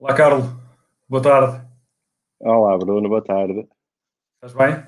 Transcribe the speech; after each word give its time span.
Olá, 0.00 0.14
Carlos. 0.14 0.46
Boa 1.08 1.20
tarde. 1.20 1.60
Olá, 2.38 2.78
Bruno. 2.78 3.08
Boa 3.08 3.20
tarde. 3.20 3.68
Estás 4.36 4.54
bem? 4.54 4.86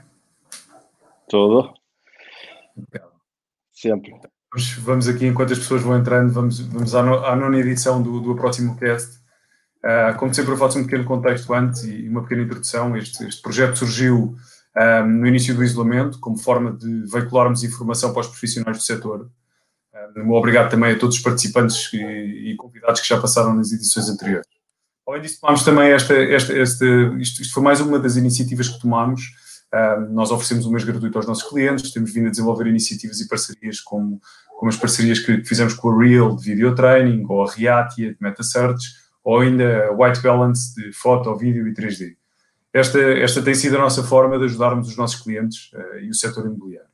Tudo? 1.29 1.74
Sempre. 3.72 4.12
Vamos, 4.52 4.72
vamos, 4.74 5.08
aqui, 5.08 5.26
enquanto 5.26 5.52
as 5.52 5.58
pessoas 5.58 5.82
vão 5.82 5.98
entrando, 5.98 6.32
vamos, 6.32 6.60
vamos 6.60 6.94
à, 6.94 7.02
no, 7.02 7.24
à 7.24 7.34
nona 7.34 7.58
edição 7.58 8.00
do, 8.00 8.20
do 8.20 8.36
Próximo 8.36 8.76
Cast. 8.78 9.18
Uh, 9.79 10.16
como 10.16 10.32
sempre, 10.32 10.52
eu 10.52 10.57
faço 10.57 10.79
um 10.79 10.84
pequeno 10.84 11.04
contexto 11.04 11.52
antes 11.52 11.82
e 11.82 12.08
uma 12.08 12.22
pequena 12.22 12.42
introdução. 12.42 12.96
Este, 12.96 13.27
este 13.27 13.42
projeto 13.42 13.79
surgiu 13.79 14.36
uh, 14.77 15.04
no 15.04 15.27
início 15.27 15.56
do 15.56 15.64
isolamento, 15.64 16.20
como 16.20 16.38
forma 16.38 16.72
de 16.72 17.11
veicularmos 17.11 17.64
informação 17.64 18.12
para 18.12 18.20
os 18.20 18.29
profissionais 18.29 18.79
do 18.79 18.84
setor. 18.84 19.29
Uh, 19.92 20.30
obrigado 20.30 20.70
também 20.70 20.92
a 20.92 20.98
todos 20.98 21.16
os 21.16 21.22
participantes 21.22 21.92
e 21.92 22.54
convidados 22.56 23.00
que 23.00 23.08
já 23.08 23.20
passaram 23.20 23.52
nas 23.56 23.72
edições 23.72 24.08
anteriores. 24.08 24.59
Além 25.07 25.23
disso, 25.23 25.40
tomámos 25.40 25.64
também 25.64 25.90
esta, 25.90 26.14
esta, 26.14 26.57
esta 26.57 26.85
isto, 27.18 27.43
isto, 27.43 27.53
foi 27.53 27.63
mais 27.63 27.81
uma 27.81 27.99
das 27.99 28.17
iniciativas 28.17 28.68
que 28.68 28.81
tomámos. 28.81 29.22
Uh, 29.72 30.13
nós 30.13 30.31
oferecemos 30.31 30.67
um 30.67 30.71
mês 30.71 30.85
gratuito 30.85 31.17
aos 31.17 31.27
nossos 31.27 31.49
clientes, 31.49 31.93
temos 31.93 32.12
vindo 32.12 32.27
a 32.27 32.31
desenvolver 32.31 32.67
iniciativas 32.67 33.20
e 33.20 33.28
parcerias 33.28 33.81
como, 33.81 34.20
como 34.58 34.69
as 34.69 34.77
parcerias 34.77 35.20
que 35.20 35.44
fizemos 35.44 35.75
com 35.75 35.91
a 35.91 36.05
Real 36.05 36.34
de 36.34 36.44
Video 36.44 36.75
Training, 36.75 37.25
ou 37.28 37.44
a 37.44 37.50
Reatia 37.50 38.11
de 38.11 38.17
MetaSearch, 38.20 38.83
ou 39.22 39.41
ainda 39.41 39.86
a 39.86 39.92
White 39.92 40.22
Balance 40.22 40.75
de 40.75 40.92
foto, 40.92 41.36
vídeo 41.36 41.69
e 41.69 41.75
3D. 41.75 42.17
Esta, 42.72 43.00
esta 43.00 43.42
tem 43.42 43.55
sido 43.55 43.77
a 43.77 43.80
nossa 43.80 44.03
forma 44.03 44.39
de 44.39 44.44
ajudarmos 44.44 44.89
os 44.89 44.97
nossos 44.97 45.20
clientes 45.20 45.72
uh, 45.72 45.98
e 46.00 46.11
o 46.11 46.14
setor 46.14 46.47
imobiliário. 46.47 46.91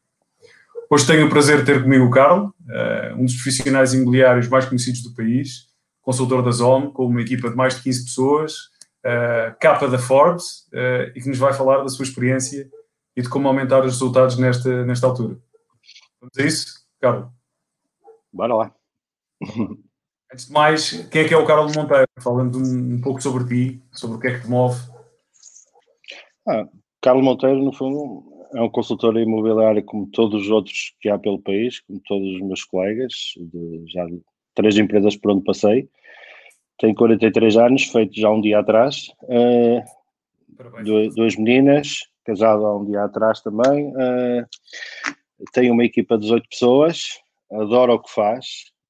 Hoje 0.89 1.07
tenho 1.07 1.27
o 1.27 1.31
prazer 1.31 1.59
de 1.59 1.65
ter 1.65 1.83
comigo 1.83 2.05
o 2.05 2.11
Carlos, 2.11 2.51
uh, 2.51 3.15
um 3.17 3.25
dos 3.25 3.35
profissionais 3.35 3.93
imobiliários 3.93 4.49
mais 4.49 4.65
conhecidos 4.65 5.03
do 5.03 5.15
país, 5.15 5.67
consultor 6.07 6.41
da 6.41 6.53
ZOM, 6.53 6.93
com 6.93 7.05
uma 7.07 7.21
equipa 7.21 7.51
de 7.51 7.57
mais 7.57 7.75
de 7.75 7.83
15 7.83 8.05
pessoas, 8.05 8.53
uh, 9.05 9.59
capa 9.61 9.89
da 9.89 9.99
Forbes, 9.99 10.69
uh, 10.73 11.11
e 11.17 11.21
que 11.21 11.29
nos 11.29 11.39
vai 11.39 11.53
falar 11.53 11.83
da 11.83 11.89
sua 11.89 12.05
experiência 12.05 12.71
e 13.17 13.23
de 13.23 13.29
como 13.29 13.49
aumentar 13.49 13.81
os 13.81 13.95
resultados 13.95 14.39
nesta, 14.39 14.85
nesta 14.85 15.09
altura. 15.09 15.37
Vamos 16.21 16.39
a 16.39 16.43
isso, 16.43 16.87
Carlos? 17.01 17.29
Bora 18.33 18.55
lá. 18.55 18.75
Antes 20.33 20.47
de 20.47 20.53
mais, 20.53 21.09
quem 21.11 21.23
é 21.23 21.29
que 21.29 21.35
é 21.35 21.37
o 21.37 21.47
Carlos 21.47 21.75
Monteiro? 21.75 22.07
Falando 22.21 22.57
um, 22.59 22.95
um 22.95 23.01
pouco 23.01 23.21
sobre 23.21 23.45
ti, 23.45 23.83
sobre 23.91 24.17
o 24.17 24.21
que 24.21 24.29
é 24.29 24.35
que 24.35 24.43
te 24.43 24.49
move. 24.49 24.79
Ah, 26.47 26.69
Carlos 27.01 27.25
Monteiro, 27.25 27.65
no 27.65 27.73
fundo, 27.73 28.25
é 28.55 28.63
um 28.63 28.71
consultor 28.71 29.17
imobiliário 29.17 29.85
como 29.85 30.09
todos 30.09 30.43
os 30.43 30.51
outros 30.51 30.95
que 31.01 31.09
há 31.09 31.19
pelo 31.19 31.41
país, 31.41 31.81
como 31.81 32.01
todos 32.07 32.29
os 32.37 32.41
meus 32.43 32.63
colegas, 32.65 33.13
de, 33.37 33.85
já 33.89 34.07
três 34.55 34.77
empresas 34.79 35.17
por 35.17 35.33
onde 35.33 35.45
passei. 35.45 35.89
Tenho 36.79 36.95
43 36.95 37.57
anos, 37.57 37.85
feito 37.85 38.19
já 38.19 38.31
um 38.31 38.41
dia 38.41 38.59
atrás. 38.59 39.09
Uh, 39.23 39.83
duas, 40.85 41.15
duas, 41.15 41.37
meninas, 41.37 42.01
casado 42.25 42.67
há 42.67 42.77
um 42.77 42.85
dia 42.85 43.05
atrás 43.05 43.41
também. 43.41 43.89
Uh, 43.89 44.47
tenho 45.53 45.73
uma 45.73 45.85
equipa 45.85 46.17
de 46.17 46.25
18 46.25 46.49
pessoas, 46.49 47.03
adoro 47.51 47.95
o 47.95 47.99
que 47.99 48.11
faz 48.11 48.47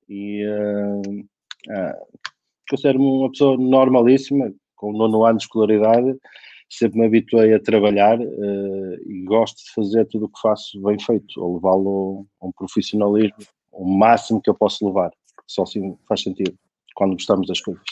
e 0.09 0.45
uh, 0.47 1.21
uh, 1.21 2.23
considero-me 2.69 3.05
uma 3.05 3.31
pessoa 3.31 3.57
normalíssima, 3.57 4.53
com 4.75 4.93
nono 4.93 5.25
ano 5.25 5.39
de 5.39 5.45
escolaridade. 5.45 6.17
Sempre 6.69 6.99
me 6.99 7.07
habituei 7.07 7.55
a 7.55 7.63
trabalhar 7.63 8.19
uh, 8.19 8.95
e 9.07 9.25
gosto 9.25 9.57
de 9.65 9.73
fazer 9.73 10.05
tudo 10.07 10.27
o 10.27 10.29
que 10.29 10.41
faço 10.41 10.81
bem 10.83 10.99
feito, 10.99 11.41
ou 11.41 11.55
levá-lo 11.55 12.27
a 12.41 12.47
um 12.47 12.53
profissionalismo 12.53 13.37
o 13.77 13.85
máximo 13.85 14.41
que 14.41 14.51
eu 14.51 14.55
posso 14.55 14.87
levar 14.87 15.13
só 15.47 15.63
assim 15.63 15.97
faz 16.09 16.23
sentido 16.23 16.57
quando 16.97 17.13
gostamos 17.13 17.47
das 17.47 17.61
coisas. 17.61 17.85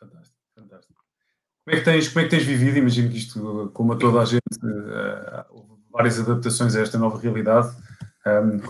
Fantástico, 0.00 0.36
fantástico. 0.54 1.00
Como 1.64 1.76
é 1.76 1.78
que 1.78 1.84
tens, 1.84 2.08
como 2.08 2.20
é 2.20 2.24
que 2.24 2.30
tens 2.30 2.44
vivido? 2.44 2.78
Imagino 2.78 3.10
que 3.10 3.18
isto, 3.18 3.70
como 3.72 3.92
a 3.92 3.96
toda 3.96 4.22
a 4.22 4.24
gente, 4.24 4.40
uh, 4.64 5.44
houve 5.50 5.82
várias 5.92 6.18
adaptações 6.18 6.74
a 6.74 6.80
esta 6.80 6.98
nova 6.98 7.20
realidade. 7.20 7.76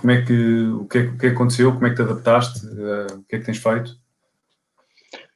Como 0.00 0.10
é 0.10 0.21
que, 0.21 0.65
o, 0.65 0.84
que 0.87 0.99
é, 0.99 1.03
o 1.03 1.16
que 1.16 1.26
é 1.26 1.31
que 1.31 1.34
aconteceu? 1.34 1.72
Como 1.72 1.87
é 1.87 1.91
que 1.91 1.97
te 1.97 2.03
adaptaste? 2.03 2.66
Uh, 2.66 3.21
o 3.21 3.22
que 3.25 3.37
é 3.37 3.38
que 3.38 3.47
tens 3.47 3.59
feito? 3.59 3.99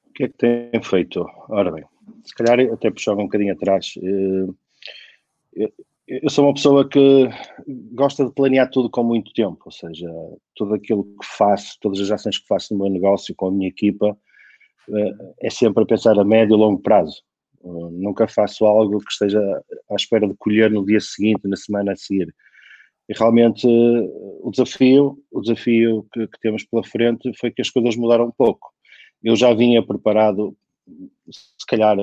O 0.07 0.13
que 0.13 0.25
é 0.25 0.29
que 0.29 0.37
tenho 0.37 0.85
feito? 0.85 1.25
Ora 1.49 1.71
bem, 1.71 1.85
se 2.25 2.35
calhar 2.35 2.61
até 2.71 2.91
puxava 2.91 3.21
um 3.21 3.25
bocadinho 3.25 3.55
atrás. 3.55 3.95
Eu 6.11 6.29
sou 6.29 6.45
uma 6.45 6.55
pessoa 6.55 6.89
que 6.89 7.29
gosta 7.93 8.25
de 8.25 8.33
planear 8.33 8.69
tudo 8.69 8.91
com 8.91 9.05
muito 9.05 9.33
tempo, 9.33 9.61
ou 9.65 9.71
seja, 9.71 10.09
tudo 10.57 10.75
aquilo 10.75 11.05
que 11.05 11.25
faço, 11.25 11.79
todas 11.81 12.01
as 12.01 12.11
ações 12.11 12.39
que 12.39 12.49
faço 12.49 12.75
no 12.75 12.81
meu 12.81 12.91
negócio 12.91 13.33
com 13.37 13.47
a 13.47 13.53
minha 13.53 13.69
equipa, 13.69 14.19
eh, 14.89 15.13
é 15.43 15.51
sempre 15.51 15.85
a 15.85 15.87
pensar 15.87 16.19
a 16.19 16.25
médio 16.25 16.57
e 16.57 16.59
longo 16.59 16.83
prazo. 16.83 17.23
Eh, 17.65 17.91
nunca 17.93 18.27
faço 18.27 18.65
algo 18.67 18.99
que 18.99 19.13
esteja 19.13 19.41
à 19.89 19.95
espera 19.95 20.27
de 20.27 20.35
colher 20.35 20.69
no 20.69 20.85
dia 20.85 21.01
seguinte, 21.01 21.47
na 21.47 21.57
semana 21.57 21.93
a 21.93 21.97
seguir. 21.97 22.35
E 23.09 23.15
realmente 23.17 23.69
o 23.69 24.51
desafio, 24.51 25.17
o 25.31 25.41
desafio 25.41 26.07
que, 26.13 26.27
que 26.27 26.41
temos 26.41 26.65
pela 26.65 26.83
frente 26.83 27.33
foi 27.39 27.53
que 27.53 27.63
as 27.63 27.71
coisas 27.71 27.95
mudaram 27.95 28.27
um 28.27 28.33
pouco. 28.33 28.73
Eu 29.23 29.37
já 29.37 29.55
vinha 29.55 29.81
preparado, 29.81 30.57
se 31.31 31.67
calhar 31.69 31.97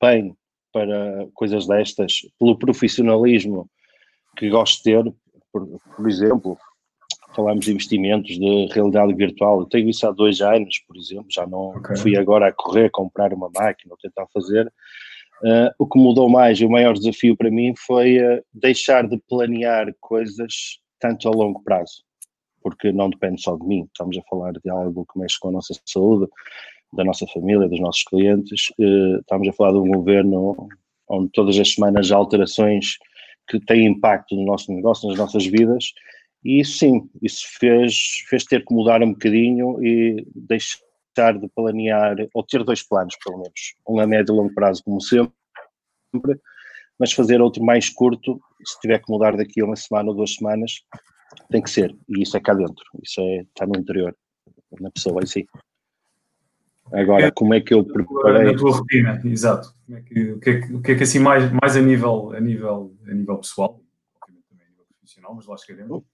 bem 0.00 0.36
para 0.78 1.26
coisas 1.34 1.66
destas, 1.66 2.20
pelo 2.38 2.56
profissionalismo 2.56 3.68
que 4.36 4.48
gosto 4.48 4.78
de 4.78 4.82
ter, 4.84 5.14
por, 5.52 5.66
por 5.96 6.08
exemplo, 6.08 6.58
falamos 7.34 7.64
de 7.64 7.72
investimentos 7.72 8.38
de 8.38 8.68
realidade 8.72 9.12
virtual, 9.14 9.60
eu 9.60 9.66
tenho 9.66 9.88
isso 9.88 10.06
há 10.06 10.12
dois 10.12 10.40
anos, 10.40 10.78
por 10.86 10.96
exemplo, 10.96 11.26
já 11.28 11.46
não 11.46 11.70
okay. 11.70 11.96
fui 11.96 12.16
agora 12.16 12.48
a 12.48 12.52
correr, 12.52 12.90
comprar 12.90 13.32
uma 13.32 13.50
máquina 13.50 13.92
ou 13.92 13.98
tentar 13.98 14.26
fazer. 14.32 14.72
Uh, 15.42 15.70
o 15.78 15.86
que 15.86 15.98
mudou 15.98 16.28
mais 16.28 16.60
e 16.60 16.64
o 16.64 16.70
maior 16.70 16.94
desafio 16.94 17.36
para 17.36 17.50
mim 17.50 17.72
foi 17.76 18.18
uh, 18.18 18.42
deixar 18.52 19.06
de 19.06 19.16
planear 19.28 19.86
coisas 20.00 20.80
tanto 20.98 21.28
a 21.28 21.30
longo 21.30 21.62
prazo, 21.62 22.02
porque 22.60 22.90
não 22.90 23.08
depende 23.08 23.40
só 23.40 23.56
de 23.56 23.64
mim, 23.64 23.88
estamos 23.92 24.18
a 24.18 24.22
falar 24.28 24.52
de 24.52 24.68
algo 24.68 25.06
que 25.12 25.18
mexe 25.18 25.38
com 25.38 25.48
a 25.48 25.52
nossa 25.52 25.74
saúde, 25.86 26.28
da 26.92 27.04
nossa 27.04 27.26
família, 27.26 27.68
dos 27.68 27.80
nossos 27.80 28.04
clientes. 28.04 28.72
Eh, 28.80 29.18
estamos 29.20 29.48
a 29.48 29.52
falar 29.52 29.72
de 29.72 29.78
um 29.78 29.92
governo 29.92 30.68
onde 31.08 31.30
todas 31.32 31.58
as 31.58 31.72
semanas 31.72 32.10
há 32.12 32.16
alterações 32.16 32.96
que 33.48 33.58
têm 33.60 33.86
impacto 33.86 34.36
no 34.36 34.44
nosso 34.44 34.72
negócio, 34.72 35.08
nas 35.08 35.18
nossas 35.18 35.46
vidas, 35.46 35.92
e 36.44 36.60
isso 36.60 36.78
sim, 36.78 37.10
isso 37.22 37.44
fez, 37.58 38.22
fez 38.28 38.44
ter 38.44 38.64
que 38.64 38.74
mudar 38.74 39.02
um 39.02 39.12
bocadinho 39.12 39.82
e 39.82 40.26
deixar 40.34 41.38
de 41.38 41.48
planear, 41.48 42.16
ou 42.34 42.42
ter 42.42 42.62
dois 42.62 42.86
planos 42.86 43.16
pelo 43.24 43.38
menos, 43.38 43.74
um 43.88 43.98
a 43.98 44.06
médio 44.06 44.34
e 44.34 44.36
longo 44.36 44.54
prazo 44.54 44.84
como 44.84 45.00
sempre, 45.00 45.32
mas 46.98 47.12
fazer 47.12 47.40
outro 47.40 47.64
mais 47.64 47.88
curto, 47.88 48.40
se 48.64 48.78
tiver 48.80 48.98
que 48.98 49.10
mudar 49.10 49.36
daqui 49.36 49.60
a 49.60 49.64
uma 49.64 49.76
semana 49.76 50.10
ou 50.10 50.14
duas 50.14 50.34
semanas, 50.34 50.82
tem 51.50 51.62
que 51.62 51.70
ser, 51.70 51.96
e 52.08 52.22
isso 52.22 52.36
é 52.36 52.40
cá 52.40 52.54
dentro, 52.54 52.84
isso 53.02 53.20
é, 53.20 53.40
está 53.40 53.66
no 53.66 53.78
interior, 53.78 54.14
na 54.80 54.90
pessoa 54.90 55.22
em 55.22 55.26
si. 55.26 55.46
Agora, 56.92 57.30
como 57.32 57.54
é 57.54 57.60
que 57.60 57.74
eu 57.74 57.84
preparei? 57.84 58.52
Na 58.52 58.58
tua 58.58 58.72
rotina, 58.72 59.20
exato. 59.24 59.74
É 59.90 60.00
que, 60.00 60.32
o, 60.32 60.40
que 60.40 60.50
é 60.50 60.60
que, 60.60 60.74
o 60.74 60.82
que 60.82 60.92
é 60.92 60.94
que 60.94 61.02
assim 61.02 61.18
mais, 61.18 61.50
mais 61.52 61.76
a, 61.76 61.80
nível, 61.80 62.32
a, 62.32 62.40
nível, 62.40 62.94
a 63.06 63.12
nível 63.12 63.38
pessoal, 63.38 63.80
obviamente 64.22 64.46
também 64.48 64.66
a 64.66 64.70
nível 64.70 64.84
profissional, 64.98 65.34
mas 65.34 65.46
lá 65.46 65.56
chegaremos. 65.56 65.98
O 65.98 66.04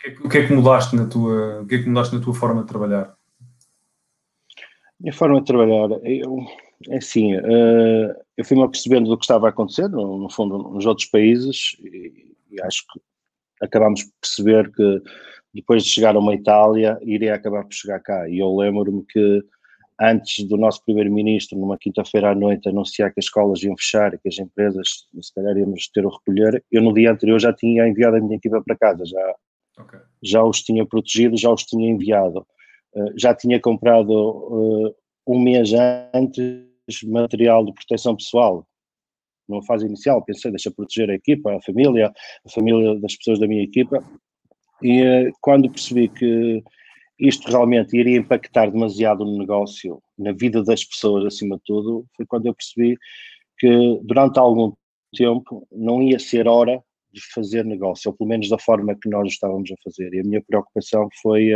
que, 0.00 0.08
é 0.08 0.10
que, 0.10 0.26
o 0.26 0.28
que 0.28 0.38
é 0.38 0.46
que 0.46 0.52
mudaste 0.52 0.96
na 0.96 1.06
tua, 1.06 1.62
o 1.62 1.66
que 1.66 1.76
é 1.76 1.82
que 1.82 1.88
mudaste 1.88 2.14
na 2.14 2.20
tua 2.20 2.34
forma 2.34 2.62
de 2.62 2.68
trabalhar? 2.68 3.14
Minha 5.00 5.12
forma 5.12 5.40
de 5.40 5.46
trabalhar, 5.46 5.88
eu, 6.04 6.38
é 6.88 6.96
assim, 6.96 7.36
uh, 7.36 8.14
eu 8.36 8.44
fui-me 8.44 8.62
apercebendo 8.62 9.08
do 9.08 9.18
que 9.18 9.24
estava 9.24 9.46
a 9.46 9.50
acontecer, 9.50 9.88
no, 9.88 10.18
no 10.18 10.30
fundo, 10.30 10.58
nos 10.58 10.86
outros 10.86 11.06
países, 11.06 11.76
e, 11.80 12.34
e 12.50 12.62
acho 12.62 12.84
que 12.92 13.00
acabámos 13.62 14.04
por 14.04 14.12
perceber 14.20 14.72
que 14.72 15.02
depois 15.56 15.82
de 15.84 15.90
chegar 15.90 16.14
a 16.14 16.18
uma 16.18 16.34
Itália, 16.34 16.98
iria 17.02 17.34
acabar 17.34 17.64
por 17.64 17.72
chegar 17.72 17.98
cá. 18.00 18.28
E 18.28 18.38
eu 18.38 18.54
lembro-me 18.54 19.04
que 19.06 19.42
antes 20.00 20.44
do 20.46 20.56
nosso 20.56 20.84
primeiro-ministro, 20.84 21.58
numa 21.58 21.78
quinta-feira 21.78 22.30
à 22.30 22.34
noite, 22.34 22.68
anunciar 22.68 23.12
que 23.12 23.20
as 23.20 23.26
escolas 23.26 23.62
iam 23.62 23.76
fechar 23.76 24.14
e 24.14 24.18
que 24.18 24.28
as 24.28 24.38
empresas, 24.38 25.06
se 25.20 25.34
calhar, 25.34 25.56
íamos 25.56 25.88
ter 25.88 26.04
o 26.04 26.10
recolher, 26.10 26.62
eu 26.70 26.82
no 26.82 26.92
dia 26.92 27.12
anterior 27.12 27.40
já 27.40 27.52
tinha 27.52 27.88
enviado 27.88 28.16
a 28.16 28.20
minha 28.20 28.36
equipa 28.36 28.62
para 28.62 28.76
casa, 28.76 29.04
já, 29.06 29.34
okay. 29.78 30.00
já 30.22 30.42
os 30.44 30.62
tinha 30.62 30.84
protegido, 30.86 31.36
já 31.36 31.50
os 31.50 31.64
tinha 31.64 31.88
enviado. 31.88 32.46
Uh, 32.94 33.12
já 33.16 33.34
tinha 33.34 33.60
comprado 33.60 34.10
uh, 34.10 34.94
um 35.26 35.40
mês 35.40 35.70
antes 36.14 36.66
material 37.04 37.64
de 37.64 37.72
proteção 37.72 38.14
pessoal, 38.14 38.66
numa 39.48 39.62
fase 39.64 39.86
inicial, 39.86 40.22
pensei, 40.24 40.50
deixa 40.50 40.70
proteger 40.70 41.10
a 41.10 41.14
equipa, 41.14 41.54
a 41.54 41.62
família, 41.62 42.12
a 42.44 42.50
família 42.50 42.98
das 43.00 43.16
pessoas 43.16 43.38
da 43.38 43.46
minha 43.46 43.62
equipa, 43.62 44.02
e 44.82 45.02
uh, 45.02 45.32
quando 45.40 45.70
percebi 45.70 46.08
que 46.08 46.62
isto 47.18 47.50
realmente 47.50 47.96
iria 47.96 48.18
impactar 48.18 48.70
demasiado 48.70 49.24
no 49.24 49.38
negócio, 49.38 50.02
na 50.18 50.32
vida 50.32 50.62
das 50.62 50.84
pessoas 50.84 51.24
acima 51.24 51.56
de 51.56 51.62
tudo, 51.64 52.06
foi 52.16 52.26
quando 52.26 52.46
eu 52.46 52.54
percebi 52.54 52.96
que 53.58 54.00
durante 54.02 54.38
algum 54.38 54.72
tempo 55.14 55.66
não 55.72 56.02
ia 56.02 56.18
ser 56.18 56.46
hora 56.46 56.82
de 57.12 57.20
fazer 57.32 57.64
negócio, 57.64 58.10
ou 58.10 58.16
pelo 58.16 58.28
menos 58.28 58.48
da 58.48 58.58
forma 58.58 58.94
que 58.94 59.08
nós 59.08 59.28
estávamos 59.28 59.70
a 59.72 59.76
fazer. 59.82 60.12
E 60.12 60.20
a 60.20 60.24
minha 60.24 60.42
preocupação 60.42 61.08
foi: 61.22 61.52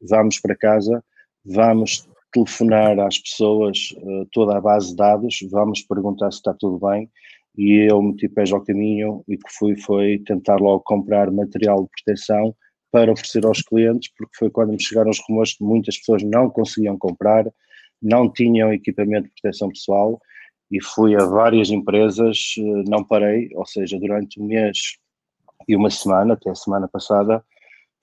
vamos 0.00 0.38
para 0.38 0.56
casa, 0.56 1.04
vamos 1.44 2.08
telefonar 2.32 2.98
às 3.00 3.18
pessoas 3.18 3.94
uh, 3.98 4.26
toda 4.30 4.56
a 4.56 4.60
base 4.60 4.90
de 4.90 4.96
dados, 4.96 5.38
vamos 5.50 5.82
perguntar 5.82 6.30
se 6.30 6.38
está 6.38 6.54
tudo 6.54 6.78
bem 6.78 7.10
e 7.56 7.86
eu 7.90 8.00
meti 8.00 8.28
pés 8.28 8.52
ao 8.52 8.64
caminho 8.64 9.22
e 9.28 9.36
que 9.36 9.50
fui 9.50 9.76
foi 9.76 10.18
tentar 10.20 10.56
logo 10.56 10.80
comprar 10.80 11.30
material 11.30 11.82
de 11.82 11.90
proteção 11.90 12.54
para 12.92 13.10
oferecer 13.10 13.44
aos 13.46 13.62
clientes, 13.62 14.12
porque 14.16 14.36
foi 14.36 14.50
quando 14.50 14.72
me 14.72 14.82
chegaram 14.82 15.10
os 15.10 15.18
rumores 15.26 15.56
que 15.56 15.64
muitas 15.64 15.96
pessoas 15.98 16.22
não 16.22 16.50
conseguiam 16.50 16.96
comprar, 16.98 17.50
não 18.00 18.30
tinham 18.30 18.72
equipamento 18.72 19.28
de 19.28 19.34
proteção 19.40 19.70
pessoal 19.70 20.20
e 20.70 20.82
fui 20.82 21.16
a 21.16 21.24
várias 21.24 21.70
empresas, 21.70 22.54
eh, 22.58 22.84
não 22.88 23.02
parei, 23.02 23.48
ou 23.54 23.66
seja, 23.66 23.98
durante 23.98 24.40
um 24.40 24.46
mês 24.46 24.98
e 25.66 25.74
uma 25.74 25.90
semana, 25.90 26.34
até 26.34 26.50
a 26.50 26.54
semana 26.54 26.86
passada, 26.86 27.42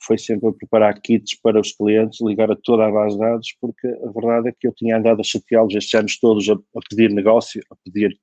foi 0.01 0.18
sempre 0.18 0.50
a 0.50 0.53
preparar 0.53 1.00
kits 1.01 1.39
para 1.42 1.59
os 1.59 1.71
clientes, 1.74 2.19
ligar 2.21 2.51
a 2.51 2.56
toda 2.56 2.85
a 2.85 2.92
base 2.92 3.15
de 3.15 3.21
dados, 3.21 3.56
porque 3.62 3.88
a 3.88 4.12
verdade 4.12 4.50
é 4.50 4.53
que 4.57 4.68
eu 4.68 4.74
tinha 4.74 4.97
andado 4.97 5.19
a 5.19 5.24
chateá-los 5.24 5.75
estes 5.75 5.94
anos 5.94 6.19
todos 6.19 6.50
a, 6.50 6.53
a 6.53 6.80
pedir 6.89 7.12
negócio, 7.12 7.62
a 7.69 7.75
pedir 7.83 8.18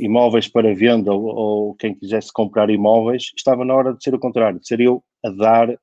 imóveis 0.00 0.48
para 0.48 0.74
venda 0.74 1.12
ou, 1.12 1.24
ou, 1.24 1.74
quem 1.74 1.94
quisesse 1.94 2.32
comprar 2.32 2.70
imóveis, 2.70 3.30
estava 3.36 3.64
na 3.64 3.74
hora 3.74 3.92
de 3.94 4.02
ser 4.02 4.14
o 4.14 4.18
contrário, 4.18 4.58
de 4.58 4.66
ser 4.66 4.80
eu 4.80 5.02
a 5.24 5.30
dar 5.30 5.78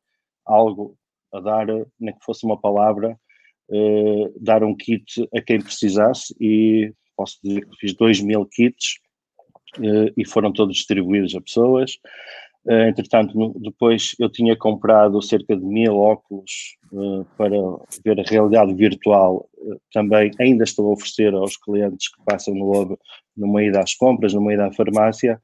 algo, 0.46 0.98
a 1.32 1.40
dar, 1.40 1.68
nem 2.00 2.14
que 2.14 2.26
fosse 2.26 2.46
uma 2.46 2.60
palavra, 2.60 3.18
uh, 3.70 4.34
dar 4.42 4.64
um 4.64 4.76
kit 4.76 5.28
a 5.36 5.42
quem 5.42 5.62
precisasse 5.62 6.36
e 6.40 6.94
posso 7.16 7.38
dizer 7.44 7.68
que 7.68 7.78
fiz 7.78 7.94
2 7.94 8.22
mil 8.22 8.46
kits 8.46 8.98
uh, 9.78 10.12
e 10.18 10.26
foram 10.28 10.52
todos 10.52 10.76
distribuídos 10.76 11.36
a 11.36 11.42
pessoas. 11.42 11.98
Uh, 12.66 12.88
entretanto, 12.88 13.38
no, 13.38 13.54
depois 13.60 14.16
eu 14.18 14.30
tinha 14.30 14.56
comprado 14.56 15.22
cerca 15.22 15.56
de 15.56 15.66
mil 15.66 15.98
óculos 15.98 16.78
uh, 16.94 17.26
para 17.38 17.58
ver 18.06 18.20
a 18.22 18.24
realidade 18.24 18.74
virtual. 18.74 19.50
Uh, 19.58 19.78
também 19.92 20.32
ainda 20.40 20.64
estou 20.64 20.90
a 20.90 20.94
oferecer 20.94 21.34
aos 21.34 21.58
clientes 21.58 22.08
que 22.08 22.24
passam 22.24 22.56
no 22.56 22.98
numa 23.36 23.64
ida 23.64 23.82
às 23.82 23.94
compras, 23.96 24.34
numa 24.34 24.54
ida 24.54 24.68
à 24.68 24.74
farmácia, 24.74 25.42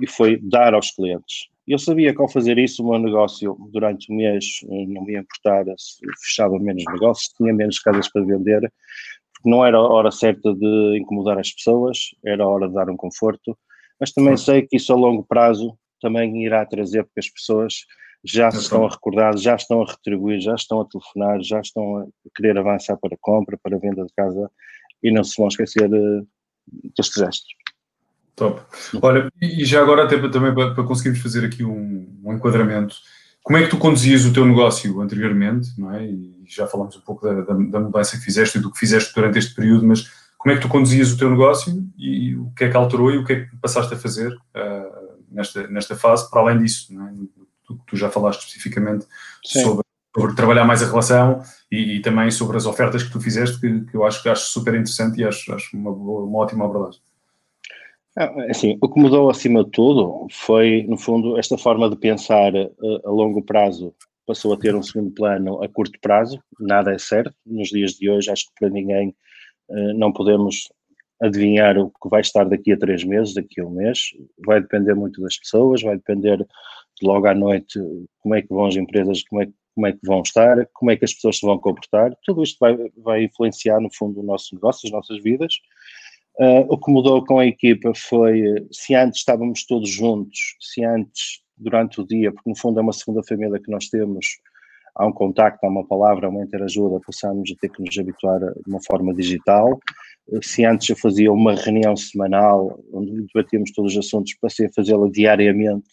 e 0.00 0.06
foi 0.06 0.38
dar 0.40 0.72
aos 0.72 0.92
clientes. 0.92 1.48
Eu 1.66 1.78
sabia 1.78 2.14
que 2.14 2.22
ao 2.22 2.28
fazer 2.28 2.56
isso 2.58 2.82
o 2.82 2.88
meu 2.88 2.98
negócio 2.98 3.56
durante 3.72 4.10
o 4.10 4.14
mês 4.14 4.60
não 4.62 5.04
me 5.04 5.12
ia 5.12 5.18
importar 5.18 5.64
se 5.76 5.98
fechava 6.22 6.56
menos 6.58 6.84
negócios, 6.90 7.34
tinha 7.36 7.52
menos 7.52 7.78
casas 7.80 8.08
para 8.10 8.24
vender, 8.24 8.60
porque 9.34 9.50
não 9.50 9.66
era 9.66 9.76
a 9.76 9.82
hora 9.82 10.10
certa 10.12 10.54
de 10.54 10.98
incomodar 10.98 11.38
as 11.38 11.52
pessoas, 11.52 11.98
era 12.24 12.44
a 12.44 12.48
hora 12.48 12.68
de 12.68 12.74
dar 12.74 12.88
um 12.88 12.96
conforto, 12.96 13.58
mas 14.00 14.12
também 14.12 14.36
sei 14.36 14.62
que 14.62 14.76
isso 14.76 14.92
a 14.92 14.96
longo 14.96 15.24
prazo 15.24 15.76
também 16.00 16.44
irá 16.44 16.64
trazer, 16.64 17.04
porque 17.04 17.20
as 17.20 17.28
pessoas 17.28 17.74
já 18.24 18.50
se 18.50 18.58
estão 18.58 18.84
a 18.84 18.90
recordar, 18.90 19.36
já 19.36 19.54
estão 19.54 19.82
a 19.82 19.86
retribuir, 19.86 20.40
já 20.40 20.54
estão 20.54 20.80
a 20.80 20.84
telefonar, 20.84 21.40
já 21.42 21.60
estão 21.60 21.98
a 21.98 22.06
querer 22.34 22.58
avançar 22.58 22.96
para 22.96 23.14
a 23.14 23.18
compra, 23.20 23.58
para 23.62 23.76
a 23.76 23.78
venda 23.78 24.04
de 24.04 24.12
casa 24.14 24.50
e 25.02 25.12
não 25.12 25.22
se 25.22 25.36
vão 25.38 25.48
esquecer 25.48 25.88
uh, 25.92 26.26
destes 26.96 27.14
gestos. 27.14 27.48
Top. 28.34 28.60
Olha, 29.02 29.28
e 29.40 29.64
já 29.64 29.80
agora 29.80 30.04
até 30.04 30.16
também 30.28 30.54
para, 30.54 30.74
para 30.74 30.84
conseguirmos 30.84 31.20
fazer 31.20 31.44
aqui 31.44 31.64
um, 31.64 32.20
um, 32.24 32.32
enquadramento, 32.32 32.96
como 33.42 33.58
é 33.58 33.64
que 33.64 33.70
tu 33.70 33.78
conduzias 33.78 34.24
o 34.24 34.32
teu 34.32 34.44
negócio 34.46 35.00
anteriormente, 35.00 35.70
não 35.78 35.92
é? 35.92 36.06
E 36.06 36.44
já 36.46 36.66
falamos 36.66 36.96
um 36.96 37.00
pouco 37.00 37.26
da, 37.26 37.40
da, 37.40 37.54
da 37.54 37.80
mudança 37.80 38.16
que 38.16 38.24
fizeste 38.24 38.58
e 38.58 38.60
do 38.60 38.70
que 38.70 38.78
fizeste 38.78 39.12
durante 39.14 39.38
este 39.38 39.54
período, 39.54 39.86
mas 39.86 40.08
como 40.36 40.52
é 40.52 40.56
que 40.56 40.62
tu 40.62 40.68
conduzias 40.68 41.12
o 41.12 41.18
teu 41.18 41.30
negócio 41.30 41.84
e 41.98 42.36
o 42.36 42.52
que 42.56 42.64
é 42.64 42.70
que 42.70 42.76
alterou 42.76 43.10
e 43.10 43.18
o 43.18 43.24
que 43.24 43.32
é 43.32 43.44
que 43.44 43.56
passaste 43.56 43.92
a 43.94 43.98
fazer 43.98 44.32
uh, 44.32 44.87
nesta, 45.30 45.66
nesta 45.68 45.96
fase, 45.96 46.28
para 46.30 46.40
além 46.40 46.58
disso, 46.58 46.92
é? 46.92 47.12
tu, 47.64 47.80
tu, 47.86 47.96
já 47.96 48.10
falaste 48.10 48.40
especificamente 48.40 49.06
sobre, 49.44 49.84
sobre, 50.16 50.34
trabalhar 50.34 50.64
mais 50.64 50.82
a 50.82 50.86
relação 50.86 51.42
e, 51.70 51.96
e, 51.96 52.02
também 52.02 52.30
sobre 52.30 52.56
as 52.56 52.66
ofertas 52.66 53.02
que 53.02 53.12
tu 53.12 53.20
fizeste, 53.20 53.60
que, 53.60 53.80
que 53.86 53.96
eu 53.96 54.04
acho 54.04 54.22
que 54.22 54.28
acho 54.28 54.46
super 54.46 54.74
interessante 54.74 55.20
e 55.20 55.24
acho, 55.24 55.52
acho 55.52 55.76
uma, 55.76 55.90
uma 55.90 56.38
ótima 56.38 56.64
abordagem. 56.64 57.00
É, 58.18 58.50
assim, 58.50 58.76
o 58.80 58.88
que 58.88 59.00
mudou 59.00 59.30
acima 59.30 59.64
de 59.64 59.70
tudo 59.70 60.26
foi, 60.30 60.84
no 60.88 60.98
fundo, 60.98 61.38
esta 61.38 61.56
forma 61.56 61.88
de 61.88 61.96
pensar 61.96 62.52
a, 62.56 63.08
a 63.08 63.10
longo 63.10 63.42
prazo 63.42 63.94
passou 64.26 64.52
a 64.52 64.58
ter 64.58 64.74
um 64.74 64.82
segundo 64.82 65.10
plano 65.10 65.62
a 65.62 65.68
curto 65.68 65.98
prazo, 66.00 66.38
nada 66.60 66.92
é 66.92 66.98
certo, 66.98 67.34
nos 67.46 67.68
dias 67.68 67.92
de 67.92 68.10
hoje 68.10 68.30
acho 68.30 68.44
que 68.46 68.52
para 68.60 68.68
ninguém 68.68 69.14
eh, 69.70 69.92
não 69.94 70.12
podemos 70.12 70.68
adivinhar 71.20 71.76
o 71.78 71.90
que 71.90 72.08
vai 72.08 72.20
estar 72.20 72.44
daqui 72.44 72.72
a 72.72 72.78
três 72.78 73.04
meses, 73.04 73.34
daqui 73.34 73.60
a 73.60 73.66
um 73.66 73.70
mês. 73.70 74.10
Vai 74.46 74.60
depender 74.60 74.94
muito 74.94 75.20
das 75.20 75.36
pessoas, 75.36 75.82
vai 75.82 75.96
depender 75.96 76.38
de 76.38 77.06
logo 77.06 77.26
à 77.26 77.34
noite 77.34 77.78
como 78.20 78.34
é 78.34 78.42
que 78.42 78.48
vão 78.48 78.66
as 78.66 78.76
empresas, 78.76 79.22
como 79.24 79.42
é, 79.42 79.48
como 79.74 79.86
é 79.86 79.92
que 79.92 79.98
vão 80.04 80.22
estar, 80.22 80.66
como 80.72 80.90
é 80.90 80.96
que 80.96 81.04
as 81.04 81.14
pessoas 81.14 81.38
se 81.38 81.46
vão 81.46 81.58
comportar. 81.58 82.12
Tudo 82.24 82.42
isto 82.42 82.58
vai, 82.60 82.76
vai 82.96 83.24
influenciar, 83.24 83.80
no 83.80 83.88
fundo, 83.92 84.20
o 84.20 84.24
nosso 84.24 84.54
negócio, 84.54 84.86
as 84.86 84.92
nossas 84.92 85.22
vidas. 85.22 85.54
Uh, 86.40 86.64
o 86.68 86.78
que 86.78 86.90
mudou 86.92 87.24
com 87.24 87.40
a 87.40 87.46
equipa 87.46 87.92
foi, 87.96 88.42
se 88.70 88.94
antes 88.94 89.18
estávamos 89.18 89.66
todos 89.66 89.90
juntos, 89.90 90.56
se 90.60 90.84
antes, 90.84 91.42
durante 91.56 92.00
o 92.00 92.06
dia, 92.06 92.32
porque 92.32 92.48
no 92.48 92.56
fundo 92.56 92.78
é 92.78 92.82
uma 92.82 92.92
segunda 92.92 93.24
família 93.24 93.58
que 93.58 93.70
nós 93.70 93.88
temos, 93.88 94.24
há 94.94 95.04
um 95.04 95.12
contacto, 95.12 95.64
há 95.66 95.68
uma 95.68 95.84
palavra, 95.84 96.26
há 96.28 96.30
uma 96.30 96.44
interajuda, 96.44 97.00
passamos 97.04 97.50
a 97.50 97.60
ter 97.60 97.68
que 97.70 97.82
nos 97.82 97.98
habituar 97.98 98.38
de 98.38 98.68
uma 98.70 98.78
forma 98.84 99.12
digital 99.12 99.80
se 100.42 100.64
antes 100.64 100.88
eu 100.88 100.96
fazia 100.96 101.32
uma 101.32 101.54
reunião 101.54 101.96
semanal 101.96 102.78
onde 102.92 103.26
debatíamos 103.26 103.72
todos 103.72 103.92
os 103.92 104.06
assuntos, 104.06 104.34
passei 104.40 104.66
a 104.66 104.72
fazê-la 104.72 105.08
diariamente 105.10 105.88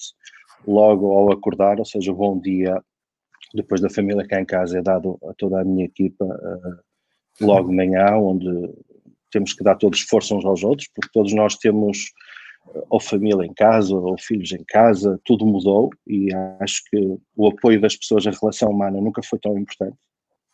logo 0.67 1.11
ao 1.11 1.31
acordar, 1.31 1.79
ou 1.79 1.85
seja, 1.85 2.13
bom 2.13 2.39
dia 2.39 2.81
depois 3.53 3.79
da 3.79 3.89
família 3.89 4.27
cá 4.27 4.41
em 4.41 4.45
casa 4.45 4.79
é 4.79 4.81
dado 4.81 5.17
a 5.29 5.33
toda 5.37 5.61
a 5.61 5.63
minha 5.63 5.85
equipa 5.85 6.25
uh, 6.25 7.45
logo 7.45 7.69
de 7.69 7.75
manhã, 7.75 8.17
onde 8.17 8.47
temos 9.31 9.53
que 9.53 9.63
dar 9.63 9.75
todos 9.75 9.99
esforço 9.99 10.35
uns 10.35 10.45
aos 10.45 10.63
outros, 10.63 10.89
porque 10.93 11.09
todos 11.13 11.33
nós 11.33 11.55
temos 11.55 12.11
uh, 12.67 12.85
ou 12.89 12.99
família 12.99 13.45
em 13.45 13.53
casa, 13.53 13.95
ou 13.95 14.17
filhos 14.19 14.51
em 14.51 14.63
casa, 14.65 15.19
tudo 15.23 15.45
mudou 15.45 15.89
e 16.05 16.29
acho 16.59 16.83
que 16.89 17.17
o 17.35 17.47
apoio 17.47 17.79
das 17.79 17.95
pessoas, 17.95 18.27
a 18.27 18.31
relação 18.31 18.69
humana 18.69 18.99
nunca 18.99 19.21
foi 19.23 19.39
tão 19.39 19.57
importante, 19.57 19.97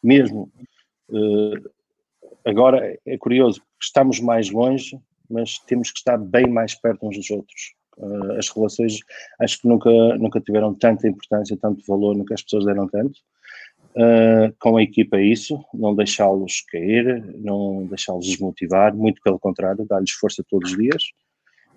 mesmo 0.04 0.52
uh, 1.10 1.72
agora 2.46 2.98
é 3.06 3.18
curioso, 3.18 3.62
estamos 3.82 4.20
mais 4.20 4.50
longe, 4.50 5.00
mas 5.30 5.60
temos 5.60 5.92
que 5.92 6.00
estar 6.00 6.18
bem 6.18 6.48
mais 6.48 6.76
perto 6.76 7.08
uns 7.08 7.18
dos 7.18 7.30
outros. 7.32 7.74
Uh, 7.98 8.34
as 8.38 8.50
relações 8.50 9.00
acho 9.40 9.62
que 9.62 9.68
nunca, 9.68 9.90
nunca 10.18 10.40
tiveram 10.40 10.74
tanta 10.74 11.08
importância, 11.08 11.58
tanto 11.58 11.86
valor, 11.86 12.16
nunca 12.16 12.34
as 12.34 12.42
pessoas 12.42 12.66
deram 12.66 12.88
tanto. 12.88 13.20
Uh, 13.94 14.56
com 14.60 14.78
a 14.78 14.84
equipa 14.84 15.18
é 15.18 15.24
isso, 15.24 15.64
não 15.74 15.94
deixá-los 15.94 16.62
cair, 16.72 17.26
não 17.38 17.86
deixá-los 17.88 18.26
desmotivar, 18.26 18.96
muito 18.96 19.22
pelo 19.22 19.38
contrário, 19.38 19.86
dar-lhes 19.86 20.12
força 20.12 20.44
todos 20.50 20.72
os 20.72 20.78
dias. 20.78 21.04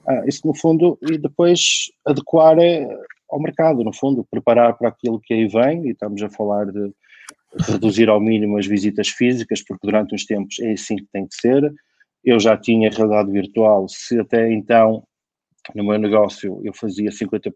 Ah, 0.06 0.22
isso 0.26 0.46
no 0.46 0.54
fundo, 0.54 0.98
e 1.02 1.16
depois 1.16 1.90
adequar 2.06 2.58
eh, 2.58 2.86
ao 3.28 3.40
mercado, 3.40 3.82
no 3.82 3.92
fundo, 3.92 4.26
preparar 4.30 4.76
para 4.76 4.90
aquilo 4.90 5.18
que 5.20 5.32
aí 5.32 5.48
vem, 5.48 5.86
e 5.86 5.90
estamos 5.92 6.22
a 6.22 6.28
falar 6.28 6.66
de 6.66 6.92
reduzir 7.60 8.08
ao 8.08 8.20
mínimo 8.20 8.58
as 8.58 8.66
visitas 8.66 9.08
físicas, 9.08 9.62
porque 9.62 9.86
durante 9.86 10.14
uns 10.14 10.24
tempos 10.24 10.58
é 10.60 10.72
assim 10.72 10.96
que 10.96 11.06
tem 11.12 11.26
que 11.26 11.34
ser. 11.34 11.72
Eu 12.24 12.40
já 12.40 12.56
tinha 12.56 12.90
realidade 12.90 13.30
virtual, 13.30 13.88
se 13.88 14.18
até 14.18 14.50
então 14.52 15.02
no 15.74 15.84
meu 15.84 15.98
negócio 15.98 16.60
eu 16.64 16.74
fazia 16.74 17.10
50% 17.10 17.50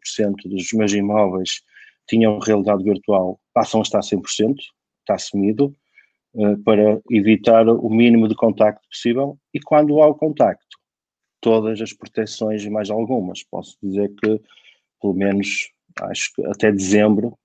dos 0.47 0.73
meus 0.73 0.93
imóveis 0.93 1.63
tinham 2.09 2.39
realidade 2.39 2.83
virtual, 2.83 3.39
passam 3.53 3.81
a 3.81 3.83
estar 3.83 4.01
100%, 4.01 4.57
está 5.01 5.15
assumido, 5.15 5.75
eh, 6.35 6.57
para 6.65 7.01
evitar 7.11 7.69
o 7.69 7.91
mínimo 7.91 8.27
de 8.29 8.35
contacto 8.35 8.87
possível 8.89 9.39
e 9.53 9.61
quando 9.61 10.03
há 10.03 10.07
o 10.07 10.15
contacto, 10.15 10.79
todas 11.41 11.81
as 11.81 11.93
proteções 11.93 12.65
e 12.65 12.71
mais 12.71 12.91
algumas. 12.91 13.45
Posso 13.45 13.77
dizer 13.83 14.09
que, 14.21 14.41
pelo 15.01 15.15
menos, 15.15 15.71
acho 16.03 16.33
que 16.35 16.45
até 16.47 16.73
dezembro, 16.73 17.39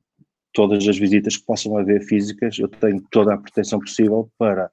todas 0.53 0.87
as 0.87 0.97
visitas 0.97 1.35
que 1.35 1.45
possam 1.45 1.77
haver 1.77 2.01
físicas, 2.03 2.57
eu 2.59 2.67
tenho 2.67 3.03
toda 3.11 3.33
a 3.33 3.37
proteção 3.37 3.79
possível 3.79 4.29
para 4.37 4.69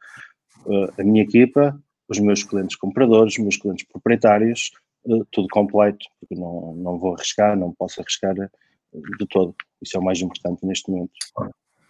uh, 0.67 1.01
a 1.01 1.03
minha 1.03 1.23
equipa, 1.23 1.77
os 2.09 2.19
meus 2.19 2.43
clientes 2.43 2.77
compradores, 2.77 3.35
os 3.35 3.39
meus 3.41 3.57
clientes 3.57 3.87
proprietários, 3.91 4.71
uh, 5.05 5.27
tudo 5.33 5.49
completo, 5.49 6.05
porque 6.21 6.35
não, 6.35 6.75
não 6.77 6.99
vou 6.99 7.15
arriscar, 7.15 7.59
não 7.59 7.73
posso 7.73 8.01
arriscar 8.01 8.35
uh, 8.37 9.17
de 9.19 9.27
todo. 9.27 9.55
Isso 9.83 9.97
é 9.97 10.01
o 10.01 10.05
mais 10.05 10.21
importante 10.21 10.65
neste 10.67 10.91
momento. 10.91 11.13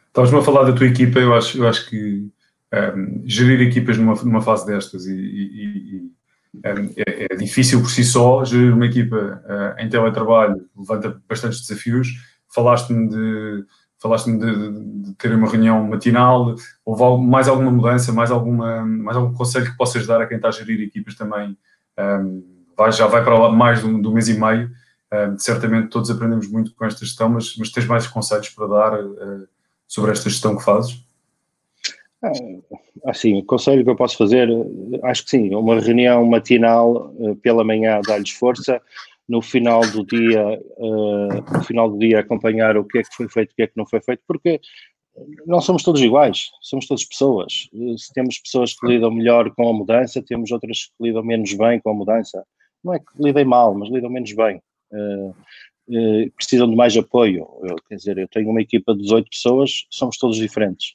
Estavas-me 0.06 0.38
a 0.38 0.42
falar 0.42 0.64
da 0.64 0.72
tua 0.72 0.86
equipa, 0.86 1.18
eu 1.18 1.34
acho, 1.34 1.58
eu 1.58 1.68
acho 1.68 1.88
que 1.88 2.30
um, 2.72 2.76
ehm, 2.76 3.22
gerir 3.24 3.60
equipas 3.60 3.98
numa, 3.98 4.14
numa 4.14 4.40
fase 4.40 4.66
destas 4.66 5.06
e, 5.06 5.14
e, 5.14 5.54
e 5.54 6.10
um, 6.54 6.60
ehm, 6.64 6.90
é, 6.96 7.26
é, 7.32 7.36
difícil 7.36 7.80
por 7.80 7.90
si 7.90 8.04
só, 8.04 8.44
gerir 8.44 8.72
uma 8.72 8.86
equipa 8.86 9.42
em 9.78 9.88
teletrabalho 9.88 10.68
levanta 10.76 11.20
bastantes 11.28 11.60
desafios. 11.60 12.08
Falaste-me 12.52 13.08
de 13.08 13.64
falaste-me 14.00 14.38
de, 14.38 15.02
de, 15.02 15.14
ter 15.14 15.32
uma 15.32 15.48
reunião 15.48 15.86
matinal, 15.86 16.54
houve 16.84 17.22
mais 17.24 17.46
alguma 17.48 17.70
mudança, 17.70 18.12
mais, 18.12 18.30
alguma, 18.30 18.84
mais 18.84 19.16
algum 19.16 19.34
conselho 19.34 19.66
que 19.66 19.76
possas 19.76 20.06
dar 20.06 20.20
a 20.20 20.26
quem 20.26 20.36
está 20.36 20.48
a 20.48 20.52
gerir 20.52 20.80
equipas 20.80 21.14
também? 21.14 21.56
Um, 21.98 22.42
vai, 22.76 22.90
já 22.90 23.06
vai 23.06 23.22
para 23.22 23.38
lá 23.38 23.50
mais 23.50 23.82
do, 23.82 24.00
do 24.00 24.12
mês 24.12 24.28
e 24.28 24.40
meio, 24.40 24.70
um, 25.12 25.38
certamente 25.38 25.88
todos 25.88 26.10
aprendemos 26.10 26.48
muito 26.50 26.74
com 26.74 26.84
esta 26.84 27.04
gestão, 27.04 27.28
mas, 27.28 27.54
mas 27.56 27.70
tens 27.70 27.86
mais 27.86 28.06
conselhos 28.06 28.48
para 28.48 28.66
dar 28.66 29.04
uh, 29.04 29.46
sobre 29.86 30.12
esta 30.12 30.30
gestão 30.30 30.56
que 30.56 30.64
fazes? 30.64 31.04
Ah, 32.22 32.32
assim, 33.06 33.38
o 33.38 33.44
conselho 33.44 33.82
que 33.82 33.90
eu 33.90 33.96
posso 33.96 34.16
fazer, 34.16 34.48
acho 35.04 35.24
que 35.24 35.30
sim, 35.30 35.54
uma 35.54 35.80
reunião 35.80 36.24
matinal 36.26 37.14
eh, 37.18 37.34
pela 37.42 37.64
manhã 37.64 37.98
dar-lhes 38.06 38.30
força, 38.30 38.80
no 39.30 39.40
final 39.40 39.80
do 39.92 40.04
dia, 40.04 40.42
uh, 40.76 41.56
no 41.56 41.62
final 41.62 41.88
do 41.88 41.96
dia 41.96 42.18
acompanhar 42.18 42.76
o 42.76 42.84
que 42.84 42.98
é 42.98 43.02
que 43.04 43.14
foi 43.14 43.28
feito, 43.28 43.52
o 43.52 43.54
que 43.54 43.62
é 43.62 43.66
que 43.68 43.76
não 43.76 43.86
foi 43.86 44.00
feito, 44.00 44.24
porque 44.26 44.60
não 45.46 45.60
somos 45.60 45.84
todos 45.84 46.00
iguais, 46.00 46.50
somos 46.60 46.88
todas 46.88 47.04
pessoas. 47.04 47.68
Se 47.96 48.12
temos 48.12 48.40
pessoas 48.40 48.74
que 48.74 48.84
lidam 48.88 49.12
melhor 49.12 49.54
com 49.54 49.68
a 49.68 49.72
mudança, 49.72 50.20
temos 50.20 50.50
outras 50.50 50.86
que 50.86 51.04
lidam 51.06 51.22
menos 51.22 51.52
bem 51.54 51.78
com 51.78 51.90
a 51.90 51.94
mudança. 51.94 52.44
Não 52.82 52.92
é 52.92 52.98
que 52.98 53.06
lidem 53.20 53.44
mal, 53.44 53.72
mas 53.72 53.88
lidam 53.88 54.10
menos 54.10 54.32
bem. 54.32 54.60
Uh, 54.90 55.30
uh, 55.30 56.32
precisam 56.36 56.68
de 56.68 56.74
mais 56.74 56.96
apoio. 56.96 57.46
Eu, 57.62 57.76
quer 57.88 57.94
dizer, 57.94 58.18
eu 58.18 58.26
tenho 58.26 58.50
uma 58.50 58.60
equipa 58.60 58.94
de 58.94 59.02
18 59.02 59.30
pessoas, 59.30 59.86
somos 59.90 60.18
todos 60.18 60.38
diferentes. 60.38 60.94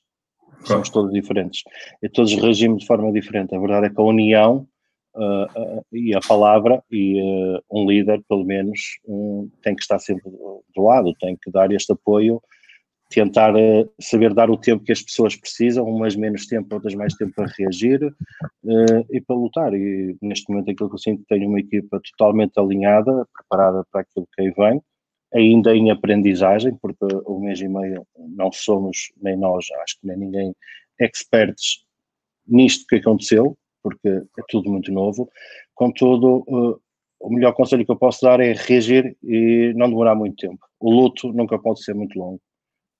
Somos 0.65 0.89
todos 0.89 1.13
diferentes. 1.13 1.63
E 2.03 2.09
todos 2.09 2.33
reagimos 2.33 2.81
de 2.81 2.87
forma 2.87 3.09
diferente. 3.13 3.55
A 3.55 3.59
verdade 3.59 3.85
é 3.85 3.89
que 3.89 4.01
a 4.01 4.03
união 4.03 4.67
uh, 5.15 5.85
e 5.91 6.15
a 6.15 6.19
palavra 6.19 6.83
e 6.91 7.19
um 7.71 7.87
líder, 7.87 8.21
pelo 8.27 8.43
menos, 8.43 8.79
um, 9.07 9.49
tem 9.61 9.75
que 9.75 9.81
estar 9.81 9.99
sempre 9.99 10.29
do 10.29 10.83
lado, 10.83 11.13
tem 11.19 11.37
que 11.41 11.51
dar 11.51 11.71
este 11.71 11.93
apoio 11.93 12.41
tentar 13.09 13.53
saber 13.99 14.33
dar 14.33 14.49
o 14.49 14.57
tempo 14.57 14.83
que 14.83 14.91
as 14.91 15.01
pessoas 15.01 15.35
precisam, 15.35 15.85
umas 15.85 16.15
menos 16.15 16.47
tempo, 16.47 16.73
outras 16.73 16.95
mais 16.95 17.13
tempo 17.13 17.33
para 17.35 17.51
reagir 17.57 18.01
e 19.11 19.21
para 19.21 19.35
lutar. 19.35 19.73
E 19.73 20.17
neste 20.21 20.49
momento 20.49 20.71
aquilo 20.71 20.89
que 20.89 20.95
eu 20.95 20.99
sinto 20.99 21.23
tenho 21.29 21.47
uma 21.47 21.59
equipa 21.59 22.01
totalmente 22.11 22.59
alinhada, 22.59 23.25
preparada 23.33 23.85
para 23.91 24.01
aquilo 24.01 24.27
que 24.33 24.41
aí 24.41 24.51
vem, 24.51 24.81
ainda 25.33 25.75
em 25.75 25.91
aprendizagem, 25.91 26.75
porque 26.81 27.05
um 27.27 27.39
mês 27.39 27.59
e 27.61 27.67
meio 27.67 28.05
não 28.17 28.51
somos, 28.51 29.11
nem 29.21 29.37
nós, 29.37 29.65
acho 29.83 29.99
que 29.99 30.07
nem 30.07 30.17
ninguém, 30.17 30.55
experts 30.99 31.85
nisto 32.47 32.85
que 32.87 32.95
aconteceu, 32.95 33.57
porque 33.85 34.07
é 34.07 34.41
tudo 34.49 34.71
muito 34.71 34.91
novo. 34.91 35.29
Contudo, 35.75 36.43
uh, 36.47 36.81
o 37.19 37.29
melhor 37.29 37.53
conselho 37.53 37.85
que 37.85 37.91
eu 37.91 37.95
posso 37.95 38.25
dar 38.25 38.39
é 38.39 38.53
reagir 38.53 39.15
e 39.23 39.73
não 39.75 39.87
demorar 39.87 40.15
muito 40.15 40.37
tempo. 40.37 40.59
O 40.79 40.89
luto 40.89 41.31
nunca 41.31 41.59
pode 41.59 41.83
ser 41.83 41.93
muito 41.93 42.17
longo 42.17 42.41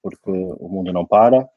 porque 0.04 0.30
o 0.30 0.70
mundo 0.70 0.94
não 0.94 1.04
para, 1.04 1.50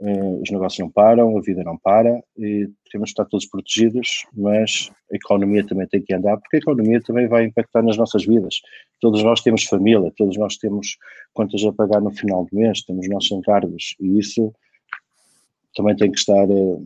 eh, 0.00 0.38
os 0.40 0.48
negócios 0.48 0.78
não 0.78 0.88
param, 0.88 1.36
a 1.36 1.40
vida 1.40 1.64
não 1.64 1.76
para 1.76 2.22
e 2.38 2.70
temos 2.92 3.08
que 3.08 3.14
estar 3.14 3.24
todos 3.24 3.46
protegidos, 3.46 4.24
mas 4.32 4.92
a 5.10 5.16
economia 5.16 5.66
também 5.66 5.88
tem 5.88 6.00
que 6.00 6.14
andar, 6.14 6.36
porque 6.36 6.56
a 6.56 6.60
economia 6.60 7.02
também 7.02 7.26
vai 7.26 7.46
impactar 7.46 7.82
nas 7.82 7.96
nossas 7.96 8.24
vidas. 8.24 8.60
Todos 9.00 9.24
nós 9.24 9.40
temos 9.40 9.64
família, 9.64 10.12
todos 10.16 10.36
nós 10.36 10.56
temos 10.56 10.96
contas 11.34 11.64
a 11.64 11.72
pagar 11.72 12.00
no 12.00 12.12
final 12.12 12.44
do 12.44 12.56
mês, 12.56 12.84
temos 12.84 13.08
nossos 13.08 13.32
encargos 13.32 13.96
e 13.98 14.20
isso 14.20 14.54
também 15.74 15.96
tem 15.96 16.12
que 16.12 16.18
estar 16.18 16.48
eh, 16.48 16.78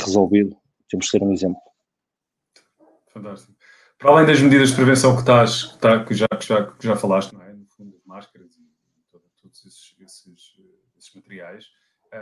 resolvido. 0.00 0.54
Temos 0.88 1.06
que 1.06 1.18
ser 1.18 1.22
um 1.22 1.32
exemplo. 1.32 1.60
Fantástico. 3.12 3.54
Para 3.98 4.10
além 4.10 4.26
das 4.26 4.40
medidas 4.40 4.70
de 4.70 4.76
prevenção 4.76 5.14
que, 5.14 5.20
estás, 5.20 5.64
que, 5.64 5.78
tá, 5.78 6.04
que, 6.04 6.14
já, 6.14 6.28
que, 6.28 6.46
já, 6.46 6.66
que 6.66 6.86
já 6.86 6.96
falaste, 6.96 7.32
não 7.32 7.42
é? 7.42 7.52
no 7.52 7.66
fundo, 7.66 7.94
máscaras 8.06 8.48
todos 9.42 9.64
esses, 9.66 9.94
esses, 10.00 10.56
esses 10.96 11.14
materiais. 11.14 11.64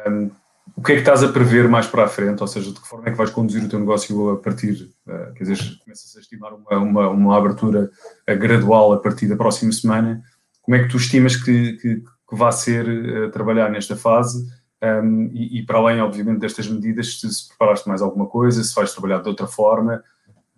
Um, 0.08 0.30
o 0.76 0.82
que 0.82 0.92
é 0.92 0.94
que 0.96 1.00
estás 1.00 1.22
a 1.22 1.28
prever 1.28 1.68
mais 1.68 1.86
para 1.86 2.04
a 2.04 2.08
frente? 2.08 2.40
Ou 2.40 2.48
seja, 2.48 2.72
de 2.72 2.80
que 2.80 2.88
forma 2.88 3.08
é 3.08 3.10
que 3.10 3.16
vais 3.16 3.30
conduzir 3.30 3.62
o 3.62 3.68
teu 3.68 3.78
negócio 3.78 4.30
a 4.30 4.36
partir, 4.38 4.90
uh, 5.06 5.32
quer 5.34 5.44
dizer, 5.44 5.78
começas 5.84 6.16
a 6.16 6.20
estimar 6.20 6.54
uma, 6.54 6.78
uma, 6.78 7.08
uma 7.08 7.38
abertura 7.38 7.90
uh, 8.28 8.38
gradual 8.38 8.92
a 8.92 9.00
partir 9.00 9.28
da 9.28 9.36
próxima 9.36 9.70
semana. 9.72 10.22
Como 10.62 10.76
é 10.76 10.82
que 10.82 10.88
tu 10.88 10.96
estimas 10.96 11.36
que, 11.36 11.74
que, 11.74 12.00
que 12.00 12.36
vai 12.36 12.52
ser 12.52 12.86
uh, 12.88 13.30
trabalhar 13.30 13.70
nesta 13.70 13.96
fase? 13.96 14.44
Um, 14.82 15.30
e, 15.32 15.58
e, 15.58 15.66
para 15.66 15.78
além, 15.78 16.00
obviamente, 16.00 16.40
destas 16.40 16.68
medidas, 16.68 17.18
se, 17.18 17.32
se, 17.32 17.48
preparaste 17.48 17.88
mais 17.88 18.02
alguma 18.02 18.26
coisa, 18.26 18.62
se 18.62 18.74
vais 18.74 18.92
trabalhar 18.92 19.22
de 19.22 19.28
outra 19.28 19.46
forma, 19.46 20.04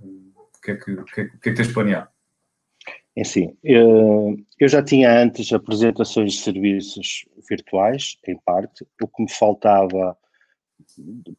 o 0.00 0.60
que 0.60 0.72
é 0.72 0.76
que, 0.76 0.96
que, 0.96 1.20
é, 1.20 1.24
que, 1.24 1.30
é 1.30 1.38
que 1.40 1.52
tens 1.52 1.72
planeado? 1.72 2.08
É 3.16 3.22
assim, 3.22 3.56
eu 3.64 4.68
já 4.68 4.80
tinha 4.80 5.20
antes 5.20 5.52
apresentações 5.52 6.34
de 6.34 6.40
serviços 6.40 7.26
virtuais, 7.50 8.16
em 8.26 8.36
parte, 8.44 8.86
o 9.02 9.08
que 9.08 9.22
me 9.22 9.30
faltava 9.30 10.16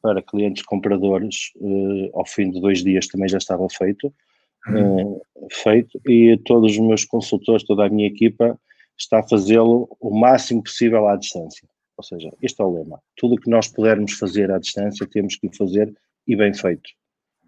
para 0.02 0.22
clientes 0.22 0.64
compradores 0.64 1.54
eh, 1.62 2.12
ao 2.14 2.26
fim 2.26 2.52
de 2.52 2.60
dois 2.60 2.84
dias 2.84 3.08
também 3.08 3.30
já 3.30 3.38
estava 3.38 3.66
feito, 3.70 4.14
uhum. 4.68 5.22
feito 5.50 6.00
e 6.06 6.38
todos 6.44 6.74
os 6.74 6.80
meus 6.80 7.06
consultores, 7.06 7.64
toda 7.64 7.86
a 7.86 7.90
minha 7.90 8.08
equipa 8.08 8.60
está 8.98 9.20
a 9.20 9.28
fazê-lo 9.28 9.88
o 10.02 10.18
máximo 10.18 10.62
possível 10.62 11.08
à 11.08 11.16
distância. 11.16 11.66
Ou 12.00 12.04
seja, 12.04 12.30
este 12.42 12.62
é 12.62 12.64
o 12.64 12.72
lema. 12.72 13.02
Tudo 13.18 13.36
o 13.36 13.38
que 13.38 13.50
nós 13.50 13.68
pudermos 13.68 14.14
fazer 14.14 14.50
à 14.52 14.58
distância, 14.58 15.06
temos 15.06 15.36
que 15.36 15.54
fazer 15.54 15.94
e 16.26 16.34
bem 16.34 16.54
feito 16.54 16.90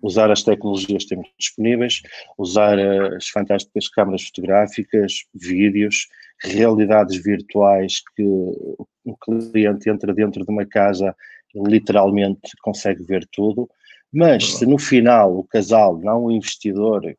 usar 0.02 0.32
as 0.32 0.44
tecnologias 0.44 1.04
que 1.04 1.10
temos 1.10 1.30
disponíveis, 1.38 2.02
usar 2.38 2.78
as 3.16 3.30
fantásticas 3.30 3.88
câmaras 3.88 4.24
fotográficas, 4.24 5.26
vídeos, 5.34 6.08
realidades 6.44 7.22
virtuais 7.24 8.02
que 8.16 8.24
um 8.24 9.16
cliente 9.22 9.90
entra 9.90 10.14
dentro 10.14 10.44
de 10.44 10.52
uma 10.52 10.66
casa 10.66 11.16
e 11.54 11.62
literalmente 11.62 12.52
consegue 12.62 13.04
ver 13.04 13.28
tudo. 13.32 13.70
Mas 14.12 14.58
se 14.58 14.66
no 14.66 14.80
final 14.80 15.38
o 15.38 15.44
casal, 15.44 16.00
não 16.00 16.26
o 16.26 16.32
investidor, 16.32 17.16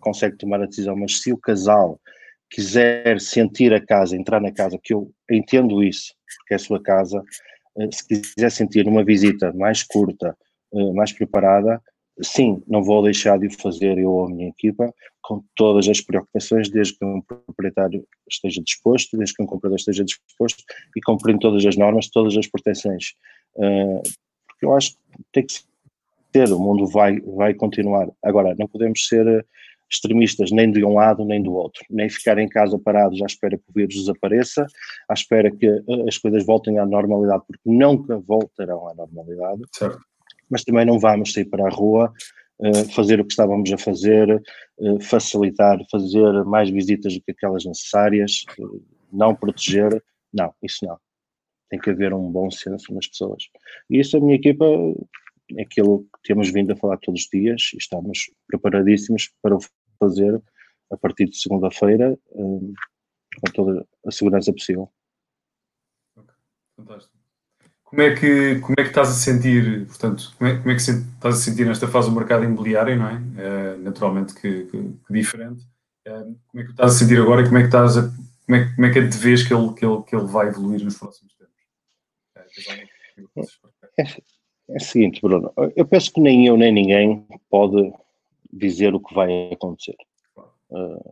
consegue 0.00 0.36
tomar 0.36 0.60
a 0.60 0.66
decisão, 0.66 0.96
mas 0.96 1.22
se 1.22 1.32
o 1.32 1.38
casal 1.38 2.00
quiser 2.50 3.20
sentir 3.20 3.72
a 3.72 3.84
casa, 3.84 4.16
entrar 4.16 4.40
na 4.40 4.52
casa, 4.52 4.78
que 4.82 4.94
eu 4.94 5.10
entendo 5.30 5.82
isso, 5.82 6.14
porque 6.38 6.54
é 6.54 6.56
a 6.56 6.60
sua 6.60 6.80
casa, 6.80 7.22
eh, 7.78 7.88
se 7.92 8.06
quiser 8.06 8.50
sentir 8.50 8.86
uma 8.86 9.04
visita 9.04 9.52
mais 9.52 9.82
curta, 9.82 10.36
eh, 10.74 10.92
mais 10.92 11.12
preparada, 11.12 11.82
sim, 12.22 12.62
não 12.66 12.82
vou 12.82 13.02
deixar 13.02 13.38
de 13.38 13.50
fazer 13.56 13.98
eu 13.98 14.10
ou 14.10 14.26
a 14.26 14.30
minha 14.30 14.48
equipa, 14.48 14.92
com 15.22 15.42
todas 15.56 15.88
as 15.88 16.00
preocupações, 16.00 16.68
desde 16.70 16.98
que 16.98 17.04
um 17.04 17.20
proprietário 17.20 18.06
esteja 18.28 18.62
disposto, 18.62 19.16
desde 19.16 19.34
que 19.34 19.42
um 19.42 19.46
comprador 19.46 19.76
esteja 19.76 20.04
disposto 20.04 20.62
e 20.94 21.00
cumprindo 21.00 21.40
todas 21.40 21.64
as 21.64 21.76
normas, 21.76 22.08
todas 22.08 22.36
as 22.36 22.46
proteções. 22.46 23.14
Uh, 23.56 24.02
porque 24.46 24.66
eu 24.66 24.74
acho 24.74 24.92
que 24.92 24.98
tem 25.32 25.46
que 25.46 25.54
ser, 26.34 26.52
o 26.52 26.58
mundo 26.58 26.86
vai, 26.86 27.20
vai 27.20 27.54
continuar. 27.54 28.08
Agora, 28.22 28.54
não 28.58 28.68
podemos 28.68 29.06
ser 29.06 29.46
extremistas 29.90 30.50
nem 30.50 30.70
de 30.70 30.84
um 30.84 30.94
lado 30.94 31.24
nem 31.24 31.42
do 31.42 31.52
outro, 31.52 31.84
nem 31.90 32.08
ficar 32.08 32.38
em 32.38 32.48
casa 32.48 32.78
parados 32.78 33.20
à 33.22 33.26
espera 33.26 33.56
que 33.56 33.64
o 33.68 33.72
vírus 33.72 33.94
desapareça, 33.94 34.66
à 35.08 35.14
espera 35.14 35.50
que 35.50 35.66
as 36.08 36.18
coisas 36.18 36.44
voltem 36.44 36.78
à 36.78 36.86
normalidade, 36.86 37.42
porque 37.46 37.62
nunca 37.64 38.18
voltarão 38.18 38.88
à 38.88 38.94
normalidade. 38.94 39.62
Certo 39.72 40.00
mas 40.50 40.64
também 40.64 40.84
não 40.84 40.98
vamos 40.98 41.32
sair 41.32 41.46
para 41.46 41.66
a 41.66 41.70
rua, 41.70 42.12
uh, 42.60 42.92
fazer 42.92 43.20
o 43.20 43.24
que 43.24 43.32
estávamos 43.32 43.72
a 43.72 43.78
fazer, 43.78 44.42
uh, 44.78 45.00
facilitar, 45.00 45.78
fazer 45.90 46.44
mais 46.44 46.70
visitas 46.70 47.14
do 47.14 47.22
que 47.22 47.32
aquelas 47.32 47.64
necessárias, 47.64 48.44
não 49.12 49.34
proteger, 49.34 50.02
não, 50.32 50.52
isso 50.62 50.86
não. 50.86 50.96
Tem 51.70 51.78
que 51.78 51.90
haver 51.90 52.12
um 52.12 52.30
bom 52.30 52.50
senso 52.50 52.92
nas 52.94 53.06
pessoas. 53.06 53.44
E 53.90 53.98
isso 53.98 54.16
a 54.16 54.20
minha 54.20 54.36
equipa 54.36 54.64
aquilo 55.60 56.04
que 56.04 56.22
temos 56.24 56.50
vindo 56.50 56.72
a 56.72 56.76
falar 56.76 56.98
todos 56.98 57.22
os 57.22 57.28
dias 57.28 57.70
e 57.74 57.78
estamos 57.78 58.30
preparadíssimos 58.46 59.30
para 59.42 59.56
o 59.56 59.60
fazer 59.98 60.40
a 60.90 60.96
partir 60.96 61.26
de 61.26 61.36
segunda-feira 61.36 62.18
com 62.32 62.72
toda 63.52 63.86
a 64.06 64.10
segurança 64.10 64.52
possível. 64.52 64.90
Fantástico. 66.76 67.14
Como 67.82 68.02
é 68.02 68.14
que, 68.14 68.58
como 68.60 68.74
é 68.76 68.82
que 68.82 68.88
estás 68.88 69.08
a 69.08 69.12
sentir, 69.12 69.86
portanto, 69.86 70.34
como 70.36 70.50
é, 70.50 70.58
como 70.58 70.70
é 70.70 70.74
que 70.74 70.80
estás 70.80 71.34
a 71.36 71.38
sentir 71.38 71.64
nesta 71.64 71.86
fase 71.86 72.10
do 72.10 72.16
mercado 72.16 72.44
imobiliário, 72.44 72.96
não 72.96 73.08
é? 73.08 73.14
Uh, 73.14 73.82
naturalmente 73.82 74.34
que, 74.34 74.64
que, 74.64 74.70
que 74.70 75.12
diferente. 75.12 75.62
Uh, 76.06 76.36
como 76.48 76.62
é 76.62 76.64
que 76.64 76.70
estás 76.72 76.94
a 76.94 76.98
sentir 76.98 77.20
agora 77.20 77.42
e 77.42 77.44
como 77.44 77.58
é 77.58 77.60
que 77.60 77.68
estás 77.68 77.96
a, 77.96 78.02
como 78.46 78.56
é, 78.56 78.74
como 78.74 78.86
é 78.86 78.92
que 78.92 79.08
te 79.08 79.16
vês 79.16 79.46
que 79.46 79.54
ele, 79.54 79.72
que, 79.74 79.86
ele, 79.86 80.02
que 80.02 80.16
ele 80.16 80.26
vai 80.26 80.48
evoluir 80.48 80.82
nos 80.82 80.98
próximos 80.98 81.34
tempos? 81.34 81.54
Uh, 83.36 83.40
é, 83.96 84.04
é 84.74 84.76
o 84.76 84.80
seguinte, 84.80 85.20
Bruno, 85.20 85.52
eu 85.76 85.86
penso 85.86 86.12
que 86.12 86.20
nem 86.20 86.46
eu 86.46 86.56
nem 86.56 86.72
ninguém 86.72 87.24
pode 87.48 87.92
dizer 88.52 88.94
o 88.94 89.00
que 89.00 89.14
vai 89.14 89.52
acontecer. 89.52 89.96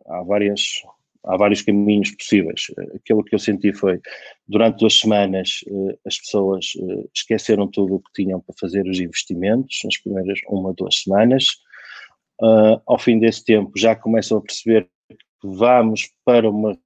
há 0.08 0.22
várias 0.22 0.82
há 1.24 1.36
vários 1.36 1.62
caminhos 1.62 2.10
possíveis. 2.10 2.66
Aquilo 2.94 3.24
que 3.24 3.34
eu 3.34 3.38
senti 3.38 3.72
foi, 3.72 4.00
durante 4.46 4.80
duas 4.80 4.98
semanas, 4.98 5.60
eh, 5.66 5.98
as 6.06 6.18
pessoas 6.18 6.72
eh, 6.76 7.08
esqueceram 7.14 7.68
tudo 7.68 7.94
o 7.94 8.00
que 8.00 8.12
tinham 8.12 8.40
para 8.40 8.54
fazer 8.58 8.86
os 8.88 8.98
investimentos, 8.98 9.80
nas 9.84 9.98
primeiras 9.98 10.40
uma, 10.48 10.74
duas 10.74 11.02
semanas. 11.02 11.44
Uh, 12.40 12.80
ao 12.86 12.98
fim 12.98 13.20
desse 13.20 13.44
tempo, 13.44 13.70
já 13.76 13.94
começam 13.94 14.38
a 14.38 14.40
perceber 14.40 14.88
que 15.08 15.16
vamos 15.44 16.10
para 16.24 16.50
uma 16.50 16.76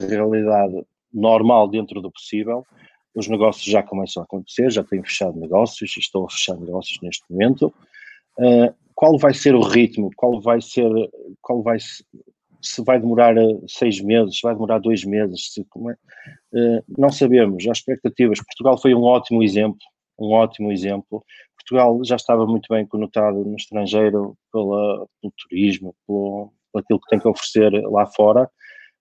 realidade 0.00 0.84
normal 1.12 1.68
dentro 1.68 2.00
do 2.00 2.12
possível. 2.12 2.64
Os 3.14 3.28
negócios 3.28 3.64
já 3.64 3.82
começam 3.82 4.22
a 4.22 4.24
acontecer, 4.24 4.70
já 4.70 4.82
têm 4.82 5.02
fechado 5.02 5.38
negócios, 5.38 5.96
estou 5.96 6.26
a 6.26 6.30
fechar 6.30 6.56
negócios 6.56 6.98
neste 7.02 7.22
momento. 7.30 7.72
Uh, 8.38 8.74
qual 8.94 9.18
vai 9.18 9.34
ser 9.34 9.54
o 9.54 9.60
ritmo? 9.60 10.10
Qual 10.16 10.40
vai 10.40 10.60
ser, 10.60 10.90
qual 11.40 11.62
vai 11.62 11.78
se 12.62 12.82
vai 12.82 13.00
demorar 13.00 13.36
eh, 13.36 13.58
seis 13.66 14.00
meses, 14.00 14.36
se 14.36 14.42
vai 14.42 14.54
demorar 14.54 14.78
dois 14.78 15.04
meses, 15.04 15.52
se, 15.52 15.60
é, 15.60 15.64
uh, 15.64 16.84
não 16.96 17.10
sabemos. 17.10 17.66
Há 17.66 17.72
expectativas. 17.72 18.38
Portugal 18.38 18.78
foi 18.80 18.94
um 18.94 19.02
ótimo 19.02 19.42
exemplo, 19.42 19.80
um 20.18 20.30
ótimo 20.32 20.70
exemplo. 20.70 21.24
Portugal 21.56 21.98
já 22.04 22.16
estava 22.16 22.46
muito 22.46 22.72
bem 22.72 22.86
conotado 22.86 23.44
no 23.44 23.56
estrangeiro 23.56 24.36
pela, 24.52 25.06
pelo 25.20 25.32
turismo, 25.36 25.94
pelo, 26.06 26.52
pelo 26.72 26.82
aquilo 26.84 27.00
que 27.00 27.10
tem 27.10 27.18
que 27.18 27.28
oferecer 27.28 27.72
lá 27.88 28.06
fora. 28.06 28.48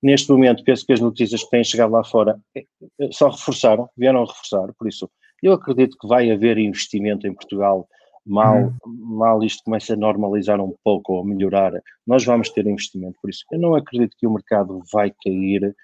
Neste 0.01 0.31
momento, 0.31 0.63
penso 0.63 0.86
que 0.86 0.93
as 0.93 1.00
notícias 1.00 1.43
que 1.43 1.50
têm 1.50 1.63
chegado 1.63 1.91
lá 1.91 2.03
fora 2.03 2.39
eh, 2.55 2.65
eh, 3.00 3.10
só 3.12 3.29
reforçaram, 3.29 3.89
vieram 3.96 4.24
a 4.24 4.25
reforçar, 4.25 4.74
por 4.77 4.88
isso 4.88 5.10
eu 5.41 5.53
acredito 5.53 5.98
que 6.00 6.08
vai 6.08 6.29
haver 6.29 6.58
investimento 6.58 7.25
em 7.25 7.34
Portugal 7.34 7.88
mal, 8.25 8.58
uhum. 8.58 8.74
mal 8.86 9.43
isto 9.43 9.63
começa 9.63 9.93
a 9.93 9.98
normalizar 9.98 10.62
um 10.62 10.75
pouco 10.84 11.13
ou 11.13 11.25
melhorar, 11.25 11.74
nós 12.05 12.24
vamos 12.24 12.50
ter 12.50 12.67
investimento. 12.67 13.17
Por 13.22 13.29
isso, 13.29 13.43
eu 13.51 13.60
não 13.60 13.75
acredito 13.75 14.15
que 14.17 14.27
o 14.27 14.31
mercado 14.31 14.81
vai 14.91 15.12
cair. 15.24 15.75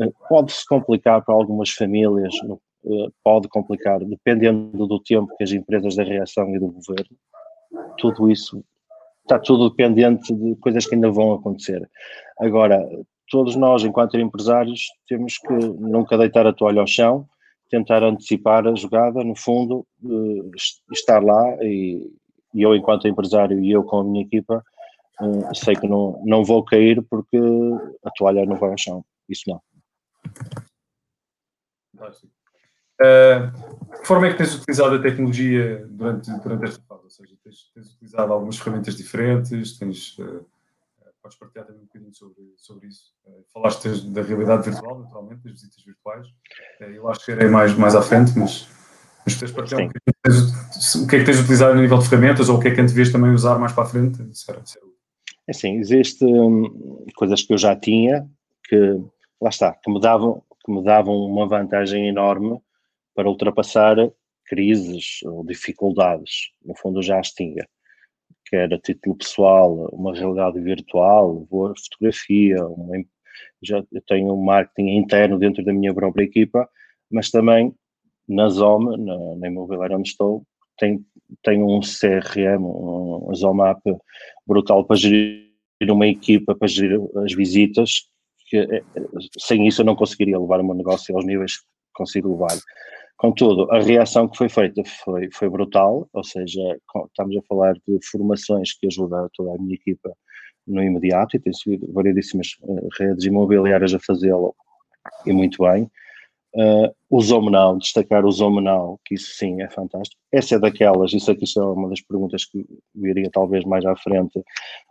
Eh, 0.00 0.12
pode-se 0.28 0.66
complicar 0.66 1.22
para 1.24 1.34
algumas 1.34 1.70
famílias, 1.70 2.34
eh, 2.86 3.08
pode 3.22 3.48
complicar, 3.48 4.00
dependendo 4.00 4.86
do 4.86 4.98
tempo 5.00 5.34
que 5.36 5.44
as 5.44 5.52
empresas 5.52 5.94
da 5.96 6.02
reação 6.02 6.54
e 6.54 6.58
do 6.58 6.68
governo. 6.68 7.16
Tudo 7.98 8.30
isso 8.30 8.64
está 9.22 9.38
tudo 9.38 9.70
dependente 9.70 10.34
de 10.34 10.56
coisas 10.56 10.86
que 10.86 10.94
ainda 10.94 11.10
vão 11.10 11.34
acontecer. 11.34 11.88
Agora, 12.40 12.84
todos 13.32 13.56
nós, 13.56 13.82
enquanto 13.82 14.18
empresários, 14.18 14.82
temos 15.08 15.38
que 15.38 15.54
nunca 15.54 16.18
deitar 16.18 16.46
a 16.46 16.52
toalha 16.52 16.82
ao 16.82 16.86
chão, 16.86 17.26
tentar 17.70 18.02
antecipar 18.02 18.66
a 18.66 18.74
jogada, 18.74 19.24
no 19.24 19.34
fundo, 19.34 19.86
uh, 20.04 20.50
estar 20.92 21.24
lá 21.24 21.42
e, 21.62 22.12
e, 22.52 22.60
eu, 22.60 22.76
enquanto 22.76 23.08
empresário, 23.08 23.58
e 23.58 23.72
eu 23.72 23.82
com 23.84 24.00
a 24.00 24.04
minha 24.04 24.22
equipa, 24.22 24.62
uh, 25.22 25.54
sei 25.54 25.74
que 25.74 25.88
não, 25.88 26.22
não 26.26 26.44
vou 26.44 26.62
cair 26.62 27.02
porque 27.08 27.38
a 28.04 28.10
toalha 28.10 28.44
não 28.44 28.56
vai 28.56 28.70
ao 28.70 28.78
chão. 28.78 29.02
Isso 29.26 29.44
não. 29.46 29.62
Uh, 33.00 33.98
que 33.98 34.06
forma 34.06 34.26
é 34.26 34.32
que 34.32 34.36
tens 34.36 34.54
utilizado 34.54 34.96
a 34.96 35.02
tecnologia 35.02 35.86
durante, 35.88 36.30
durante 36.42 36.64
esta 36.66 36.82
fase? 36.86 37.04
Ou 37.04 37.10
seja, 37.10 37.34
tens, 37.42 37.70
tens 37.74 37.94
utilizado 37.94 38.30
algumas 38.30 38.58
ferramentas 38.58 38.94
diferentes, 38.94 39.78
tens, 39.78 40.18
podes 41.22 41.38
partilhar 41.38 41.66
também 41.66 41.82
um 41.82 41.86
bocadinho 41.86 42.14
sobre, 42.14 42.42
sobre 42.56 42.88
isso. 42.88 43.12
Uh, 43.24 43.44
falaste 43.52 43.88
da 44.10 44.22
realidade 44.22 44.68
virtual, 44.68 44.98
naturalmente, 44.98 45.42
das 45.44 45.52
visitas 45.52 45.84
virtuais. 45.84 46.26
Uh, 46.80 46.84
eu 46.84 47.08
acho 47.08 47.24
que 47.24 47.32
irei 47.32 47.48
mais, 47.48 47.74
mais 47.74 47.94
à 47.94 48.02
frente, 48.02 48.36
mas, 48.36 48.68
mas 49.24 49.38
tens 49.38 49.52
partilhar 49.52 49.82
um 49.82 49.86
bocadinho 49.86 51.02
o 51.02 51.06
que 51.06 51.16
é 51.16 51.18
que 51.18 51.24
tens 51.24 51.40
utilizado 51.40 51.72
a 51.72 51.80
nível 51.80 51.98
de 51.98 52.08
ferramentas 52.08 52.48
ou 52.48 52.56
o 52.56 52.60
que 52.60 52.68
é 52.68 52.74
que 52.74 52.80
antevês 52.80 53.12
também 53.12 53.30
usar 53.30 53.58
mais 53.58 53.72
para 53.72 53.84
a 53.84 53.86
frente? 53.86 54.18
Será, 54.36 54.64
será. 54.64 54.86
É 55.46 55.50
assim, 55.50 55.76
existem 55.78 56.40
hum, 56.40 57.06
coisas 57.16 57.42
que 57.42 57.52
eu 57.52 57.58
já 57.58 57.74
tinha 57.76 58.28
que, 58.64 58.76
lá 59.40 59.50
está, 59.50 59.72
que 59.72 59.90
me 59.90 60.00
davam, 60.00 60.42
que 60.64 60.72
me 60.72 60.82
davam 60.82 61.14
uma 61.14 61.46
vantagem 61.46 62.08
enorme 62.08 62.60
para 63.14 63.28
ultrapassar 63.28 63.96
crises 64.46 65.20
ou 65.24 65.44
dificuldades. 65.44 66.52
No 66.64 66.74
fundo, 66.76 66.98
eu 66.98 67.02
já 67.02 67.18
as 67.18 67.32
tinha 67.32 67.66
quer 68.46 68.72
a 68.72 68.78
título 68.78 69.16
pessoal, 69.16 69.88
uma 69.92 70.14
realidade 70.14 70.60
virtual, 70.60 71.46
boa 71.50 71.74
fotografia, 71.76 72.56
já 73.62 73.82
tenho 74.06 74.34
um 74.34 74.42
marketing 74.42 74.96
interno 74.96 75.38
dentro 75.38 75.64
da 75.64 75.72
minha 75.72 75.94
própria 75.94 76.24
equipa, 76.24 76.68
mas 77.10 77.30
também 77.30 77.74
na 78.28 78.48
Zoma, 78.48 78.96
na, 78.96 79.36
na 79.36 79.46
imobiliária 79.48 79.96
onde 79.96 80.08
estou, 80.08 80.44
tem, 80.78 81.04
tem 81.42 81.62
um 81.62 81.80
CRM, 81.80 82.62
um 82.64 83.34
Zoma 83.34 83.70
App 83.70 83.82
brutal 84.46 84.84
para 84.84 84.96
gerir 84.96 85.50
uma 85.88 86.06
equipa, 86.06 86.54
para 86.54 86.68
gerir 86.68 87.00
as 87.24 87.32
visitas, 87.32 88.08
que 88.48 88.58
eh, 88.58 88.84
sem 89.38 89.66
isso 89.66 89.82
eu 89.82 89.86
não 89.86 89.96
conseguiria 89.96 90.38
levar 90.38 90.60
o 90.60 90.64
meu 90.64 90.74
negócio 90.74 91.14
aos 91.16 91.24
níveis 91.24 91.58
que 91.58 91.66
consigo 91.94 92.32
levar. 92.32 92.58
Contudo, 93.22 93.70
a 93.70 93.78
reação 93.78 94.26
que 94.26 94.36
foi 94.36 94.48
feita 94.48 94.82
foi, 95.04 95.28
foi 95.32 95.48
brutal, 95.48 96.08
ou 96.12 96.24
seja, 96.24 96.60
estamos 97.06 97.36
a 97.36 97.42
falar 97.42 97.74
de 97.74 97.96
formações 98.10 98.72
que 98.72 98.88
ajudam 98.88 99.28
toda 99.32 99.54
a 99.54 99.58
minha 99.58 99.76
equipa 99.76 100.12
no 100.66 100.82
imediato 100.82 101.36
e 101.36 101.38
tem 101.38 101.52
sido 101.52 101.86
variedíssimas 101.92 102.56
uh, 102.62 102.88
redes 102.98 103.24
imobiliárias 103.24 103.94
a 103.94 104.00
fazê-lo 104.00 104.56
e 105.24 105.32
muito 105.32 105.62
bem. 105.62 105.84
Uh, 106.52 106.92
o 107.08 107.20
Zomenal, 107.20 107.78
destacar 107.78 108.24
o 108.24 108.32
Zomenal, 108.32 108.98
que 109.04 109.14
isso 109.14 109.36
sim 109.36 109.62
é 109.62 109.70
fantástico. 109.70 110.20
Essa 110.32 110.56
é 110.56 110.58
daquelas, 110.58 111.12
isso 111.12 111.30
aqui 111.30 111.44
é 111.56 111.62
uma 111.62 111.90
das 111.90 112.00
perguntas 112.00 112.44
que 112.44 112.66
viria 112.92 113.30
talvez 113.30 113.64
mais 113.64 113.86
à 113.86 113.94
frente. 113.94 114.42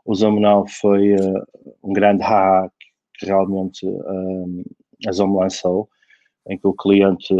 O 0.05 0.15
Zomenal 0.15 0.65
foi 0.69 1.15
uh, 1.15 1.43
um 1.83 1.91
grande 1.91 2.23
hack 2.23 2.71
que 3.15 3.25
realmente 3.25 3.85
uh, 3.85 4.63
a 5.05 5.11
Zom 5.11 5.37
lançou, 5.37 5.89
em 6.47 6.57
que 6.57 6.65
o 6.65 6.73
cliente 6.73 7.35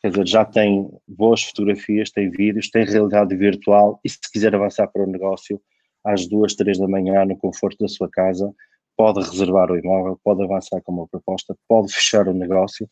quer 0.00 0.10
dizer, 0.10 0.26
já 0.26 0.44
tem 0.44 0.90
boas 1.06 1.42
fotografias, 1.42 2.10
tem 2.10 2.30
vídeos, 2.30 2.70
tem 2.70 2.84
realidade 2.84 3.34
virtual 3.36 4.00
e 4.04 4.08
se 4.08 4.18
quiser 4.32 4.54
avançar 4.54 4.86
para 4.88 5.02
o 5.02 5.06
negócio, 5.06 5.60
às 6.04 6.26
duas, 6.26 6.54
três 6.54 6.78
da 6.78 6.86
manhã, 6.86 7.24
no 7.24 7.36
conforto 7.36 7.78
da 7.80 7.88
sua 7.88 8.08
casa, 8.08 8.52
pode 8.96 9.20
reservar 9.20 9.70
o 9.70 9.78
imóvel, 9.78 10.18
pode 10.22 10.42
avançar 10.42 10.80
com 10.82 10.92
uma 10.92 11.08
proposta, 11.08 11.56
pode 11.68 11.92
fechar 11.92 12.28
o 12.28 12.34
negócio, 12.34 12.88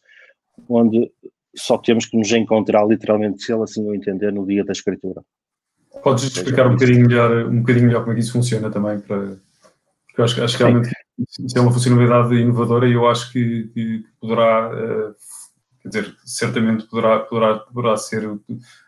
onde 0.69 1.11
só 1.55 1.79
temos 1.79 2.07
que 2.07 2.17
nos 2.17 2.31
encontrar 2.33 2.87
literalmente, 2.87 3.43
se 3.43 3.53
ele 3.53 3.63
assim 3.63 3.85
o 3.85 3.95
entender, 3.95 4.33
no 4.33 4.47
dia 4.47 4.65
da 4.65 4.73
escritura. 4.73 5.23
Podes 6.03 6.25
explicar 6.25 6.67
um 6.67 6.73
bocadinho 6.73 7.07
melhor, 7.07 7.47
um 7.47 7.61
bocadinho 7.61 7.87
melhor 7.87 8.01
como 8.01 8.13
é 8.13 8.15
que 8.15 8.21
isso 8.21 8.33
funciona 8.33 8.71
também, 8.71 9.01
para, 9.01 9.37
porque 10.07 10.21
eu 10.21 10.25
acho, 10.25 10.45
acho 10.45 10.57
que 10.57 10.63
realmente 10.63 10.91
isso 11.19 11.59
é 11.59 11.61
uma 11.61 11.73
funcionalidade 11.73 12.35
inovadora 12.35 12.89
e 12.89 12.93
eu 12.93 13.09
acho 13.09 13.33
que, 13.33 13.69
que 13.75 14.05
poderá 14.21 14.71
uh, 14.71 15.15
quer 15.87 16.01
dizer, 16.01 16.17
certamente 16.25 16.85
poderá, 16.87 17.21
poderá, 17.21 17.59
poderá 17.59 17.97
ser 17.97 18.29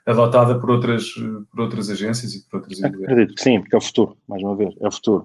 adotada 0.05 0.59
por 0.59 0.71
outras, 0.71 1.13
por 1.51 1.61
outras 1.61 1.91
agências 1.91 2.35
e 2.35 2.49
por 2.49 2.59
outras 2.59 2.79
empresas. 2.79 3.05
Acredito 3.05 3.35
que 3.35 3.43
sim, 3.43 3.61
porque 3.61 3.75
é 3.75 3.79
o 3.79 3.83
futuro, 3.83 4.17
mais 4.27 4.43
uma 4.43 4.57
vez, 4.57 4.75
é 4.81 4.89
o 4.89 4.93
futuro. 4.93 5.25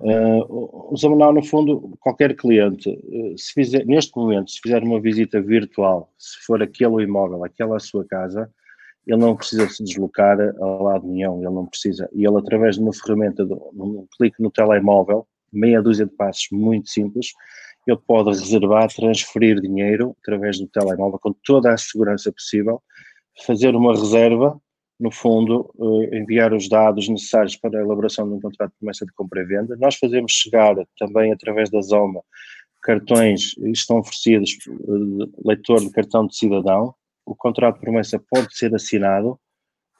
Uh, 0.00 0.92
o 0.92 0.96
Zamanal, 0.96 1.32
no 1.32 1.44
fundo, 1.44 1.96
qualquer 2.00 2.34
cliente, 2.34 2.90
uh, 2.90 3.38
se 3.38 3.52
fizer, 3.52 3.84
neste 3.86 4.16
momento, 4.16 4.50
se 4.50 4.60
fizer 4.60 4.82
uma 4.82 5.00
visita 5.00 5.40
virtual, 5.40 6.12
se 6.18 6.44
for 6.44 6.62
aquele 6.62 7.02
imóvel, 7.02 7.44
aquela 7.44 7.76
a 7.76 7.80
sua 7.80 8.04
casa, 8.04 8.50
ele 9.06 9.18
não 9.18 9.36
precisa 9.36 9.68
se 9.68 9.84
deslocar 9.84 10.38
a 10.40 10.64
lado 10.82 11.06
nenhum, 11.06 11.40
ele 11.40 11.54
não 11.54 11.66
precisa. 11.66 12.08
E 12.12 12.26
ele, 12.26 12.38
através 12.38 12.74
de 12.74 12.82
uma 12.82 12.92
ferramenta, 12.92 13.44
de 13.44 13.52
um 13.52 14.06
clique 14.16 14.42
no 14.42 14.50
telemóvel, 14.50 15.26
meia 15.52 15.80
dúzia 15.80 16.06
de 16.06 16.12
passos 16.12 16.48
muito 16.50 16.88
simples, 16.88 17.28
ele 17.86 17.98
pode 18.06 18.30
reservar, 18.30 18.92
transferir 18.92 19.60
dinheiro 19.60 20.16
através 20.22 20.58
do 20.58 20.66
telemóvel 20.66 21.18
com 21.20 21.32
toda 21.44 21.72
a 21.72 21.78
segurança 21.78 22.32
possível, 22.32 22.82
fazer 23.46 23.76
uma 23.76 23.94
reserva, 23.94 24.60
no 24.98 25.10
fundo, 25.12 25.70
eh, 25.78 26.18
enviar 26.18 26.52
os 26.52 26.68
dados 26.68 27.08
necessários 27.08 27.54
para 27.56 27.78
a 27.78 27.82
elaboração 27.82 28.26
de 28.26 28.34
um 28.34 28.40
contrato 28.40 28.72
de 28.72 28.78
promessa 28.78 29.06
de 29.06 29.12
compra 29.12 29.42
e 29.42 29.44
venda. 29.44 29.76
Nós 29.76 29.96
fazemos 29.96 30.32
chegar 30.32 30.74
também 30.98 31.32
através 31.32 31.70
da 31.70 31.80
Zoma 31.80 32.22
cartões, 32.82 33.56
estão 33.58 33.98
oferecidos 33.98 34.56
eh, 34.68 35.28
leitor 35.44 35.80
de 35.80 35.90
cartão 35.90 36.26
de 36.26 36.36
cidadão, 36.36 36.94
o 37.24 37.34
contrato 37.34 37.76
de 37.76 37.80
promessa 37.82 38.18
pode 38.30 38.56
ser 38.56 38.74
assinado 38.74 39.38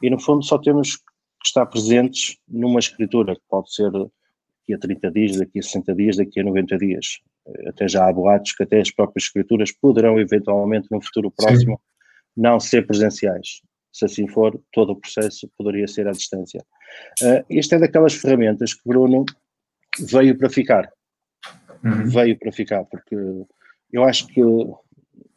e, 0.03 0.09
no 0.09 0.21
fundo, 0.21 0.45
só 0.45 0.59
temos 0.59 0.97
que 0.97 1.03
estar 1.45 1.67
presentes 1.67 2.37
numa 2.49 2.79
escritura, 2.79 3.35
que 3.35 3.43
pode 3.49 3.73
ser 3.75 3.91
daqui 3.91 4.75
a 4.75 4.79
30 4.79 5.11
dias, 5.11 5.37
daqui 5.37 5.59
a 5.59 5.63
60 5.63 5.95
dias, 5.95 6.17
daqui 6.17 6.41
a 6.41 6.45
90 6.45 6.79
dias 6.79 7.21
até 7.67 7.89
já 7.89 8.09
há 8.09 8.13
boatos 8.13 8.53
que 8.53 8.63
até 8.63 8.81
as 8.81 8.91
próprias 8.91 9.25
escrituras 9.25 9.73
poderão 9.73 10.19
eventualmente 10.19 10.89
no 10.91 11.01
futuro 11.01 11.31
próximo 11.31 11.77
Sim. 11.77 11.83
não 12.37 12.59
ser 12.61 12.87
presenciais. 12.87 13.61
Se 13.93 14.05
assim 14.05 14.29
for, 14.29 14.61
todo 14.73 14.93
o 14.93 15.01
processo 15.01 15.51
poderia 15.57 15.89
ser 15.89 16.07
à 16.07 16.13
distância. 16.13 16.61
Uh, 17.23 17.45
este 17.49 17.75
é 17.75 17.79
daquelas 17.79 18.15
ferramentas 18.15 18.75
que 18.75 18.83
Bruno 18.87 19.25
veio 19.99 20.37
para 20.37 20.51
ficar. 20.51 20.91
Uhum. 21.83 22.07
Veio 22.07 22.39
para 22.39 22.53
ficar, 22.53 22.85
porque 22.85 23.17
eu 23.93 24.05
acho 24.05 24.27
que 24.27 24.41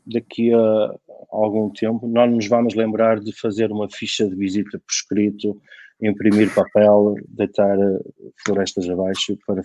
daqui 0.05 0.53
a 0.53 0.95
algum 1.29 1.69
tempo 1.69 2.07
nós 2.07 2.29
nos 2.31 2.47
vamos 2.47 2.73
lembrar 2.73 3.19
de 3.19 3.31
fazer 3.39 3.71
uma 3.71 3.87
ficha 3.89 4.27
de 4.27 4.35
visita 4.35 4.77
por 4.79 4.91
escrito 4.91 5.61
imprimir 6.01 6.53
papel, 6.53 7.15
deitar 7.27 7.77
eh, 7.77 7.99
florestas 8.45 8.89
abaixo 8.89 9.37
para 9.45 9.61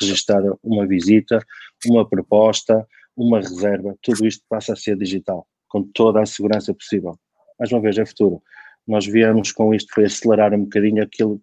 registrar 0.00 0.42
uma 0.62 0.86
visita, 0.86 1.38
uma 1.86 2.08
proposta, 2.08 2.86
uma 3.16 3.38
reserva, 3.38 3.94
tudo 4.02 4.26
isto 4.26 4.44
passa 4.48 4.72
a 4.72 4.76
ser 4.76 4.96
digital, 4.96 5.46
com 5.68 5.82
toda 5.82 6.22
a 6.22 6.26
segurança 6.26 6.72
possível. 6.74 7.18
Mais 7.58 7.70
uma 7.70 7.80
vez, 7.80 7.98
é 7.98 8.06
futuro. 8.06 8.42
Nós 8.86 9.06
viemos 9.06 9.52
com 9.52 9.74
isto, 9.74 9.92
foi 9.94 10.04
acelerar 10.04 10.52
um 10.54 10.64
bocadinho 10.64 11.02
aquilo 11.02 11.40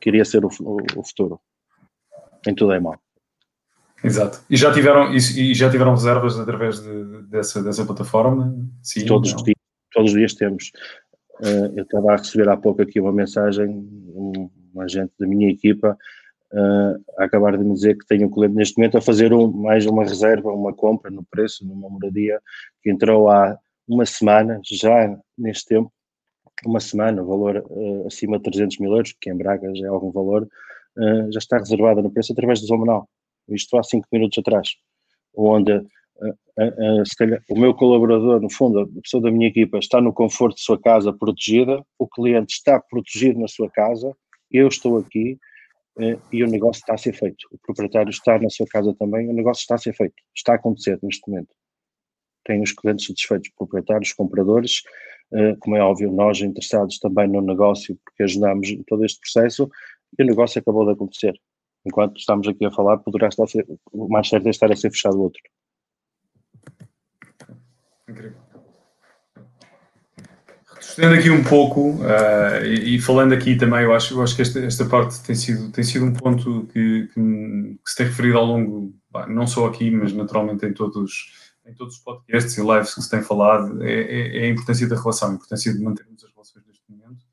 que 0.00 0.10
iria 0.10 0.24
ser 0.24 0.44
o, 0.44 0.48
o 0.96 1.04
futuro. 1.04 1.40
Em 2.46 2.54
tudo 2.54 2.72
é 2.72 2.80
mal. 2.80 2.98
Exato. 4.02 4.40
E 4.48 4.56
já 4.56 4.72
tiveram, 4.72 5.12
e 5.12 5.54
já 5.54 5.70
tiveram 5.70 5.92
reservas 5.92 6.38
através 6.38 6.80
de, 6.80 7.22
dessa, 7.22 7.62
dessa 7.62 7.84
plataforma? 7.84 8.54
Sim, 8.82 9.04
todos, 9.06 9.34
os 9.34 9.42
dias, 9.42 9.56
todos 9.92 10.12
os 10.12 10.16
dias 10.16 10.34
temos. 10.34 10.70
Uh, 11.40 11.72
eu 11.76 11.84
estava 11.84 12.12
a 12.12 12.16
receber 12.16 12.48
há 12.48 12.56
pouco 12.56 12.82
aqui 12.82 13.00
uma 13.00 13.12
mensagem, 13.12 13.68
um, 13.68 14.50
um 14.74 14.80
agente 14.80 15.12
da 15.18 15.26
minha 15.26 15.48
equipa, 15.48 15.96
uh, 16.52 17.04
a 17.16 17.24
acabar 17.24 17.56
de 17.56 17.62
me 17.62 17.74
dizer 17.74 17.96
que 17.96 18.06
tenho 18.06 18.26
um 18.26 18.30
cliente 18.30 18.54
neste 18.54 18.76
momento 18.76 18.98
a 18.98 19.00
fazer 19.00 19.32
um, 19.32 19.50
mais 19.50 19.86
uma 19.86 20.02
reserva, 20.02 20.52
uma 20.52 20.74
compra 20.74 21.10
no 21.10 21.24
preço, 21.24 21.64
numa 21.64 21.88
moradia, 21.88 22.40
que 22.82 22.90
entrou 22.90 23.30
há 23.30 23.56
uma 23.86 24.04
semana, 24.04 24.60
já 24.64 25.16
neste 25.36 25.66
tempo, 25.66 25.92
uma 26.66 26.80
semana, 26.80 27.22
valor 27.22 27.64
uh, 27.70 28.06
acima 28.06 28.38
de 28.38 28.44
300 28.44 28.78
mil 28.78 28.92
euros, 28.92 29.14
que 29.20 29.30
em 29.30 29.36
Braga 29.36 29.72
já 29.76 29.86
é 29.86 29.88
algum 29.88 30.10
valor, 30.10 30.48
já 31.30 31.38
está 31.38 31.58
reservada 31.58 32.02
no 32.02 32.10
preço 32.10 32.32
através 32.32 32.60
do 32.60 32.66
Zomanal. 32.66 33.08
Isto 33.48 33.78
há 33.78 33.84
cinco 33.84 34.08
minutos 34.10 34.36
atrás, 34.36 34.70
onde 35.32 35.80
calhar, 37.16 37.42
o 37.48 37.58
meu 37.58 37.74
colaborador, 37.74 38.40
no 38.40 38.50
fundo, 38.50 38.80
a 38.80 39.00
pessoa 39.02 39.22
da 39.22 39.30
minha 39.30 39.48
equipa, 39.48 39.78
está 39.78 40.00
no 40.00 40.12
conforto 40.12 40.56
de 40.56 40.62
sua 40.62 40.80
casa 40.80 41.12
protegida, 41.12 41.84
o 41.98 42.08
cliente 42.08 42.54
está 42.54 42.80
protegido 42.80 43.38
na 43.40 43.48
sua 43.48 43.70
casa, 43.70 44.14
eu 44.50 44.66
estou 44.68 44.98
aqui 44.98 45.38
e 46.32 46.44
o 46.44 46.48
negócio 46.48 46.80
está 46.80 46.94
a 46.94 46.98
ser 46.98 47.12
feito. 47.12 47.46
O 47.52 47.58
proprietário 47.58 48.10
está 48.10 48.38
na 48.38 48.50
sua 48.50 48.66
casa 48.66 48.94
também, 48.98 49.28
o 49.28 49.32
negócio 49.32 49.62
está 49.62 49.74
a 49.74 49.78
ser 49.78 49.94
feito, 49.94 50.14
está 50.34 50.52
a 50.52 50.56
acontecer 50.56 50.98
neste 51.02 51.28
momento. 51.28 51.54
Tem 52.44 52.62
os 52.62 52.72
clientes 52.72 53.06
satisfeitos, 53.06 53.50
proprietários, 53.56 54.12
compradores, 54.12 54.82
como 55.60 55.76
é 55.76 55.80
óbvio, 55.82 56.10
nós 56.10 56.40
interessados 56.40 56.98
também 56.98 57.28
no 57.28 57.40
negócio, 57.40 57.98
porque 58.04 58.22
ajudamos 58.22 58.68
em 58.70 58.82
todo 58.84 59.04
este 59.04 59.20
processo, 59.20 59.68
e 60.18 60.22
o 60.22 60.26
negócio 60.26 60.58
acabou 60.58 60.86
de 60.86 60.92
acontecer. 60.92 61.38
Enquanto 61.84 62.16
estamos 62.18 62.48
aqui 62.48 62.64
a 62.64 62.70
falar, 62.70 62.98
poderá 62.98 63.28
estar 63.28 63.44
a 63.44 63.46
ser, 63.46 63.66
mais 63.92 64.28
certo 64.28 64.46
é 64.46 64.50
estar 64.50 64.72
a 64.72 64.76
ser 64.76 64.90
fechado 64.90 65.20
outro. 65.20 65.40
Incrível. 68.08 68.38
Aqui 71.16 71.30
um 71.30 71.44
pouco 71.44 71.90
uh, 71.96 72.64
e, 72.64 72.96
e, 72.96 73.00
falando 73.00 73.32
aqui 73.32 73.56
também, 73.56 73.82
eu 73.82 73.94
acho, 73.94 74.14
eu 74.14 74.22
acho 74.22 74.34
que 74.34 74.42
esta, 74.42 74.58
esta 74.60 74.84
parte 74.84 75.20
tem 75.22 75.34
sido, 75.34 75.70
tem 75.70 75.84
sido 75.84 76.04
um 76.04 76.12
ponto 76.12 76.66
que, 76.72 77.08
que, 77.14 77.78
que 77.84 77.90
se 77.90 77.96
tem 77.96 78.06
referido 78.06 78.38
ao 78.38 78.44
longo, 78.44 78.92
não 79.28 79.46
só 79.46 79.66
aqui, 79.66 79.90
mas 79.90 80.12
naturalmente 80.12 80.66
em 80.66 80.72
todos 80.72 81.32
em 81.68 81.74
todos 81.74 81.96
os 81.96 82.00
podcasts 82.00 82.56
e 82.56 82.62
lives 82.62 82.94
que 82.94 83.02
se 83.02 83.10
tem 83.10 83.22
falado, 83.22 83.82
é, 83.82 83.92
é, 83.92 84.38
é 84.38 84.44
a 84.44 84.48
importância 84.48 84.88
da 84.88 84.96
relação, 84.96 85.30
a 85.30 85.34
importância 85.34 85.72
de 85.72 85.80
mantermos 85.80 86.24
as 86.24 86.30
relações 86.32 86.64
neste 86.66 86.82
momento. 86.88 87.26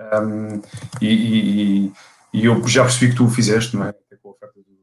Um, 0.00 0.62
e, 1.00 1.12
e, 1.12 1.92
e, 2.32 2.44
eu 2.46 2.66
já 2.66 2.84
percebi 2.84 3.10
que 3.10 3.18
tu 3.18 3.26
o 3.26 3.30
fizeste, 3.30 3.76
não 3.76 3.84
é? 3.84 3.90
Até 3.90 4.16
com 4.16 4.30
a 4.30 4.32
oferta 4.32 4.58
do, 4.60 4.78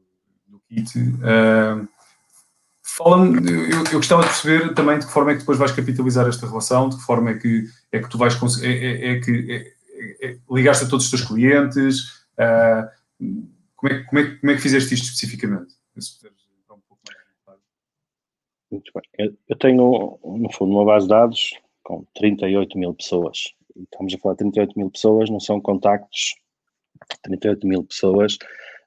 do 0.46 0.60
kit. 0.60 0.96
Um, 0.96 1.88
Fala-me, 3.02 3.50
eu, 3.50 3.84
eu, 3.92 3.98
gostava 3.98 4.22
de 4.22 4.28
perceber 4.28 4.74
também 4.74 4.98
de 4.98 5.06
que 5.06 5.12
forma 5.12 5.30
é 5.30 5.34
que 5.34 5.40
depois 5.40 5.58
vais 5.58 5.72
capitalizar 5.72 6.28
esta 6.28 6.46
relação, 6.46 6.90
de 6.90 6.96
que 6.96 7.02
forma 7.02 7.30
é 7.30 7.34
que, 7.38 7.64
é 7.92 7.98
que 7.98 8.10
tu 8.10 8.18
vais 8.18 8.34
conseguir, 8.34 8.66
é, 8.66 8.72
é, 8.72 9.12
é 9.12 9.20
que 9.20 9.74
é, 9.98 10.26
é, 10.26 10.38
ligaste 10.50 10.84
a 10.84 10.88
todos 10.88 11.06
os 11.06 11.10
teus 11.10 11.26
clientes, 11.26 12.26
uh, 12.34 12.86
como, 13.74 13.92
é, 13.92 14.04
como, 14.04 14.20
é, 14.20 14.36
como 14.36 14.52
é 14.52 14.54
que 14.54 14.60
fizeste 14.60 14.92
isto 14.92 15.04
especificamente? 15.04 15.74
Muito 18.70 18.92
bem. 18.94 19.36
Eu 19.48 19.56
tenho, 19.56 20.18
no 20.22 20.52
fundo, 20.52 20.72
uma 20.72 20.84
base 20.84 21.06
de 21.06 21.10
dados 21.10 21.58
com 21.82 22.04
38 22.14 22.78
mil 22.78 22.94
pessoas. 22.94 23.54
Estamos 23.76 24.14
a 24.14 24.18
falar 24.18 24.34
de 24.34 24.38
38 24.40 24.78
mil 24.78 24.90
pessoas, 24.90 25.30
não 25.30 25.40
são 25.40 25.58
contactos, 25.60 26.34
38 27.22 27.66
mil 27.66 27.82
pessoas 27.82 28.36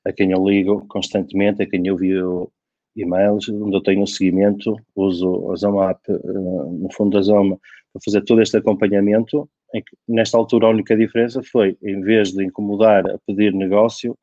a 0.06 0.14
quem 0.14 0.32
eu 0.32 0.48
ligo 0.48 0.86
constantemente, 0.88 1.64
a 1.64 1.68
quem 1.68 1.86
eu 1.88 1.96
envio 1.96 2.52
e-mails, 2.96 3.50
onde 3.50 3.76
eu 3.76 3.82
tenho 3.82 4.02
um 4.02 4.08
seguimento, 4.08 4.76
uso 4.96 5.52
a 5.52 5.56
Zoma 5.56 5.92
App, 5.92 6.02
eh, 6.12 6.16
no 6.16 6.90
fundo 6.94 7.18
da 7.18 7.22
Zoma, 7.22 7.60
para 7.92 8.02
fazer 8.04 8.24
todo 8.24 8.42
este 8.42 8.58
acompanhamento. 8.58 9.50
Que, 9.72 9.82
nesta 10.08 10.38
altura, 10.38 10.68
a 10.68 10.70
única 10.70 10.96
diferença 10.96 11.42
foi, 11.44 11.76
em 11.82 12.02
vez 12.02 12.32
de 12.32 12.44
incomodar 12.46 13.10
a 13.10 13.18
pedir 13.26 13.54
negócio, 13.54 14.16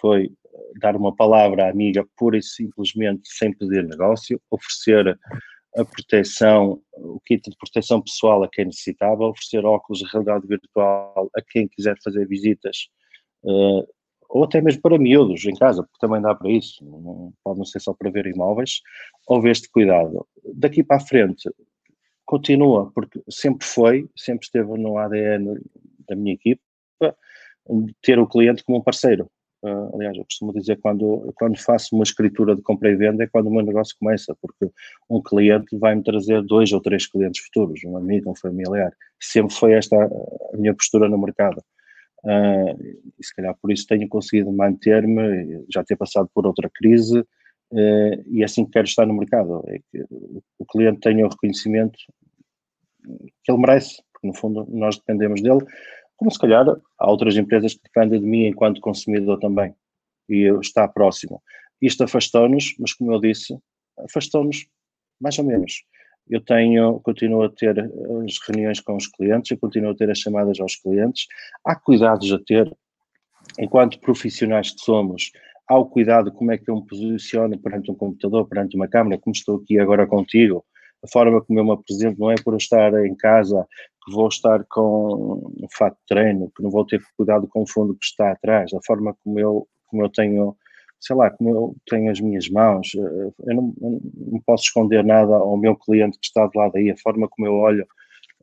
foi 0.00 0.30
dar 0.80 0.96
uma 0.96 1.14
palavra 1.14 1.68
amiga 1.68 2.06
pura 2.16 2.38
e 2.38 2.42
simplesmente 2.42 3.22
sem 3.24 3.52
pedir 3.52 3.84
negócio, 3.84 4.40
oferecer 4.50 5.18
a 5.76 5.84
proteção, 5.84 6.80
o 6.92 7.20
kit 7.20 7.50
de 7.50 7.56
proteção 7.56 8.00
pessoal 8.00 8.42
a 8.44 8.48
quem 8.48 8.66
necessitava, 8.66 9.26
oferecer 9.26 9.64
óculos 9.64 9.98
de 9.98 10.06
realidade 10.06 10.46
virtual 10.46 11.28
a 11.36 11.42
quem 11.42 11.66
quiser 11.66 11.96
fazer 12.02 12.26
visitas, 12.28 12.88
uh, 13.42 13.84
ou 14.34 14.42
até 14.42 14.60
mesmo 14.60 14.82
para 14.82 14.98
miúdos 14.98 15.46
em 15.46 15.54
casa, 15.54 15.84
porque 15.84 15.98
também 16.00 16.20
dá 16.20 16.34
para 16.34 16.50
isso, 16.50 16.84
não, 16.84 17.32
pode 17.44 17.58
não 17.58 17.64
ser 17.64 17.80
só 17.80 17.94
para 17.94 18.10
ver 18.10 18.26
imóveis, 18.26 18.80
houve 19.28 19.48
este 19.48 19.70
cuidado. 19.70 20.26
Daqui 20.54 20.82
para 20.82 20.96
a 20.96 21.00
frente, 21.00 21.48
continua, 22.26 22.90
porque 22.92 23.22
sempre 23.30 23.64
foi, 23.64 24.08
sempre 24.16 24.44
esteve 24.44 24.76
no 24.76 24.98
ADN 24.98 25.56
da 26.08 26.16
minha 26.16 26.34
equipa, 26.34 26.60
ter 28.02 28.18
o 28.18 28.26
cliente 28.26 28.64
como 28.64 28.78
um 28.78 28.82
parceiro. 28.82 29.30
Uh, 29.62 29.94
aliás, 29.94 30.16
eu 30.16 30.24
costumo 30.24 30.52
dizer 30.52 30.78
quando 30.80 31.32
quando 31.36 31.56
faço 31.56 31.94
uma 31.94 32.02
escritura 32.02 32.56
de 32.56 32.60
compra 32.60 32.90
e 32.90 32.96
venda 32.96 33.22
é 33.22 33.28
quando 33.28 33.46
o 33.46 33.50
meu 33.50 33.64
negócio 33.64 33.96
começa, 33.98 34.36
porque 34.42 34.68
um 35.08 35.22
cliente 35.22 35.78
vai 35.78 35.94
me 35.94 36.02
trazer 36.02 36.42
dois 36.42 36.72
ou 36.72 36.80
três 36.80 37.06
clientes 37.06 37.42
futuros, 37.44 37.80
um 37.84 37.96
amigo, 37.96 38.30
um 38.30 38.34
familiar. 38.34 38.92
Sempre 39.20 39.54
foi 39.54 39.74
esta 39.74 39.96
a 39.96 40.56
minha 40.56 40.74
postura 40.74 41.08
no 41.08 41.16
mercado. 41.16 41.62
Uh, 42.24 42.98
e 43.18 43.24
se 43.24 43.34
calhar 43.34 43.54
por 43.60 43.70
isso 43.70 43.86
tenho 43.86 44.08
conseguido 44.08 44.50
manter-me, 44.50 45.64
já 45.70 45.84
ter 45.84 45.94
passado 45.94 46.28
por 46.34 46.46
outra 46.46 46.70
crise, 46.74 47.20
uh, 47.20 48.24
e 48.26 48.40
é 48.40 48.44
assim 48.44 48.64
que 48.64 48.72
quero 48.72 48.86
estar 48.86 49.04
no 49.04 49.14
mercado, 49.14 49.62
é 49.66 49.78
que 49.78 50.06
o 50.58 50.64
cliente 50.64 51.00
tenha 51.00 51.26
o 51.26 51.28
reconhecimento 51.28 51.98
que 53.42 53.52
ele 53.52 53.58
merece, 53.58 54.02
porque 54.10 54.26
no 54.26 54.34
fundo 54.34 54.66
nós 54.70 54.96
dependemos 54.96 55.42
dele, 55.42 55.60
como 56.16 56.30
se 56.30 56.38
calhar 56.38 56.64
há 56.98 57.10
outras 57.10 57.36
empresas 57.36 57.74
que 57.74 57.82
dependem 57.82 58.20
de 58.20 58.26
mim 58.26 58.46
enquanto 58.46 58.80
consumidor 58.80 59.38
também, 59.38 59.74
e 60.26 60.48
está 60.60 60.88
próximo. 60.88 61.42
Isto 61.82 62.04
afastou-nos, 62.04 62.74
mas 62.78 62.94
como 62.94 63.12
eu 63.12 63.20
disse, 63.20 63.54
afastou-nos 63.98 64.66
mais 65.20 65.38
ou 65.38 65.44
menos. 65.44 65.84
Eu 66.28 66.40
tenho, 66.40 67.00
continuo 67.00 67.42
a 67.42 67.50
ter 67.50 67.78
as 67.78 68.38
reuniões 68.48 68.80
com 68.80 68.96
os 68.96 69.06
clientes, 69.06 69.50
eu 69.50 69.58
continuo 69.58 69.90
a 69.90 69.94
ter 69.94 70.10
as 70.10 70.18
chamadas 70.18 70.58
aos 70.60 70.76
clientes. 70.76 71.26
Há 71.64 71.76
cuidados 71.76 72.32
a 72.32 72.38
ter, 72.38 72.74
enquanto 73.58 74.00
profissionais 74.00 74.70
que 74.70 74.80
somos, 74.80 75.32
há 75.68 75.78
o 75.78 75.86
cuidado 75.86 76.32
como 76.32 76.52
é 76.52 76.58
que 76.58 76.70
eu 76.70 76.76
me 76.76 76.86
posiciono 76.86 77.58
perante 77.58 77.90
um 77.90 77.94
computador, 77.94 78.48
perante 78.48 78.76
uma 78.76 78.88
câmera, 78.88 79.20
como 79.20 79.34
estou 79.34 79.56
aqui 79.56 79.78
agora 79.78 80.06
contigo, 80.06 80.64
a 81.04 81.08
forma 81.08 81.42
como 81.42 81.58
eu 81.58 81.64
me 81.64 81.72
apresento 81.72 82.18
não 82.18 82.30
é 82.30 82.34
por 82.36 82.54
eu 82.54 82.58
estar 82.58 82.92
em 83.04 83.14
casa 83.14 83.66
que 84.04 84.12
vou 84.12 84.28
estar 84.28 84.64
com 84.64 85.52
um 85.62 85.66
fato 85.76 85.94
de 85.94 86.06
treino, 86.08 86.50
que 86.56 86.62
não 86.62 86.70
vou 86.70 86.84
ter 86.86 87.02
cuidado 87.16 87.46
com 87.46 87.62
o 87.62 87.68
fundo 87.68 87.94
que 87.94 88.04
está 88.04 88.32
atrás, 88.32 88.72
a 88.72 88.80
forma 88.84 89.14
como 89.22 89.38
eu, 89.38 89.68
como 89.86 90.02
eu 90.02 90.08
tenho, 90.08 90.56
sei 91.04 91.14
lá, 91.16 91.30
como 91.30 91.50
eu 91.50 91.76
tenho 91.86 92.10
as 92.10 92.18
minhas 92.18 92.48
mãos, 92.48 92.92
eh, 92.96 93.32
eu 93.46 93.54
não, 93.54 93.74
não 93.78 94.40
posso 94.46 94.64
esconder 94.64 95.04
nada 95.04 95.34
ao 95.34 95.56
meu 95.56 95.76
cliente 95.76 96.18
que 96.18 96.26
está 96.26 96.46
de 96.46 96.58
lado 96.58 96.76
aí, 96.76 96.90
a 96.90 96.96
forma 96.96 97.28
como 97.28 97.46
eu 97.46 97.54
olho, 97.54 97.86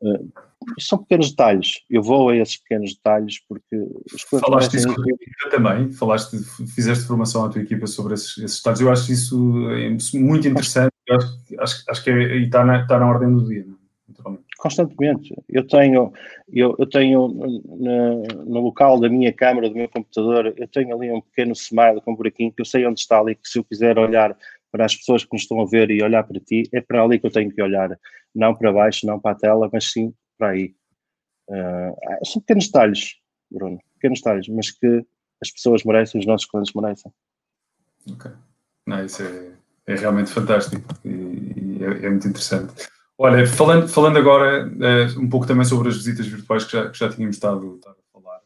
uh, 0.00 0.32
são 0.78 0.98
pequenos 0.98 1.30
detalhes, 1.30 1.80
eu 1.90 2.02
vou 2.02 2.28
a 2.28 2.36
esses 2.36 2.56
pequenos 2.58 2.94
detalhes 2.94 3.40
porque 3.48 3.76
os 4.14 4.22
Falaste 4.40 4.76
isso 4.76 4.86
com 4.86 4.92
a 4.92 5.04
tua 5.04 5.12
equipa 5.12 5.50
também, 5.50 5.92
falaste, 5.92 6.38
fizeste 6.72 7.04
formação 7.04 7.44
à 7.44 7.48
tua 7.48 7.62
equipa 7.62 7.88
sobre 7.88 8.14
esses, 8.14 8.38
esses 8.38 8.58
detalhes, 8.58 8.80
eu 8.80 8.90
acho 8.92 9.12
isso 9.12 9.36
muito 10.14 10.46
interessante, 10.46 10.92
acho, 11.10 11.38
acho, 11.58 11.84
acho 11.88 12.04
que 12.04 12.10
é, 12.10 12.36
está, 12.38 12.64
na, 12.64 12.82
está 12.82 12.98
na 12.98 13.08
ordem 13.08 13.32
do 13.32 13.44
dia, 13.44 13.66
naturalmente 13.66 13.81
constantemente. 14.62 15.34
Eu 15.48 15.66
tenho, 15.66 16.12
eu, 16.48 16.76
eu 16.78 16.86
tenho 16.88 17.26
no, 17.26 18.22
no, 18.22 18.60
local 18.60 19.00
da 19.00 19.08
minha 19.08 19.32
câmara, 19.32 19.68
do 19.68 19.74
meu 19.74 19.88
computador, 19.88 20.54
eu 20.56 20.68
tenho 20.68 20.94
ali 20.94 21.10
um 21.10 21.20
pequeno 21.20 21.52
smile 21.52 22.00
com 22.00 22.12
um 22.12 22.14
buraquinho 22.14 22.52
que 22.52 22.60
eu 22.60 22.64
sei 22.64 22.86
onde 22.86 23.00
está 23.00 23.18
ali, 23.18 23.34
que 23.34 23.48
se 23.48 23.58
eu 23.58 23.64
quiser 23.64 23.98
olhar 23.98 24.38
para 24.70 24.84
as 24.84 24.94
pessoas 24.94 25.24
que 25.24 25.32
nos 25.32 25.42
estão 25.42 25.60
a 25.60 25.66
ver 25.66 25.90
e 25.90 26.00
olhar 26.00 26.22
para 26.22 26.38
ti, 26.38 26.62
é 26.72 26.80
para 26.80 27.02
ali 27.02 27.18
que 27.18 27.26
eu 27.26 27.30
tenho 27.32 27.50
que 27.50 27.60
olhar. 27.60 27.98
Não 28.32 28.54
para 28.54 28.72
baixo, 28.72 29.04
não 29.04 29.18
para 29.18 29.32
a 29.32 29.34
tela, 29.34 29.68
mas 29.72 29.90
sim 29.90 30.14
para 30.38 30.50
aí. 30.50 30.72
Uh, 31.48 32.24
são 32.24 32.40
pequenos 32.40 32.66
detalhes, 32.66 33.16
Bruno, 33.50 33.80
pequenos 33.94 34.20
detalhes, 34.20 34.46
mas 34.46 34.70
que 34.70 35.04
as 35.42 35.50
pessoas 35.50 35.82
merecem, 35.82 36.20
os 36.20 36.26
nossos 36.26 36.48
clientes 36.48 36.72
merecem. 36.72 37.12
Ok. 38.12 38.30
Não, 38.86 39.04
isso 39.04 39.24
é, 39.24 39.92
é 39.92 39.96
realmente 39.96 40.30
fantástico 40.30 40.86
e, 41.04 41.08
e 41.08 41.84
é, 41.84 42.06
é 42.06 42.10
muito 42.10 42.28
interessante. 42.28 42.72
Olha, 43.24 43.46
falando, 43.46 43.86
falando 43.88 44.18
agora 44.18 44.66
uh, 44.66 45.20
um 45.20 45.28
pouco 45.28 45.46
também 45.46 45.64
sobre 45.64 45.88
as 45.88 45.96
visitas 45.96 46.26
virtuais 46.26 46.64
que 46.64 46.72
já, 46.72 46.90
que 46.90 46.98
já 46.98 47.08
tínhamos 47.08 47.36
estado, 47.36 47.76
estado 47.76 47.94
a 47.94 48.20
falar, 48.20 48.40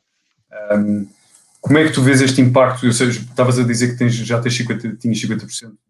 um, 0.76 0.98
ehm, 0.98 1.06
como 1.62 1.78
é 1.78 1.84
que 1.86 1.94
tu 1.94 2.02
vês 2.02 2.20
este 2.20 2.42
impacto? 2.42 2.84
Eu 2.84 2.92
sei, 2.92 3.08
estavas 3.08 3.58
a 3.58 3.62
dizer 3.62 3.92
que 3.92 3.96
tens, 3.96 4.12
já 4.12 4.38
tens 4.38 4.54
50, 4.54 4.96
tinhas 4.96 5.18
50% 5.18 5.38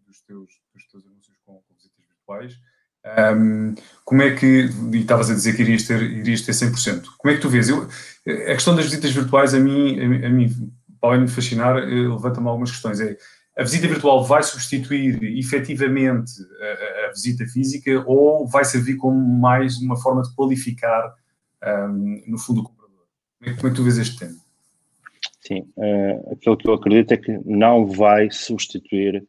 dos 0.07 0.21
teus, 0.25 0.47
dos 0.73 0.87
teus 0.89 1.05
anúncios 1.05 1.35
com, 1.45 1.55
com 1.55 1.75
visitas 1.75 2.05
virtuais. 2.07 2.53
Um, 3.03 3.09
ehm, 3.09 3.75
como 4.05 4.21
é 4.21 4.33
que, 4.33 4.69
e 4.93 4.97
estavas 5.01 5.29
a 5.29 5.33
dizer 5.33 5.57
que 5.57 5.63
irias 5.63 5.83
ter, 5.83 6.01
irias 6.01 6.43
ter 6.43 6.53
100%, 6.53 7.07
como 7.17 7.33
é 7.33 7.35
que 7.35 7.41
tu 7.41 7.49
vês? 7.49 7.67
Eu, 7.67 7.89
a 8.25 8.53
questão 8.53 8.73
das 8.73 8.85
visitas 8.85 9.11
virtuais, 9.11 9.53
a 9.53 9.59
mim, 9.59 9.99
a, 9.99 10.27
a 10.27 10.29
mim 10.29 10.71
para 11.01 11.25
de 11.25 11.31
fascinar, 11.31 11.77
eh, 11.77 12.07
levanta-me 12.07 12.47
algumas 12.47 12.71
questões. 12.71 13.01
É, 13.01 13.17
a 13.57 13.63
visita 13.63 13.87
virtual 13.87 14.23
vai 14.23 14.43
substituir 14.43 15.21
efetivamente 15.37 16.31
a, 16.61 17.07
a, 17.07 17.11
visita 17.11 17.43
física 17.45 18.03
ou 18.05 18.47
vai 18.47 18.63
servir 18.63 18.97
como 18.97 19.17
mais 19.17 19.77
uma 19.77 19.97
forma 19.97 20.21
de 20.21 20.33
qualificar, 20.35 21.15
um, 21.63 22.23
no 22.27 22.37
fundo, 22.37 22.61
o 22.61 22.63
comprador? 22.63 23.05
Como 23.39 23.51
é, 23.51 23.55
como 23.55 23.67
é, 23.67 23.69
que 23.71 23.75
tu 23.75 23.83
vês 23.83 23.97
este 23.97 24.19
tema? 24.19 24.37
Sim, 25.41 25.67
uh, 25.75 26.33
aquilo 26.33 26.57
que 26.57 26.67
eu 26.67 26.73
acredito 26.73 27.13
é 27.13 27.17
que 27.17 27.31
não 27.45 27.87
vai 27.87 28.29
substituir, 28.29 29.25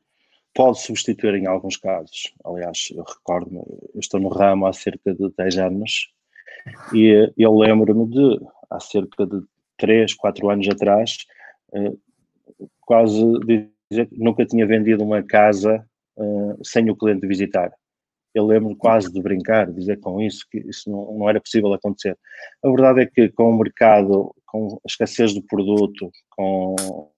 pode 0.54 0.82
substituir 0.82 1.34
em 1.36 1.46
alguns 1.46 1.78
casos. 1.78 2.34
Aliás, 2.44 2.88
eu 2.94 3.04
recordo-me, 3.04 3.58
eu 3.94 4.00
estou 4.00 4.20
no 4.20 4.28
ramo 4.28 4.66
há 4.66 4.72
cerca 4.74 5.14
de 5.14 5.32
10 5.38 5.58
anos 5.58 6.12
E 6.92 7.32
eu 7.36 7.56
lembro-me 7.56 8.06
de, 8.10 8.46
há 8.68 8.80
cerca 8.80 9.26
de 9.26 9.42
3, 9.78 10.12
4 10.14 10.50
anos 10.50 10.68
atrás, 10.68 11.18
eh, 11.72 11.92
quase 12.80 13.22
nunca 14.12 14.44
tinha 14.44 14.66
vendido 14.66 15.02
uma 15.02 15.22
casa 15.22 15.84
eh, 16.18 16.56
sem 16.62 16.90
o 16.90 16.96
cliente 16.96 17.26
visitar. 17.26 17.72
Eu 18.34 18.46
lembro 18.46 18.76
quase 18.76 19.12
de 19.12 19.20
brincar, 19.22 19.72
dizer 19.72 19.98
com 20.00 20.20
isso 20.20 20.46
que 20.50 20.58
isso 20.58 20.90
não, 20.90 21.18
não, 21.18 21.28
era 21.28 21.40
possível 21.40 21.72
acontecer. 21.72 22.16
A 22.62 22.68
verdade 22.68 23.00
é 23.00 23.06
que 23.06 23.30
com 23.30 23.50
o 23.50 23.58
mercado, 23.58 24.34
com 24.46 24.74
a 24.74 24.86
escassez 24.86 25.34
do 25.34 25.42
produto, 25.42 26.10
com 26.30 26.76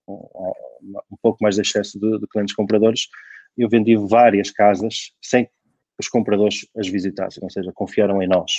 um 0.09 1.17
pouco 1.21 1.39
mais 1.43 1.57
de 1.57 1.63
excesso 1.63 1.99
de, 1.99 2.19
de 2.19 2.27
clientes 2.29 2.55
compradores, 2.55 3.09
eu 3.59 3.69
vendi 3.69 3.97
várias 3.97 4.51
casas 4.51 5.13
sem 5.21 5.45
que 5.47 5.51
os 5.99 6.09
compradores 6.09 6.67
as 6.77 6.89
visitassem, 6.89 7.43
ou 7.43 7.51
seja, 7.51 7.73
confiaram 7.75 8.23
em 8.23 8.29
nós, 8.29 8.53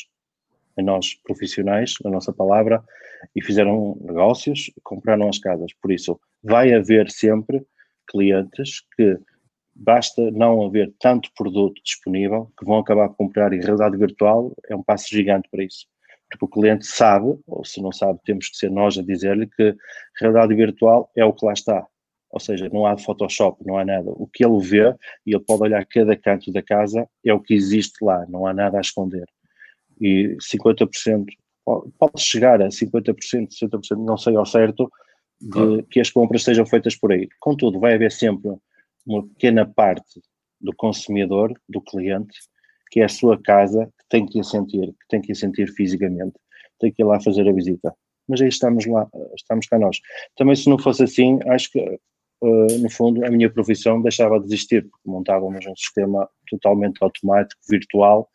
em 0.78 0.84
nós 0.84 1.16
profissionais, 1.24 1.94
na 2.04 2.12
nossa 2.12 2.32
palavra, 2.34 2.84
e 3.36 3.42
fizeram 3.42 3.98
negócios, 4.02 4.72
compraram 4.84 5.30
as 5.30 5.40
casas. 5.40 5.72
Por 5.82 5.92
isso, 5.92 6.20
vai 6.44 6.74
haver 6.74 7.10
sempre 7.10 7.66
clientes 8.08 8.82
que 8.96 9.18
basta 9.74 10.30
não 10.32 10.66
haver 10.66 10.94
tanto 11.00 11.32
produto 11.36 11.82
disponível 11.84 12.52
que 12.58 12.66
vão 12.66 12.80
acabar 12.80 13.10
por 13.10 13.18
comprar 13.18 13.54
e 13.54 13.60
realidade 13.60 13.98
virtual 13.98 14.54
é 14.70 14.76
um 14.76 14.84
passo 14.84 15.10
gigante 15.10 15.48
para 15.50 15.64
isso. 15.64 15.88
Porque 16.30 16.46
o 16.46 16.48
cliente 16.48 16.86
sabe, 16.86 17.38
ou 17.46 17.66
se 17.66 17.82
não 17.82 17.92
sabe, 17.92 18.20
temos 18.24 18.50
que 18.50 18.58
ser 18.58 18.72
nós 18.72 18.98
a 18.98 19.02
dizer-lhe 19.02 19.48
que 19.48 19.76
realidade 20.20 20.56
virtual 20.56 21.12
é 21.16 21.26
o 21.26 21.34
que 21.34 21.46
lá 21.46 21.54
está. 21.54 21.86
Ou 22.30 22.40
seja, 22.40 22.70
não 22.72 22.86
há 22.86 22.98
Photoshop, 22.98 23.66
não 23.66 23.78
há 23.78 23.84
nada. 23.84 24.10
O 24.12 24.26
que 24.26 24.46
ele 24.46 24.60
vê, 24.60 24.96
e 25.26 25.36
ele 25.36 25.44
pode 25.44 25.64
olhar 25.64 25.86
cada 25.86 26.16
canto 26.16 26.52
da 26.52 26.62
casa, 26.62 27.06
é 27.26 27.34
o 27.34 27.42
que 27.42 27.54
existe 27.54 28.04
lá, 28.04 28.26
não 28.30 28.48
há 28.48 28.54
nada 28.54 28.78
a 28.78 28.82
esconder. 28.82 29.26
E 30.00 30.38
50%, 30.38 31.26
pode 32.00 32.22
chegar 32.22 32.62
a 32.62 32.70
50%, 32.70 33.50
60%, 33.50 33.98
não 33.98 34.18
sei 34.18 34.36
ao 34.36 34.46
certo, 34.46 34.90
de 35.42 35.84
que 35.90 36.00
as 36.00 36.10
compras 36.10 36.44
sejam 36.44 36.66
feitas 36.66 36.96
por 36.96 37.12
aí. 37.12 37.28
Contudo, 37.40 37.80
vai 37.80 37.96
haver 37.96 38.12
sempre 38.12 38.52
uma 39.06 39.28
pequena 39.28 39.66
parte 39.66 40.22
do 40.60 40.74
consumidor, 40.76 41.54
do 41.68 41.82
cliente, 41.82 42.38
que 42.92 43.00
é 43.00 43.06
a 43.06 43.10
sua 43.10 43.42
casa, 43.42 43.86
que 43.86 44.06
tem 44.10 44.26
que 44.26 44.40
a 44.40 44.44
sentir, 44.44 44.88
que 44.88 45.08
tem 45.10 45.22
que 45.22 45.32
a 45.32 45.36
sentir 45.36 45.68
fisicamente, 45.74 46.36
tem 46.80 46.92
que 46.92 47.02
ir 47.02 47.06
lá 47.06 47.20
fazer 47.20 47.48
a 47.48 47.54
visita. 47.54 47.94
Mas 48.28 48.42
aí 48.42 48.50
estamos 48.50 48.86
lá, 48.86 49.10
estamos 49.36 49.66
cá 49.68 49.80
nós. 49.80 50.00
Também 50.36 50.56
se 50.56 50.70
não 50.70 50.78
fosse 50.78 51.04
assim, 51.04 51.40
acho 51.48 51.72
que, 51.72 51.80
uh, 51.80 52.80
no 52.80 52.90
fundo, 52.90 53.26
a 53.26 53.32
minha 53.32 53.52
profissão 53.52 54.02
deixava 54.02 54.40
de 54.40 54.46
existir, 54.46 54.84
porque 54.84 55.10
montávamos 55.10 55.66
um 55.66 55.76
sistema 55.76 56.30
totalmente 56.50 57.02
automático, 57.02 57.60
virtual, 57.70 58.30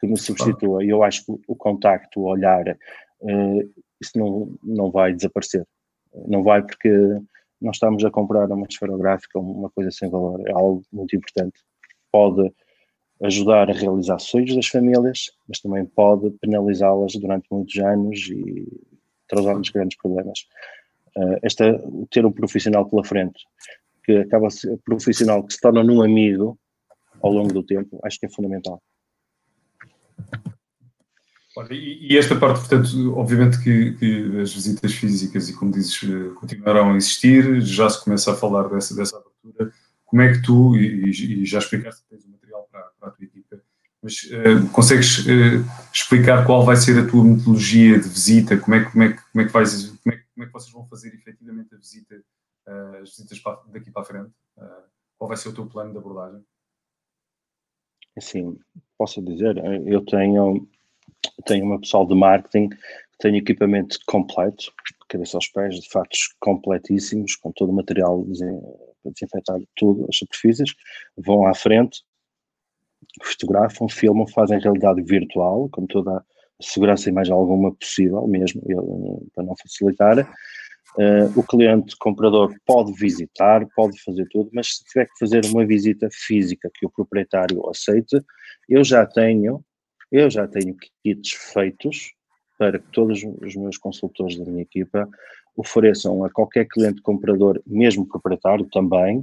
que 0.00 0.06
me 0.06 0.16
substitua. 0.16 0.84
E 0.84 0.88
eu 0.88 1.02
acho 1.02 1.24
que 1.24 1.32
o 1.46 1.54
contacto, 1.54 2.20
o 2.20 2.24
olhar, 2.24 2.66
uh, 3.20 3.84
isso 4.00 4.18
não, 4.18 4.54
não 4.62 4.90
vai 4.90 5.12
desaparecer. 5.12 5.64
Não 6.26 6.42
vai 6.42 6.62
porque 6.62 6.90
nós 7.60 7.76
estamos 7.76 8.04
a 8.04 8.10
comprar 8.10 8.50
uma 8.50 8.66
esferográfica, 8.68 9.38
uma 9.38 9.70
coisa 9.70 9.90
sem 9.90 10.08
valor, 10.08 10.40
é 10.46 10.52
algo 10.52 10.82
muito 10.92 11.16
importante. 11.16 11.60
Pode 12.10 12.52
ajudar 13.22 13.68
a 13.68 13.72
realizar 13.72 14.18
sonhos 14.18 14.54
das 14.54 14.68
famílias, 14.68 15.30
mas 15.48 15.60
também 15.60 15.84
pode 15.84 16.30
penalizá-las 16.40 17.14
durante 17.14 17.46
muitos 17.50 17.76
anos 17.78 18.28
e 18.30 18.66
trazer-nos 19.28 19.70
grandes 19.70 19.98
problemas. 19.98 20.46
Uh, 21.16 21.38
esta, 21.42 21.82
ter 22.10 22.24
um 22.24 22.30
profissional 22.30 22.88
pela 22.88 23.04
frente, 23.04 23.44
que 24.04 24.18
acaba 24.18 24.48
ser 24.50 24.78
profissional 24.84 25.42
que 25.44 25.52
se 25.52 25.60
torna 25.60 25.82
num 25.82 26.00
amigo 26.00 26.56
ao 27.20 27.32
longo 27.32 27.52
do 27.52 27.62
tempo, 27.62 27.98
acho 28.04 28.20
que 28.20 28.26
é 28.26 28.30
fundamental. 28.30 28.80
E, 31.70 32.16
esta 32.16 32.38
parte, 32.38 32.60
portanto, 32.60 33.16
obviamente 33.16 33.62
que, 33.62 33.92
que, 33.94 34.40
as 34.40 34.54
visitas 34.54 34.92
físicas, 34.94 35.48
e 35.48 35.54
como 35.54 35.72
dizes, 35.72 36.02
eh, 36.04 36.34
continuarão 36.34 36.92
a 36.92 36.96
existir, 36.96 37.60
já 37.60 37.88
se 37.90 38.02
começa 38.04 38.32
a 38.32 38.36
falar 38.36 38.68
dessa, 38.68 38.94
dessa 38.94 39.16
abertura. 39.16 39.72
Como 40.04 40.22
é 40.22 40.32
que 40.32 40.42
tu, 40.42 40.76
e, 40.76 41.10
e 41.10 41.44
já 41.44 41.58
explicaste 41.58 42.02
que 42.02 42.08
tens 42.08 42.24
o 42.24 42.30
material 42.30 42.68
para, 42.70 42.82
para 42.98 43.08
a 43.08 43.12
tua 43.12 43.24
equipa, 43.24 43.60
mas 44.02 44.22
uh, 44.24 44.68
consegues 44.72 45.26
uh, 45.26 45.64
explicar 45.92 46.46
qual 46.46 46.64
vai 46.64 46.76
ser 46.76 46.98
a 46.98 47.10
tua 47.10 47.24
metodologia 47.24 47.98
de 47.98 48.08
visita? 48.08 48.56
Como 48.56 48.76
é, 48.76 48.84
como 48.84 49.02
é, 49.02 49.12
como 49.12 49.42
é, 49.42 49.44
que, 49.44 49.52
vais, 49.52 49.86
como 50.02 50.14
é, 50.14 50.22
como 50.34 50.44
é 50.44 50.46
que 50.46 50.52
vocês 50.52 50.72
vão 50.72 50.86
fazer 50.86 51.12
efetivamente 51.14 51.74
a 51.74 51.78
visita, 51.78 52.14
uh, 52.68 53.02
as 53.02 53.10
visitas 53.10 53.38
para, 53.40 53.60
daqui 53.72 53.90
para 53.90 54.02
a 54.02 54.04
frente? 54.04 54.30
qual 55.16 55.28
vai 55.28 55.36
ser 55.36 55.48
o 55.48 55.52
teu 55.52 55.66
plano 55.66 55.90
de 55.90 55.98
abordagem? 55.98 56.44
Assim, 58.16 58.56
posso 58.96 59.20
dizer, 59.20 59.56
eu 59.84 60.04
tenho 60.04 60.68
tenho 61.44 61.64
uma 61.64 61.80
pessoal 61.80 62.06
de 62.06 62.14
marketing 62.14 62.68
que 62.68 62.78
tem 63.18 63.36
equipamento 63.36 63.98
completo, 64.06 64.72
cabeça 65.08 65.36
aos 65.36 65.48
pés, 65.48 65.80
de 65.80 65.90
fatos 65.90 66.34
completíssimos, 66.40 67.36
com 67.36 67.50
todo 67.52 67.70
o 67.70 67.74
material 67.74 68.24
para 69.02 69.12
desinfetar 69.12 69.58
tudo, 69.76 70.06
as 70.08 70.16
superfícies, 70.16 70.74
vão 71.16 71.46
à 71.46 71.54
frente, 71.54 72.02
fotografam, 73.22 73.88
filmam, 73.88 74.26
fazem 74.26 74.60
realidade 74.60 75.02
virtual, 75.02 75.68
com 75.70 75.86
toda 75.86 76.18
a 76.18 76.24
segurança 76.60 77.08
e 77.08 77.12
mais 77.12 77.30
alguma 77.30 77.74
possível, 77.74 78.26
mesmo, 78.26 78.62
para 79.34 79.44
não 79.44 79.56
facilitar. 79.56 80.18
Uh, 80.96 81.38
o 81.38 81.42
cliente 81.42 81.94
comprador 81.98 82.52
pode 82.66 82.92
visitar, 82.94 83.64
pode 83.76 84.02
fazer 84.02 84.26
tudo, 84.30 84.50
mas 84.52 84.76
se 84.76 84.84
tiver 84.84 85.04
que 85.04 85.18
fazer 85.18 85.44
uma 85.46 85.64
visita 85.64 86.08
física 86.10 86.70
que 86.74 86.86
o 86.86 86.90
proprietário 86.90 87.68
aceite, 87.68 88.20
eu 88.68 88.82
já 88.82 89.06
tenho 89.06 89.62
eu 90.10 90.30
já 90.30 90.46
tenho 90.46 90.76
kits 91.02 91.32
feitos 91.52 92.12
para 92.58 92.78
que 92.78 92.90
todos 92.90 93.22
os 93.40 93.54
meus 93.54 93.78
consultores 93.78 94.36
da 94.36 94.44
minha 94.44 94.62
equipa 94.62 95.08
ofereçam 95.56 96.24
a 96.24 96.30
qualquer 96.30 96.66
cliente 96.66 97.00
comprador, 97.02 97.60
mesmo 97.66 98.06
proprietário 98.06 98.66
também, 98.70 99.20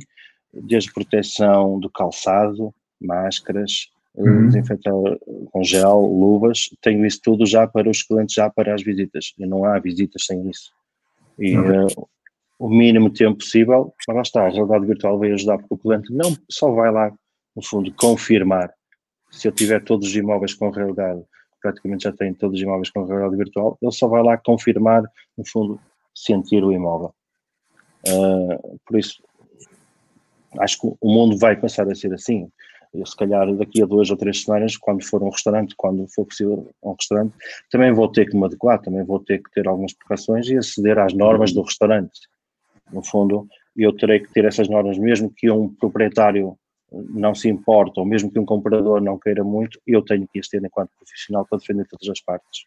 desde 0.53 0.93
proteção 0.93 1.79
do 1.79 1.89
calçado, 1.89 2.73
máscaras, 2.99 3.89
eh, 4.17 4.21
uhum. 4.21 4.47
desinfetador 4.47 5.19
com 5.51 5.63
gel, 5.63 6.01
luvas, 6.01 6.69
tenho 6.81 7.05
isso 7.05 7.19
tudo 7.23 7.45
já 7.45 7.67
para 7.67 7.89
os 7.89 8.03
clientes, 8.03 8.35
já 8.35 8.49
para 8.49 8.73
as 8.73 8.83
visitas. 8.83 9.33
E 9.37 9.45
não 9.45 9.65
há 9.65 9.79
visitas 9.79 10.25
sem 10.25 10.49
isso. 10.49 10.71
E 11.37 11.57
uhum. 11.57 11.87
uh, 11.87 12.07
o 12.59 12.69
mínimo 12.69 13.09
tempo 13.09 13.37
possível, 13.37 13.93
mas 14.07 14.15
lá 14.15 14.21
está, 14.21 14.45
a 14.45 14.49
realidade 14.49 14.85
virtual 14.85 15.19
vai 15.19 15.31
ajudar, 15.31 15.57
porque 15.57 15.73
o 15.73 15.77
cliente 15.77 16.13
não 16.13 16.35
só 16.49 16.71
vai 16.71 16.91
lá, 16.91 17.11
no 17.55 17.63
fundo, 17.63 17.93
confirmar 17.93 18.73
se 19.35 19.47
eu 19.47 19.51
tiver 19.51 19.83
todos 19.83 20.07
os 20.07 20.15
imóveis 20.15 20.53
com 20.53 20.69
realidade, 20.69 21.21
praticamente 21.61 22.05
já 22.05 22.11
tenho 22.11 22.33
todos 22.35 22.57
os 22.57 22.63
imóveis 22.63 22.89
com 22.89 23.05
realidade 23.05 23.35
virtual, 23.35 23.77
ele 23.81 23.91
só 23.91 24.07
vai 24.07 24.23
lá 24.23 24.37
confirmar, 24.37 25.03
no 25.37 25.45
fundo, 25.45 25.79
sentir 26.13 26.63
o 26.63 26.71
imóvel. 26.71 27.13
Uh, 28.07 28.79
por 28.85 28.97
isso, 28.97 29.21
acho 30.59 30.79
que 30.79 30.87
o 30.87 31.13
mundo 31.13 31.37
vai 31.37 31.55
começar 31.55 31.89
a 31.89 31.95
ser 31.95 32.13
assim. 32.13 32.49
Eu, 32.93 33.05
se 33.05 33.15
calhar 33.15 33.53
daqui 33.55 33.83
a 33.83 33.85
duas 33.85 34.09
ou 34.09 34.15
três 34.15 34.43
semanas, 34.43 34.77
quando 34.77 35.03
for 35.03 35.21
um 35.21 35.29
restaurante, 35.29 35.75
quando 35.75 36.07
for 36.13 36.25
possível 36.25 36.71
um 36.81 36.93
restaurante, 36.93 37.33
também 37.69 37.91
vou 37.91 38.09
ter 38.09 38.29
que 38.29 38.37
me 38.37 38.45
adequar, 38.45 38.81
também 38.81 39.03
vou 39.03 39.19
ter 39.19 39.43
que 39.43 39.51
ter 39.51 39.67
algumas 39.67 39.93
precauções 39.93 40.47
e 40.47 40.57
aceder 40.57 40.97
às 40.97 41.13
normas 41.13 41.51
do 41.51 41.61
restaurante. 41.61 42.21
No 42.93 43.03
fundo, 43.03 43.47
eu 43.75 43.91
terei 43.91 44.21
que 44.21 44.31
ter 44.31 44.45
essas 44.45 44.69
normas, 44.69 44.97
mesmo 44.97 45.29
que 45.35 45.51
um 45.51 45.67
proprietário 45.75 46.57
não 46.91 47.35
se 47.35 47.49
importa, 47.49 47.99
ou 47.99 48.05
mesmo 48.05 48.31
que 48.31 48.39
um 48.39 48.45
comprador 48.45 49.01
não 49.01 49.17
queira 49.17 49.43
muito, 49.43 49.79
eu 49.85 50.01
tenho 50.01 50.27
que 50.27 50.39
as 50.39 50.47
ter 50.47 50.63
enquanto 50.63 50.91
profissional 50.97 51.45
para 51.45 51.57
defender 51.57 51.85
todas 51.87 52.09
as 52.09 52.21
partes. 52.21 52.65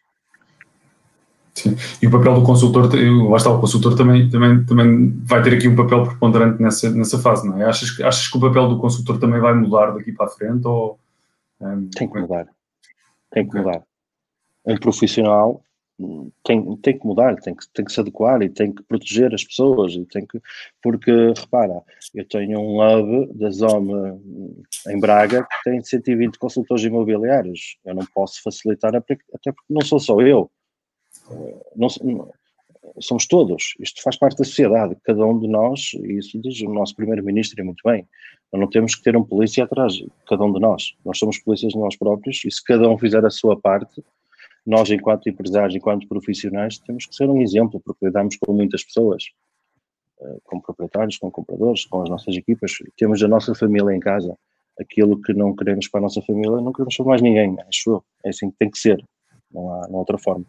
Sim. 1.53 1.75
E 2.01 2.07
o 2.07 2.11
papel 2.11 2.35
do 2.35 2.43
consultor, 2.43 2.89
lá 3.29 3.37
está, 3.37 3.49
o 3.49 3.59
consultor 3.59 3.95
também, 3.95 4.29
também, 4.29 4.63
também 4.65 5.09
vai 5.23 5.41
ter 5.41 5.53
aqui 5.55 5.67
um 5.67 5.75
papel 5.75 6.03
preponderante 6.03 6.61
nessa, 6.61 6.89
nessa 6.91 7.19
fase, 7.19 7.47
não 7.47 7.61
é? 7.61 7.65
Achas, 7.65 7.99
achas 8.01 8.27
que 8.27 8.37
o 8.37 8.41
papel 8.41 8.69
do 8.69 8.79
consultor 8.79 9.19
também 9.19 9.39
vai 9.39 9.53
mudar 9.53 9.91
daqui 9.91 10.11
para 10.11 10.27
a 10.27 10.29
frente? 10.29 10.65
Ou, 10.65 10.97
um, 11.59 11.89
tem 11.89 12.09
que 12.09 12.17
é 12.17 12.21
mudar. 12.21 12.47
Tem 13.31 13.47
que 13.47 13.57
mudar. 13.57 13.81
Um 14.65 14.77
profissional 14.77 15.61
tem, 16.43 16.75
tem 16.77 16.97
que 16.97 17.05
mudar, 17.05 17.35
tem 17.35 17.53
que, 17.53 17.67
tem 17.73 17.83
que 17.83 17.91
se 17.91 17.99
adequar 17.99 18.41
e 18.41 18.49
tem 18.49 18.71
que 18.71 18.81
proteger 18.83 19.33
as 19.33 19.43
pessoas 19.43 19.93
e 19.93 20.05
tem 20.05 20.25
que, 20.25 20.39
porque 20.81 21.11
repara, 21.35 21.81
eu 22.13 22.25
tenho 22.25 22.59
um 22.59 22.79
hub 22.81 23.33
da 23.33 23.49
zona 23.49 24.19
em 24.87 24.99
Braga 24.99 25.43
que 25.43 25.69
tem 25.69 25.83
120 25.83 26.37
consultores 26.37 26.83
imobiliários, 26.83 27.77
eu 27.85 27.93
não 27.93 28.05
posso 28.13 28.41
facilitar 28.41 28.95
até 28.95 29.15
porque 29.15 29.51
não 29.69 29.81
sou 29.81 29.99
só 29.99 30.21
eu, 30.21 30.49
não, 31.75 31.87
não, 32.01 32.31
somos 32.99 33.27
todos, 33.27 33.75
isto 33.79 34.01
faz 34.01 34.17
parte 34.17 34.37
da 34.37 34.45
sociedade, 34.45 34.95
cada 35.03 35.25
um 35.25 35.37
de 35.37 35.47
nós, 35.47 35.91
e 35.95 36.17
isso 36.17 36.39
diz 36.39 36.61
o 36.61 36.73
nosso 36.73 36.95
primeiro-ministro 36.95 37.61
e 37.61 37.63
muito 37.63 37.81
bem, 37.83 38.07
nós 38.51 38.61
não 38.61 38.69
temos 38.69 38.95
que 38.95 39.03
ter 39.03 39.15
um 39.17 39.23
polícia 39.23 39.65
atrás, 39.65 39.93
cada 40.27 40.43
um 40.43 40.53
de 40.53 40.59
nós, 40.59 40.95
nós 41.05 41.17
somos 41.17 41.37
polícias 41.39 41.73
de 41.73 41.79
nós 41.79 41.95
próprios 41.97 42.43
e 42.45 42.51
se 42.51 42.63
cada 42.63 42.89
um 42.89 42.97
fizer 42.97 43.25
a 43.25 43.29
sua 43.29 43.59
parte, 43.59 44.01
nós, 44.65 44.89
enquanto 44.89 45.29
empresários, 45.29 45.75
enquanto 45.75 46.07
profissionais, 46.07 46.77
temos 46.79 47.05
que 47.05 47.15
ser 47.15 47.29
um 47.29 47.41
exemplo, 47.41 47.81
porque 47.83 48.05
lidamos 48.05 48.37
com 48.37 48.53
muitas 48.53 48.83
pessoas, 48.83 49.25
eh, 50.21 50.37
com 50.43 50.59
proprietários, 50.59 51.17
com 51.17 51.31
compradores, 51.31 51.85
com 51.85 52.01
as 52.01 52.09
nossas 52.09 52.35
equipas, 52.35 52.73
temos 52.97 53.23
a 53.23 53.27
nossa 53.27 53.55
família 53.55 53.95
em 53.95 53.99
casa. 53.99 54.35
Aquilo 54.79 55.21
que 55.21 55.33
não 55.33 55.55
queremos 55.55 55.87
para 55.87 55.99
a 55.99 56.03
nossa 56.03 56.21
família, 56.21 56.61
não 56.61 56.71
queremos 56.71 56.95
para 56.95 57.05
mais 57.05 57.21
ninguém, 57.21 57.57
acho 57.67 57.89
eu. 57.89 58.03
É 58.23 58.29
assim 58.29 58.49
que 58.49 58.57
tem 58.57 58.69
que 58.69 58.79
ser. 58.79 59.03
não 59.51 59.73
há, 59.73 59.87
não 59.87 59.95
há 59.95 59.99
outra 59.99 60.17
forma. 60.17 60.45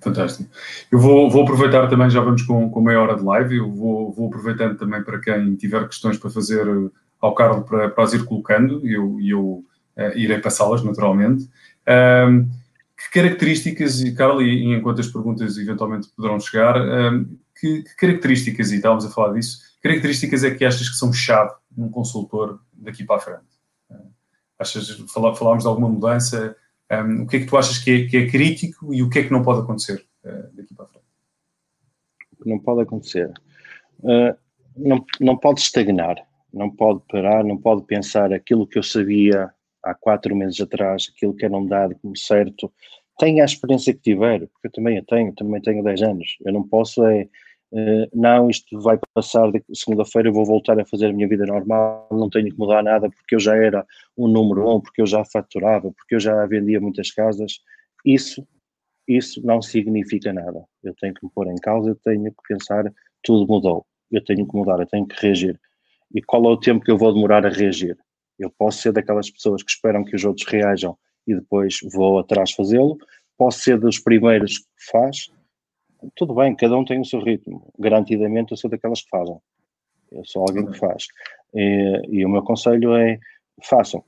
Fantástico. 0.00 0.48
Eu 0.90 0.98
vou, 0.98 1.30
vou 1.30 1.42
aproveitar 1.42 1.88
também, 1.88 2.10
já 2.10 2.20
vamos 2.20 2.42
com, 2.42 2.70
com 2.70 2.80
meia 2.80 3.00
hora 3.00 3.16
de 3.16 3.24
live, 3.24 3.56
eu 3.56 3.70
vou, 3.70 4.12
vou 4.12 4.28
aproveitando 4.28 4.76
também 4.76 5.02
para 5.02 5.20
quem 5.20 5.56
tiver 5.56 5.84
questões 5.86 6.18
para 6.18 6.30
fazer 6.30 6.66
ao 7.20 7.34
Carlos 7.34 7.68
para, 7.68 7.88
para 7.88 8.04
as 8.04 8.12
ir 8.12 8.24
colocando 8.24 8.86
e 8.86 8.92
eu, 8.92 9.18
eu 9.20 9.64
uh, 9.96 10.16
irei 10.16 10.38
passá-las 10.38 10.82
naturalmente. 10.82 11.48
Um, 11.88 12.48
que 12.96 13.10
características, 13.12 14.00
e 14.00 14.14
Carlos, 14.14 14.42
e, 14.42 14.74
enquanto 14.74 15.00
as 15.00 15.08
perguntas 15.08 15.58
eventualmente 15.58 16.08
poderão 16.08 16.40
chegar, 16.40 16.76
um, 16.80 17.24
que, 17.58 17.82
que, 17.82 17.96
características, 17.96 18.72
e 18.72 18.76
estávamos 18.76 19.04
a 19.04 19.10
falar 19.10 19.34
disso, 19.34 19.60
características 19.82 20.44
é 20.44 20.50
que 20.50 20.64
achas 20.64 20.88
que 20.88 20.96
são 20.96 21.12
chave 21.12 21.54
num 21.76 21.90
consultor 21.90 22.60
daqui 22.72 23.04
para 23.04 23.16
a 23.16 23.20
frente? 23.20 23.46
Uh, 23.90 24.10
achas, 24.58 24.88
falámos 25.12 25.64
de 25.64 25.68
alguma 25.68 25.88
mudança? 25.88 26.56
Um, 26.90 27.22
o 27.22 27.26
que 27.26 27.36
é 27.36 27.40
que 27.40 27.46
tu 27.46 27.56
achas 27.56 27.78
que 27.78 27.90
é, 27.90 28.06
que 28.06 28.16
é, 28.16 28.26
crítico 28.28 28.94
e 28.94 29.02
o 29.02 29.10
que 29.10 29.18
é 29.18 29.24
que 29.24 29.32
não 29.32 29.42
pode 29.42 29.60
acontecer 29.60 30.06
uh, 30.24 30.56
daqui 30.56 30.74
para 30.74 30.86
a 30.86 30.88
frente? 30.88 31.06
Não 32.44 32.58
pode 32.58 32.82
acontecer? 32.82 33.32
Uh, 34.00 34.36
não, 34.76 35.04
não 35.20 35.36
pode 35.36 35.60
estagnar, 35.60 36.16
não 36.52 36.70
pode 36.70 37.00
parar, 37.10 37.44
não 37.44 37.58
pode 37.58 37.82
pensar 37.82 38.32
aquilo 38.32 38.66
que 38.66 38.78
eu 38.78 38.82
sabia 38.82 39.52
há 39.90 39.94
quatro 39.94 40.34
meses 40.34 40.60
atrás, 40.60 41.10
aquilo 41.14 41.34
que 41.34 41.44
era 41.44 41.56
um 41.56 41.66
dado 41.66 41.96
como 42.02 42.16
certo. 42.16 42.72
Tenha 43.18 43.42
a 43.42 43.46
experiência 43.46 43.94
que 43.94 44.00
tiver, 44.00 44.46
porque 44.48 44.68
eu 44.68 44.72
também 44.72 44.98
a 44.98 45.02
tenho, 45.04 45.34
também 45.34 45.60
tenho 45.60 45.82
10 45.82 46.02
anos. 46.02 46.36
Eu 46.44 46.52
não 46.52 46.62
posso 46.66 47.04
é 47.06 47.28
Uh, 47.72 48.06
não, 48.14 48.48
isto 48.48 48.80
vai 48.80 48.98
passar 49.12 49.50
de 49.50 49.62
segunda-feira, 49.74 50.30
vou 50.30 50.44
voltar 50.44 50.78
a 50.78 50.86
fazer 50.86 51.06
a 51.06 51.12
minha 51.12 51.26
vida 51.26 51.44
normal, 51.44 52.06
não 52.12 52.30
tenho 52.30 52.48
que 52.50 52.58
mudar 52.58 52.82
nada 52.82 53.10
porque 53.10 53.34
eu 53.34 53.40
já 53.40 53.56
era 53.56 53.84
um 54.16 54.28
número 54.28 54.70
um, 54.70 54.80
porque 54.80 55.02
eu 55.02 55.06
já 55.06 55.24
faturava, 55.24 55.90
porque 55.92 56.14
eu 56.14 56.20
já 56.20 56.46
vendia 56.46 56.80
muitas 56.80 57.10
casas. 57.10 57.60
Isso, 58.04 58.46
isso 59.08 59.44
não 59.44 59.60
significa 59.60 60.32
nada. 60.32 60.64
Eu 60.82 60.94
tenho 60.94 61.12
que 61.12 61.24
me 61.24 61.30
pôr 61.34 61.48
em 61.48 61.56
causa, 61.56 61.90
eu 61.90 61.96
tenho 61.96 62.30
que 62.30 62.42
pensar, 62.48 62.84
tudo 63.22 63.46
mudou. 63.52 63.84
Eu 64.12 64.24
tenho 64.24 64.46
que 64.46 64.56
mudar, 64.56 64.78
eu 64.78 64.86
tenho 64.86 65.06
que 65.06 65.20
reagir. 65.20 65.60
E 66.14 66.22
qual 66.22 66.44
é 66.44 66.48
o 66.48 66.56
tempo 66.56 66.84
que 66.84 66.90
eu 66.90 66.96
vou 66.96 67.12
demorar 67.12 67.44
a 67.44 67.50
reagir? 67.50 67.98
Eu 68.38 68.50
posso 68.50 68.82
ser 68.82 68.92
daquelas 68.92 69.30
pessoas 69.30 69.62
que 69.62 69.70
esperam 69.70 70.04
que 70.04 70.14
os 70.14 70.24
outros 70.24 70.46
reajam 70.46 70.96
e 71.26 71.34
depois 71.34 71.78
vou 71.92 72.18
atrás 72.18 72.52
fazê-lo, 72.52 72.96
posso 73.36 73.60
ser 73.60 73.78
dos 73.78 73.98
primeiros 73.98 74.58
que 74.58 74.90
faz, 74.90 75.30
tudo 76.14 76.34
bem, 76.34 76.54
cada 76.54 76.76
um 76.76 76.84
tem 76.84 77.00
o 77.00 77.04
seu 77.04 77.20
ritmo. 77.20 77.72
Garantidamente 77.78 78.52
eu 78.52 78.56
sou 78.56 78.70
daquelas 78.70 79.02
que 79.02 79.08
fazem. 79.08 79.36
Eu 80.12 80.24
sou 80.24 80.42
alguém 80.42 80.66
que 80.66 80.78
faz. 80.78 81.06
E, 81.54 82.02
e 82.10 82.24
o 82.24 82.28
meu 82.28 82.42
conselho 82.42 82.94
é 82.94 83.18
façam. 83.64 84.04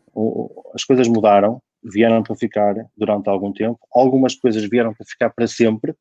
As 0.75 0.85
coisas 0.85 1.09
mudaram, 1.09 1.61
vieram 1.83 2.23
para 2.23 2.37
ficar 2.37 2.75
durante 2.97 3.29
algum 3.29 3.53
tempo. 3.53 3.79
Algumas 3.93 4.35
coisas 4.35 4.69
vieram 4.69 4.95
para 4.95 5.07
ficar 5.07 5.31
para 5.31 5.47
sempre, 5.47 5.95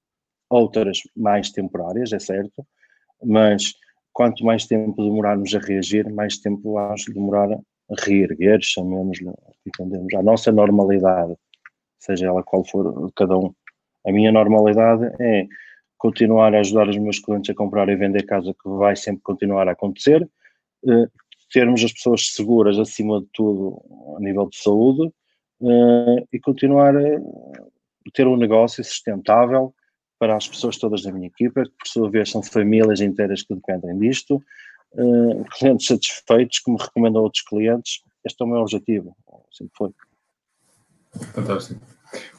outras 0.50 1.00
mais 1.16 1.52
temporárias, 1.52 2.14
é 2.14 2.20
certo. 2.20 2.66
Mas 3.24 3.74
quanto 4.14 4.44
mais 4.46 4.66
tempo 4.66 5.04
demorarmos 5.04 5.54
a 5.56 5.60
reagir, 5.60 6.12
mais 6.12 6.38
tempo 6.38 6.74
vamos 6.74 7.06
demorar 7.06 7.50
reerguer, 7.90 8.60
chamemos 8.62 9.20
entendemos, 9.66 10.14
a 10.14 10.24
nossa 10.24 10.52
normalidade, 10.52 11.36
seja 12.00 12.28
ela 12.28 12.44
qual 12.44 12.66
for 12.66 13.12
cada 13.16 13.38
um. 13.38 13.54
A 14.06 14.12
minha 14.12 14.32
normalidade 14.32 15.06
é 15.20 15.48
continuar 15.98 16.54
a 16.54 16.60
ajudar 16.60 16.88
os 16.88 16.98
meus 16.98 17.20
clientes 17.20 17.50
a 17.50 17.56
comprar 17.56 17.90
e 17.90 17.96
vender 17.96 18.24
casa, 18.26 18.54
que 18.54 18.70
vai 18.70 18.96
sempre 18.96 19.22
continuar 19.24 19.68
a 19.68 19.72
acontecer, 19.72 20.24
uh, 20.84 21.12
termos 21.52 21.84
as 21.84 21.94
pessoas 21.94 22.34
seguras 22.34 22.78
acima 22.78 23.22
de 23.22 23.28
tudo 23.34 23.82
a 24.18 24.20
nível 24.20 24.48
de 24.50 24.58
saúde 24.58 25.12
uh, 25.62 26.28
e 26.32 26.40
continuar 26.40 26.96
a 26.96 28.12
ter 28.14 28.28
um 28.28 28.38
negócio 28.38 28.84
sustentável 28.84 29.74
para 30.20 30.36
as 30.36 30.48
pessoas 30.48 30.78
todas 30.78 31.04
da 31.04 31.12
minha 31.12 31.28
equipa, 31.28 31.64
que 31.64 31.72
por 31.72 31.88
sua 31.88 32.10
vez 32.10 32.30
são 32.32 32.42
famílias 32.42 33.02
inteiras 33.02 33.44
que 33.44 33.54
dependem 33.54 33.98
disto, 34.00 34.42
uh, 34.94 35.46
clientes 35.58 35.88
satisfeitos, 35.88 36.60
que 36.60 36.72
me 36.72 36.78
recomendam 36.80 37.24
outros 37.24 37.44
clientes. 37.44 38.02
Este 38.26 38.42
é 38.42 38.46
o 38.46 38.50
meu 38.50 38.60
objetivo, 38.60 39.16
sempre 39.52 39.74
foi. 39.76 39.92
Fantástico. 41.34 41.82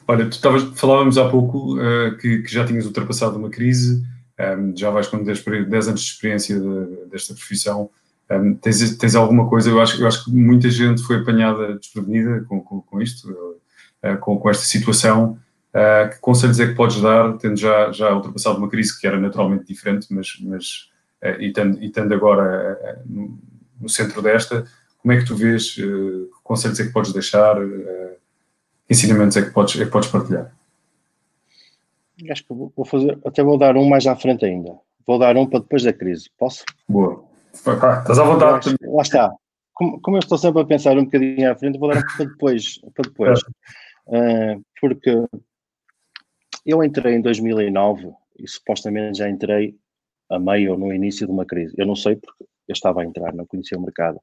Olha, 0.07 0.29
tu 0.29 0.75
falávamos 0.75 1.17
há 1.17 1.29
pouco 1.29 1.77
uh, 1.77 2.17
que, 2.17 2.39
que, 2.41 2.51
já 2.51 2.65
tinhas 2.65 2.85
ultrapassado 2.85 3.37
uma 3.37 3.49
crise, 3.49 4.03
um, 4.39 4.43
ehm, 4.43 4.73
já 4.75 4.89
vais 4.89 5.07
com 5.07 5.23
10, 5.23 5.43
10 5.67 5.87
anos 5.89 6.01
de 6.01 6.11
experiência 6.11 6.59
de, 6.59 7.05
desta 7.11 7.33
profissão. 7.33 7.89
Um, 8.29 8.33
ehm, 8.33 8.53
tens, 8.55 8.97
tens, 8.97 9.15
alguma 9.15 9.47
coisa? 9.47 9.69
Eu 9.69 9.79
acho, 9.79 10.01
eu 10.01 10.07
acho 10.07 10.25
que 10.25 10.31
muita 10.31 10.69
gente 10.69 11.03
foi 11.03 11.17
apanhada 11.17 11.77
desprevenida 11.77 12.43
com, 12.47 12.59
com, 12.61 12.81
com 12.81 13.01
isto, 13.01 13.29
uh, 13.31 14.17
com, 14.19 14.37
com, 14.39 14.49
esta 14.49 14.63
situação. 14.63 15.39
Uh, 15.69 16.09
que 16.09 16.19
conselhos 16.19 16.59
é 16.59 16.67
que 16.67 16.73
podes 16.73 16.99
dar, 16.99 17.37
tendo 17.37 17.55
já, 17.55 17.91
já 17.91 18.11
ultrapassado 18.11 18.57
uma 18.57 18.69
crise 18.69 18.99
que 18.99 19.05
era 19.05 19.19
naturalmente 19.19 19.67
diferente, 19.67 20.07
mas, 20.09 20.39
mas 20.41 20.89
e, 21.39 21.51
tendo, 21.51 21.83
e 21.83 21.91
agora 22.13 23.01
no, 23.05 23.37
no, 23.79 23.89
centro 23.89 24.21
desta, 24.21 24.65
como 24.97 25.13
é 25.13 25.17
que 25.17 25.25
tu 25.25 25.35
vês? 25.35 25.75
que 25.75 26.29
conselhos 26.43 26.79
é 26.79 26.85
que 26.85 26.93
podes 26.93 27.13
deixar? 27.13 27.57
ensinamentos 28.89 29.37
é 29.37 29.43
que 29.43 29.51
podes, 29.51 29.79
é 29.79 29.85
que 29.85 29.91
podes 29.91 30.09
partilhar? 30.09 30.51
Acho 32.29 32.43
que 32.43 32.53
vou 32.53 32.85
fazer, 32.85 33.17
até 33.25 33.43
vou 33.43 33.57
dar 33.57 33.77
um 33.77 33.87
mais 33.87 34.05
à 34.07 34.15
frente 34.15 34.43
ainda. 34.43 34.77
Vou 35.05 35.17
dar 35.17 35.37
um 35.37 35.45
para 35.45 35.59
depois 35.59 35.83
da 35.83 35.93
crise, 35.93 36.29
posso? 36.37 36.65
Boa. 36.87 37.23
estás 37.53 38.19
à 38.19 38.23
vontade. 38.23 38.75
Lá 38.81 39.01
está. 39.01 39.31
Como, 39.73 40.01
como, 40.01 40.17
eu 40.17 40.19
estou 40.19 40.37
sempre 40.37 40.61
a 40.61 40.65
pensar 40.65 40.97
um 40.97 41.05
bocadinho 41.05 41.49
à 41.49 41.55
frente, 41.55 41.79
vou 41.79 41.89
dar 41.89 41.99
um 41.99 42.17
para 42.17 42.25
depois. 42.25 42.79
Para 42.93 43.09
depois. 43.09 43.39
Uh, 44.07 44.61
porque 44.81 45.25
eu 46.65 46.83
entrei 46.83 47.15
em 47.15 47.21
2009 47.21 48.11
e 48.37 48.47
supostamente 48.47 49.19
já 49.19 49.29
entrei 49.29 49.75
a 50.29 50.39
meio 50.39 50.73
ou 50.73 50.77
no 50.77 50.93
início 50.93 51.25
de 51.25 51.31
uma 51.31 51.45
crise. 51.45 51.73
Eu 51.77 51.85
não 51.85 51.95
sei 51.95 52.15
porque 52.15 52.45
eu 52.67 52.73
estava 52.73 53.01
a 53.01 53.05
entrar, 53.05 53.33
não 53.33 53.45
conhecia 53.45 53.77
o 53.77 53.81
mercado. 53.81 54.19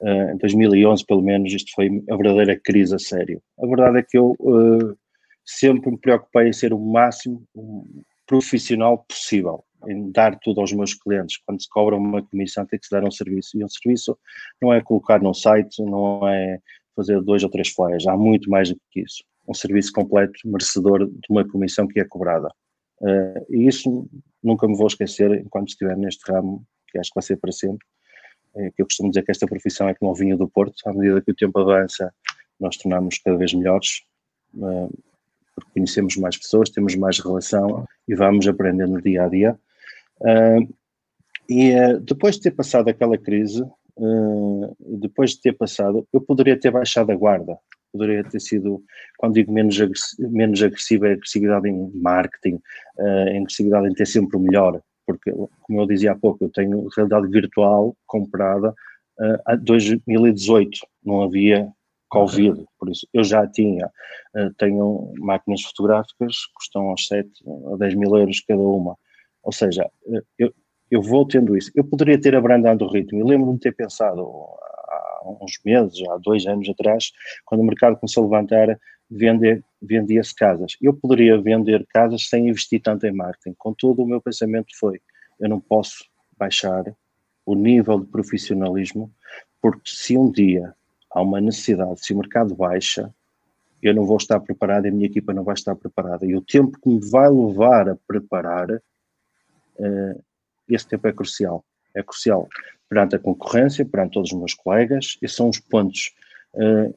Uh, 0.00 0.32
em 0.32 0.38
2011, 0.38 1.04
pelo 1.06 1.22
menos, 1.22 1.52
isto 1.52 1.70
foi 1.74 1.88
a 2.10 2.16
verdadeira 2.16 2.60
crise 2.62 2.94
a 2.94 2.98
sério. 2.98 3.40
A 3.58 3.66
verdade 3.66 3.98
é 3.98 4.02
que 4.02 4.18
eu 4.18 4.34
uh, 4.40 4.96
sempre 5.44 5.90
me 5.90 5.98
preocupei 5.98 6.48
em 6.48 6.52
ser 6.52 6.72
o 6.72 6.78
máximo 6.78 7.46
profissional 8.26 8.98
possível, 9.08 9.64
em 9.86 10.10
dar 10.10 10.36
tudo 10.40 10.60
aos 10.60 10.72
meus 10.72 10.94
clientes. 10.94 11.38
Quando 11.46 11.62
se 11.62 11.68
cobra 11.68 11.96
uma 11.96 12.22
comissão, 12.26 12.66
tem 12.66 12.78
que 12.78 12.86
se 12.86 12.90
dar 12.90 13.04
um 13.04 13.10
serviço. 13.10 13.56
E 13.56 13.64
um 13.64 13.68
serviço 13.68 14.18
não 14.60 14.72
é 14.72 14.80
colocar 14.82 15.22
no 15.22 15.32
site, 15.32 15.80
não 15.80 16.28
é 16.28 16.58
fazer 16.96 17.20
dois 17.22 17.44
ou 17.44 17.50
três 17.50 17.68
flyers, 17.68 18.06
há 18.06 18.16
muito 18.16 18.50
mais 18.50 18.70
do 18.70 18.80
que 18.90 19.00
isso. 19.02 19.22
Um 19.46 19.54
serviço 19.54 19.92
completo, 19.92 20.32
merecedor 20.44 21.06
de 21.06 21.26
uma 21.30 21.46
comissão 21.46 21.86
que 21.86 22.00
é 22.00 22.04
cobrada. 22.04 22.48
Uh, 23.00 23.44
e 23.50 23.66
isso 23.66 24.08
nunca 24.42 24.66
me 24.66 24.76
vou 24.76 24.86
esquecer 24.86 25.30
enquanto 25.32 25.68
estiver 25.68 25.96
neste 25.96 26.30
ramo, 26.30 26.64
que 26.88 26.98
acho 26.98 27.10
que 27.10 27.16
vai 27.16 27.22
ser 27.22 27.36
para 27.36 27.52
sempre. 27.52 27.86
É 28.54 28.70
que 28.70 28.80
eu 28.80 28.86
costumo 28.86 29.10
dizer 29.10 29.22
que 29.22 29.30
esta 29.30 29.46
profissão 29.46 29.88
é 29.88 29.94
como 29.94 30.10
o 30.10 30.14
vinho 30.14 30.36
do 30.36 30.48
Porto, 30.48 30.76
à 30.86 30.92
medida 30.92 31.20
que 31.20 31.30
o 31.30 31.34
tempo 31.34 31.58
avança, 31.58 32.12
nós 32.58 32.76
tornamos 32.76 33.18
cada 33.18 33.36
vez 33.36 33.52
melhores, 33.52 34.02
eh, 34.56 34.88
porque 35.54 35.72
conhecemos 35.74 36.16
mais 36.16 36.38
pessoas, 36.38 36.70
temos 36.70 36.94
mais 36.94 37.18
relação 37.18 37.86
e 38.08 38.14
vamos 38.14 38.48
aprendendo 38.48 39.02
dia 39.02 39.24
a 39.24 39.28
dia. 39.28 39.60
Eh, 40.24 40.58
e 41.50 41.74
depois 42.00 42.36
de 42.36 42.42
ter 42.42 42.52
passado 42.52 42.88
aquela 42.88 43.18
crise, 43.18 43.62
depois 44.80 45.30
de 45.32 45.42
ter 45.42 45.52
passado, 45.52 46.06
eu 46.12 46.20
poderia 46.20 46.58
ter 46.58 46.72
baixado 46.72 47.12
a 47.12 47.14
guarda, 47.14 47.56
poderia 47.92 48.24
ter 48.24 48.40
sido, 48.40 48.82
quando 49.18 49.34
digo 49.34 49.52
menos, 49.52 49.78
menos 50.18 50.62
agressiva, 50.62 51.08
é 51.08 51.12
agressividade 51.12 51.68
em 51.68 51.90
marketing, 51.94 52.60
em 53.28 53.38
agressividade 53.38 53.88
em 53.88 53.94
ter 53.94 54.06
sempre 54.06 54.36
o 54.36 54.40
melhor, 54.40 54.80
porque, 55.06 55.30
como 55.30 55.80
eu 55.80 55.86
dizia 55.86 56.12
há 56.12 56.16
pouco, 56.16 56.44
eu 56.44 56.50
tenho 56.50 56.88
realidade 56.94 57.28
virtual 57.28 57.96
comprada 58.06 58.74
uh, 59.20 59.54
em 59.54 59.58
2018, 59.58 60.80
não 61.04 61.22
havia 61.22 61.68
Covid, 62.08 62.64
por 62.78 62.90
isso 62.90 63.06
eu 63.14 63.22
já 63.22 63.46
tinha, 63.46 63.86
uh, 63.86 64.52
tenho 64.58 65.12
máquinas 65.18 65.62
fotográficas 65.62 66.46
que 66.46 66.54
custam 66.54 66.90
aos 66.90 67.06
7 67.06 67.30
a 67.72 67.76
10 67.76 67.94
mil 67.94 68.16
euros 68.16 68.40
cada 68.40 68.60
uma, 68.60 68.96
ou 69.42 69.52
seja, 69.52 69.88
eu, 70.36 70.52
eu 70.90 71.00
vou 71.00 71.24
tendo 71.26 71.56
isso. 71.56 71.70
Eu 71.74 71.84
poderia 71.84 72.20
ter 72.20 72.34
abrandado 72.34 72.84
o 72.84 72.90
ritmo, 72.90 73.20
e 73.20 73.22
lembro-me 73.22 73.54
de 73.54 73.60
ter 73.60 73.76
pensado 73.76 74.28
há 75.16 75.44
uns 75.44 75.58
meses, 75.64 76.02
há 76.08 76.16
dois 76.18 76.46
anos 76.46 76.68
atrás, 76.68 77.12
quando 77.44 77.60
o 77.60 77.64
mercado 77.64 77.96
começou 77.96 78.22
a 78.22 78.26
levantar, 78.26 78.78
vendia-se 79.80 80.34
casas. 80.34 80.76
Eu 80.80 80.94
poderia 80.94 81.40
vender 81.40 81.86
casas 81.88 82.28
sem 82.28 82.48
investir 82.48 82.80
tanto 82.82 83.06
em 83.06 83.12
marketing. 83.12 83.54
Contudo, 83.58 84.02
o 84.02 84.06
meu 84.06 84.20
pensamento 84.20 84.76
foi: 84.78 85.00
eu 85.40 85.48
não 85.48 85.60
posso 85.60 86.04
baixar 86.36 86.84
o 87.44 87.54
nível 87.54 88.00
de 88.00 88.06
profissionalismo, 88.06 89.12
porque 89.62 89.82
se 89.84 90.16
um 90.18 90.30
dia 90.30 90.74
há 91.10 91.22
uma 91.22 91.40
necessidade, 91.40 92.04
se 92.04 92.12
o 92.12 92.18
mercado 92.18 92.54
baixa, 92.54 93.14
eu 93.82 93.94
não 93.94 94.04
vou 94.04 94.16
estar 94.16 94.40
preparado 94.40 94.86
e 94.86 94.88
a 94.88 94.92
minha 94.92 95.06
equipa 95.06 95.32
não 95.32 95.44
vai 95.44 95.54
estar 95.54 95.76
preparada. 95.76 96.26
E 96.26 96.34
o 96.34 96.40
tempo 96.40 96.78
que 96.80 96.88
me 96.88 97.00
vai 97.08 97.30
levar 97.30 97.88
a 97.88 97.96
preparar, 98.06 98.70
uh, 98.70 100.24
esse 100.68 100.88
tempo 100.88 101.06
é 101.06 101.12
crucial. 101.12 101.64
É 101.96 102.02
crucial 102.02 102.48
perante 102.88 103.16
a 103.16 103.18
concorrência, 103.18 103.84
perante 103.84 104.12
todos 104.12 104.30
os 104.30 104.38
meus 104.38 104.54
colegas, 104.54 105.18
esses 105.20 105.36
são 105.36 105.48
os 105.48 105.58
pontos 105.58 106.12
Uh, 106.56 106.94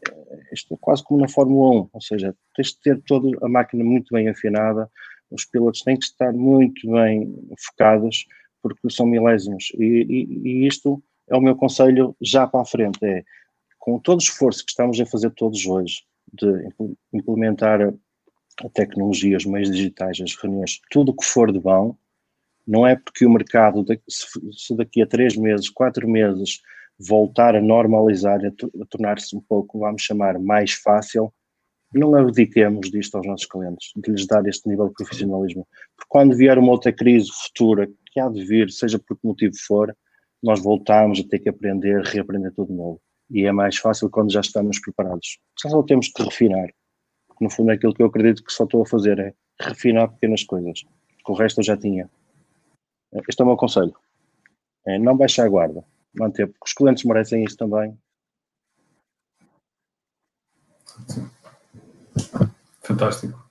isto 0.54 0.74
é 0.74 0.78
quase 0.80 1.04
como 1.04 1.20
na 1.20 1.28
Fórmula 1.28 1.82
1, 1.82 1.90
ou 1.92 2.02
seja, 2.02 2.34
tens 2.56 2.70
de 2.70 2.80
ter 2.80 3.02
toda 3.02 3.28
a 3.46 3.50
máquina 3.50 3.84
muito 3.84 4.14
bem 4.14 4.30
afinada, 4.30 4.90
os 5.30 5.44
pilotos 5.44 5.82
têm 5.82 5.98
que 5.98 6.06
estar 6.06 6.32
muito 6.32 6.90
bem 6.90 7.36
focados, 7.68 8.26
porque 8.62 8.90
são 8.90 9.06
milésimos. 9.06 9.72
E, 9.78 9.84
e, 9.84 10.50
e 10.50 10.68
isto 10.68 11.04
é 11.28 11.36
o 11.36 11.42
meu 11.42 11.58
conselho 11.58 12.16
já 12.22 12.48
para 12.48 12.62
a 12.62 12.66
frente, 12.66 13.04
é 13.04 13.24
com 13.78 14.00
todo 14.00 14.20
o 14.20 14.24
esforço 14.24 14.64
que 14.64 14.72
estamos 14.72 15.00
a 15.00 15.06
fazer 15.06 15.32
todos 15.32 15.66
hoje, 15.66 16.04
de 16.34 16.70
implementar 17.14 17.82
a 17.82 18.70
tecnologia, 18.74 19.38
os 19.38 19.46
meios 19.46 19.70
digitais, 19.70 20.20
as 20.22 20.36
reuniões, 20.36 20.80
tudo 20.90 21.12
o 21.12 21.16
que 21.16 21.26
for 21.26 21.52
de 21.52 21.60
bom, 21.60 21.98
não 22.70 22.86
é 22.86 22.96
porque 22.96 23.26
o 23.26 23.30
mercado, 23.32 23.84
se 24.08 24.76
daqui 24.76 25.02
a 25.02 25.08
três 25.08 25.36
meses, 25.36 25.72
quatro 25.72 26.08
meses, 26.08 26.62
voltar 27.00 27.56
a 27.56 27.62
normalizar, 27.62 28.40
a, 28.46 28.86
tornar-se 28.88 29.36
um 29.36 29.42
pouco, 29.42 29.80
vamos 29.80 30.04
chamar, 30.04 30.38
mais 30.38 30.74
fácil, 30.74 31.34
não 31.92 32.14
abdiquemos 32.14 32.92
disto 32.92 33.16
aos 33.16 33.26
nossos 33.26 33.48
clientes, 33.48 33.92
de 33.96 34.12
lhes 34.12 34.28
dar 34.28 34.46
este 34.46 34.70
nível 34.70 34.90
de 34.90 34.94
profissionalismo. 34.94 35.68
Porque 35.98 36.08
quando 36.08 36.38
vier 36.38 36.60
uma 36.60 36.72
outra 36.72 36.94
crise 36.94 37.32
futura, 37.32 37.90
que 38.12 38.20
há 38.20 38.30
de 38.30 38.46
vir, 38.46 38.70
seja 38.70 39.00
por 39.00 39.18
que 39.18 39.28
motivo 39.28 39.56
for, 39.66 39.98
nós 40.44 40.62
voltamos 40.62 41.20
a 41.20 41.28
ter 41.28 41.40
que 41.40 41.50
aprender, 41.50 42.04
reaprender 42.04 42.54
tudo 42.54 42.68
de 42.68 42.78
novo. 42.78 43.02
E 43.32 43.48
é 43.48 43.52
mais 43.52 43.78
fácil 43.78 44.12
quando 44.12 44.32
já 44.32 44.42
estamos 44.42 44.80
preparados. 44.80 45.40
Só 45.58 45.82
temos 45.82 46.10
que 46.10 46.22
refinar. 46.22 46.70
No 47.42 47.50
fundo, 47.50 47.72
é 47.72 47.74
aquilo 47.74 47.96
que 47.96 48.04
eu 48.04 48.08
acredito 48.08 48.44
que 48.44 48.54
só 48.54 48.66
estou 48.66 48.84
a 48.84 48.86
fazer 48.86 49.18
é 49.18 49.34
refinar 49.60 50.10
pequenas 50.10 50.44
coisas. 50.44 50.82
Que 51.26 51.32
o 51.32 51.36
resto 51.36 51.62
eu 51.62 51.64
já 51.64 51.76
tinha. 51.76 52.08
Este 53.28 53.42
é 53.42 53.44
o 53.44 53.48
meu 53.48 53.58
conselho. 53.58 53.94
É 54.86 55.00
não 55.00 55.18
baixar 55.18 55.46
a 55.46 55.50
guarda. 55.50 55.84
Manter, 56.14 56.48
porque 56.48 56.66
os 56.66 56.74
clientes 56.74 57.04
merecem 57.04 57.44
isso 57.44 57.58
também. 57.58 57.98
Fantástico. 62.82 63.50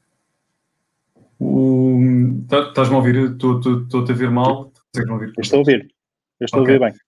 Estás-me 1.41 2.95
a 2.95 2.99
ouvir? 2.99 3.17
Estou-te 3.33 4.13
a 4.13 4.15
ver 4.15 4.31
mal? 4.31 4.73
Ouvir? 5.11 5.33
Eu 5.37 5.43
estou 5.43 5.57
a 5.57 5.61
ouvir. 5.61 5.95
Eu 6.41 6.45
estou 6.45 6.63
okay. 6.63 6.75
a 6.75 6.79
ouvir 6.79 6.93
bem. 6.93 7.01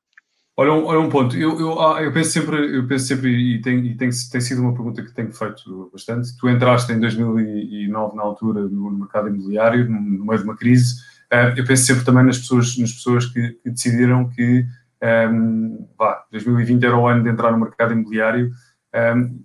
Olha 0.57 0.73
um, 0.75 0.85
olha 0.85 1.01
um 1.01 1.09
ponto, 1.09 1.35
eu, 1.37 1.59
eu, 1.59 1.81
ah, 1.81 2.03
eu, 2.03 2.13
penso 2.13 2.33
sempre, 2.33 2.77
eu 2.77 2.87
penso 2.87 3.07
sempre 3.07 3.31
e, 3.31 3.63
tem, 3.63 3.79
e 3.79 3.97
tem, 3.97 4.11
tem 4.11 4.41
sido 4.43 4.61
uma 4.61 4.75
pergunta 4.75 5.03
que 5.03 5.15
tenho 5.15 5.33
feito 5.33 5.89
bastante. 5.91 6.37
Tu 6.37 6.49
entraste 6.51 6.93
em 6.93 7.01
2009, 7.01 8.15
na 8.15 8.23
altura, 8.23 8.61
no 8.69 8.91
mercado 8.91 9.29
imobiliário, 9.29 9.89
no 9.89 10.27
meio 10.27 10.39
de 10.39 10.45
uma 10.45 10.57
crise. 10.57 10.97
Uh, 11.33 11.57
eu 11.57 11.65
penso 11.65 11.85
sempre 11.85 12.05
também 12.05 12.25
nas 12.25 12.39
pessoas, 12.39 12.77
nas 12.77 12.93
pessoas 12.93 13.27
que, 13.27 13.51
que 13.51 13.71
decidiram 13.71 14.29
que 14.29 14.67
um, 15.03 15.89
vá, 15.97 16.27
2020 16.31 16.85
era 16.85 16.97
o 16.97 17.07
ano 17.07 17.23
de 17.23 17.31
entrar 17.31 17.53
no 17.53 17.59
mercado 17.59 17.93
imobiliário. 17.93 18.51
Um, 18.95 19.43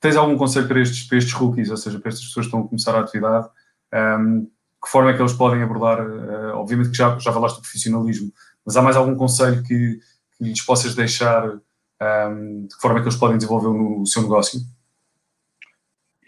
tens 0.00 0.16
algum 0.16 0.36
conselho 0.36 0.68
para 0.68 0.80
estes, 0.80 1.04
para 1.08 1.18
estes 1.18 1.32
rookies, 1.32 1.70
ou 1.70 1.76
seja, 1.76 1.98
para 1.98 2.10
estas 2.10 2.26
pessoas 2.26 2.46
que 2.46 2.48
estão 2.48 2.60
a 2.60 2.68
começar 2.68 2.94
a 2.94 3.00
atividade? 3.00 3.48
Um, 3.92 4.50
que 4.82 4.90
forma 4.90 5.10
é 5.10 5.14
que 5.14 5.22
eles 5.22 5.32
podem 5.32 5.62
abordar? 5.62 6.00
Uh, 6.06 6.56
obviamente 6.56 6.90
que 6.90 6.96
já, 6.96 7.18
já 7.18 7.32
falaste 7.32 7.56
do 7.56 7.62
profissionalismo, 7.62 8.30
mas 8.64 8.76
há 8.76 8.82
mais 8.82 8.96
algum 8.96 9.16
conselho 9.16 9.62
que, 9.62 9.98
que 10.36 10.44
lhes 10.44 10.62
possas 10.62 10.94
deixar? 10.94 11.48
Um, 12.02 12.66
de 12.66 12.74
que 12.74 12.82
forma 12.82 12.98
é 12.98 13.02
que 13.02 13.08
eles 13.08 13.18
podem 13.18 13.38
desenvolver 13.38 13.68
o, 13.68 14.02
o 14.02 14.06
seu 14.06 14.22
negócio? 14.22 14.60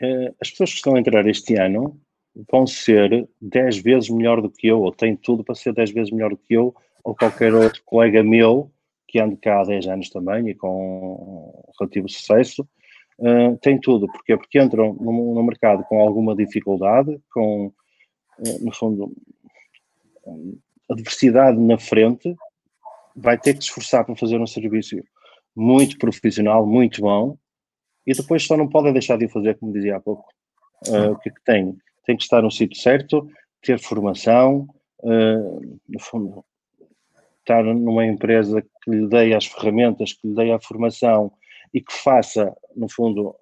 Eh, 0.01 0.35
as 0.41 0.51
pessoas 0.51 0.71
que 0.71 0.77
estão 0.77 0.95
a 0.95 0.99
entrar 0.99 1.27
este 1.27 1.55
ano 1.57 2.01
vão 2.51 2.67
ser 2.67 3.29
10 3.41 3.79
vezes 3.79 4.11
melhor 4.11 4.43
do 4.43 4.51
que 4.51 4.67
eu, 4.67 4.81
ou 4.81 4.93
têm 4.93 5.17
tudo 5.17 5.43
para 5.43 5.55
ser 5.55 5.73
10 5.73 5.91
vezes 5.93 6.13
melhor 6.13 6.31
do 6.31 6.37
que 6.37 6.55
eu, 6.55 6.75
ou 7.03 7.15
qualquer 7.15 7.55
outro 7.55 7.83
colega 7.87 8.23
meu 8.23 8.71
que 9.09 9.21
ande 9.21 9.37
cá 9.37 9.61
há 9.61 9.65
10 9.65 9.87
anos 9.87 10.11
também 10.11 10.49
e 10.49 10.55
com 10.55 11.65
relativo 11.79 12.09
sucesso, 12.09 12.69
uh, 13.21 13.57
tem 13.63 13.79
tudo. 13.79 14.07
Porquê? 14.09 14.37
Porque 14.37 14.61
entram 14.61 14.95
no, 14.95 15.35
no, 15.35 15.43
mercado 15.43 15.85
com 15.85 16.01
alguma 16.01 16.35
dificuldade, 16.35 17.19
com, 17.33 17.67
uh, 17.67 18.65
no 18.65 18.75
fundo, 18.75 19.13
adversidade 20.91 21.59
na 21.59 21.79
frente, 21.79 22.35
vai 23.15 23.39
ter 23.39 23.55
que 23.55 23.63
se 23.63 23.69
esforçar 23.69 24.05
para 24.05 24.17
fazer 24.17 24.41
um 24.41 24.47
serviço 24.47 24.97
muito 25.55 25.97
profissional, 25.99 26.67
muito 26.67 27.01
bom, 27.01 27.39
e 28.07 28.13
depois 28.13 28.45
só 28.45 28.57
não 28.57 28.69
pode 28.69 28.93
deixar 28.93 29.17
de 29.17 29.25
o 29.25 29.29
fazer, 29.29 29.57
como 29.59 29.73
dizia 29.73 29.97
há 29.97 30.01
pouco. 30.01 30.27
Uh, 30.89 31.13
o 31.13 31.19
que 31.19 31.31
é 31.31 31.33
que 31.33 31.43
tem? 31.45 31.77
Tem 32.07 32.17
que 32.17 32.23
estar 32.23 32.41
no 32.41 32.51
sítio 32.51 32.81
certo, 32.81 33.29
ter 33.63 33.79
formação, 33.79 34.69
uh, 35.03 35.79
no 35.89 36.01
fundo, 36.01 36.45
estar 37.41 37.63
numa 37.63 38.07
empresa 38.07 38.63
que 38.63 38.91
lhe 38.91 39.09
dê 39.09 39.35
as 39.35 39.47
ferramentas, 39.47 40.13
que 40.13 40.29
lhe 40.29 40.35
dê 40.35 40.53
a 40.53 40.61
formação 40.61 41.33
e 41.75 41.81
que 41.81 41.93
faça, 41.93 42.57
no 42.75 42.89
fundo, 42.89 43.35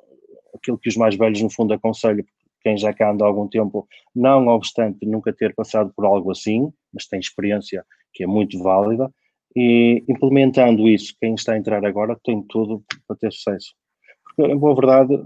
aquilo 0.55 0.79
que 0.79 0.89
os 0.89 0.97
mais 0.97 1.17
velhos, 1.17 1.43
no 1.43 1.51
fundo, 1.51 1.75
aconselham, 1.75 2.25
quem 2.63 2.77
já 2.79 2.93
cá 2.95 3.11
anda 3.11 3.25
há 3.25 3.29
algum 3.29 3.47
tempo, 3.47 3.87
não 4.15 4.49
obstante 4.49 5.07
nunca 5.07 5.33
ter 5.33 5.55
passado 5.55 5.93
por 5.95 6.07
algo 6.07 6.31
assim, 6.31 6.73
mas 6.93 7.07
tem 7.07 7.21
experiência 7.21 7.85
que 8.13 8.25
é 8.25 8.27
muito 8.27 8.59
válida, 8.63 9.13
e 9.55 10.03
implementando 10.09 10.89
isso, 10.89 11.15
quem 11.21 11.35
está 11.35 11.53
a 11.53 11.59
entrar 11.59 11.85
agora 11.85 12.19
tem 12.25 12.43
tudo 12.43 12.83
para 13.07 13.17
ter 13.17 13.33
sucesso. 13.33 13.75
Porque, 14.25 14.51
em 14.51 14.57
boa 14.57 14.75
verdade, 14.75 15.17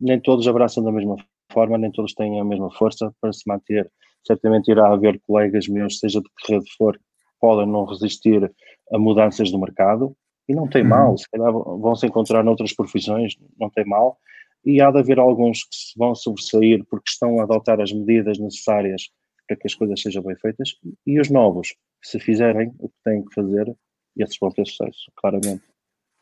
nem 0.00 0.18
todos 0.18 0.48
abraçam 0.48 0.82
da 0.82 0.90
mesma 0.90 1.16
forma, 1.52 1.78
nem 1.78 1.90
todos 1.90 2.14
têm 2.14 2.40
a 2.40 2.44
mesma 2.44 2.70
força 2.72 3.12
para 3.20 3.32
se 3.32 3.42
manter. 3.46 3.90
Certamente 4.26 4.70
irá 4.70 4.92
haver 4.92 5.20
colegas 5.26 5.68
meus, 5.68 5.98
seja 5.98 6.20
de 6.20 6.28
que 6.38 6.52
rede 6.52 6.66
for, 6.76 6.98
podem 7.40 7.66
não 7.66 7.84
resistir 7.84 8.52
a 8.92 8.98
mudanças 8.98 9.50
do 9.50 9.58
mercado, 9.58 10.16
e 10.48 10.54
não 10.54 10.68
tem 10.68 10.84
mal, 10.84 11.10
uhum. 11.10 11.16
se 11.16 11.28
calhar 11.30 11.52
vão 11.52 11.94
se 11.94 12.06
encontrar 12.06 12.44
noutras 12.44 12.72
profissões, 12.72 13.34
não 13.58 13.70
tem 13.70 13.84
mal, 13.84 14.18
e 14.64 14.80
há 14.80 14.90
de 14.90 14.98
haver 14.98 15.18
alguns 15.18 15.64
que 15.64 15.74
se 15.74 15.98
vão 15.98 16.14
sobressair 16.14 16.84
porque 16.88 17.10
estão 17.10 17.40
a 17.40 17.44
adotar 17.44 17.80
as 17.80 17.92
medidas 17.92 18.38
necessárias 18.38 19.10
para 19.46 19.56
que 19.56 19.66
as 19.66 19.74
coisas 19.74 20.00
sejam 20.00 20.22
bem 20.22 20.36
feitas, 20.36 20.76
e 21.06 21.20
os 21.20 21.30
novos, 21.30 21.74
se 22.02 22.18
fizerem 22.18 22.72
o 22.78 22.88
que 22.88 22.94
têm 23.04 23.24
que 23.24 23.34
fazer, 23.34 23.74
esses 24.16 24.36
vão 24.40 24.50
ter 24.50 24.66
sucesso, 24.66 25.10
claramente. 25.16 25.62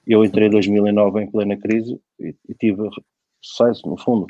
Eu 0.06 0.24
entrei 0.24 0.46
em 0.46 0.50
2009 0.50 1.22
em 1.22 1.30
plena 1.30 1.56
crise 1.56 2.00
e, 2.18 2.34
e 2.48 2.54
tive 2.54 2.88
sucesso, 3.42 3.88
no 3.88 3.98
fundo. 3.98 4.26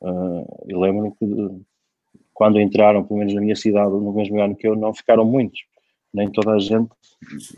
Uh, 0.00 0.64
e 0.66 0.74
lembro-me 0.74 1.12
que 1.12 1.64
quando 2.32 2.60
entraram, 2.60 3.04
pelo 3.04 3.18
menos 3.18 3.34
na 3.34 3.40
minha 3.40 3.56
cidade, 3.56 3.90
no 3.90 4.12
mesmo 4.12 4.40
ano 4.40 4.54
que 4.54 4.68
eu, 4.68 4.76
não 4.76 4.94
ficaram 4.94 5.24
muitos. 5.24 5.60
Nem 6.14 6.30
toda 6.30 6.52
a 6.52 6.58
gente 6.58 6.88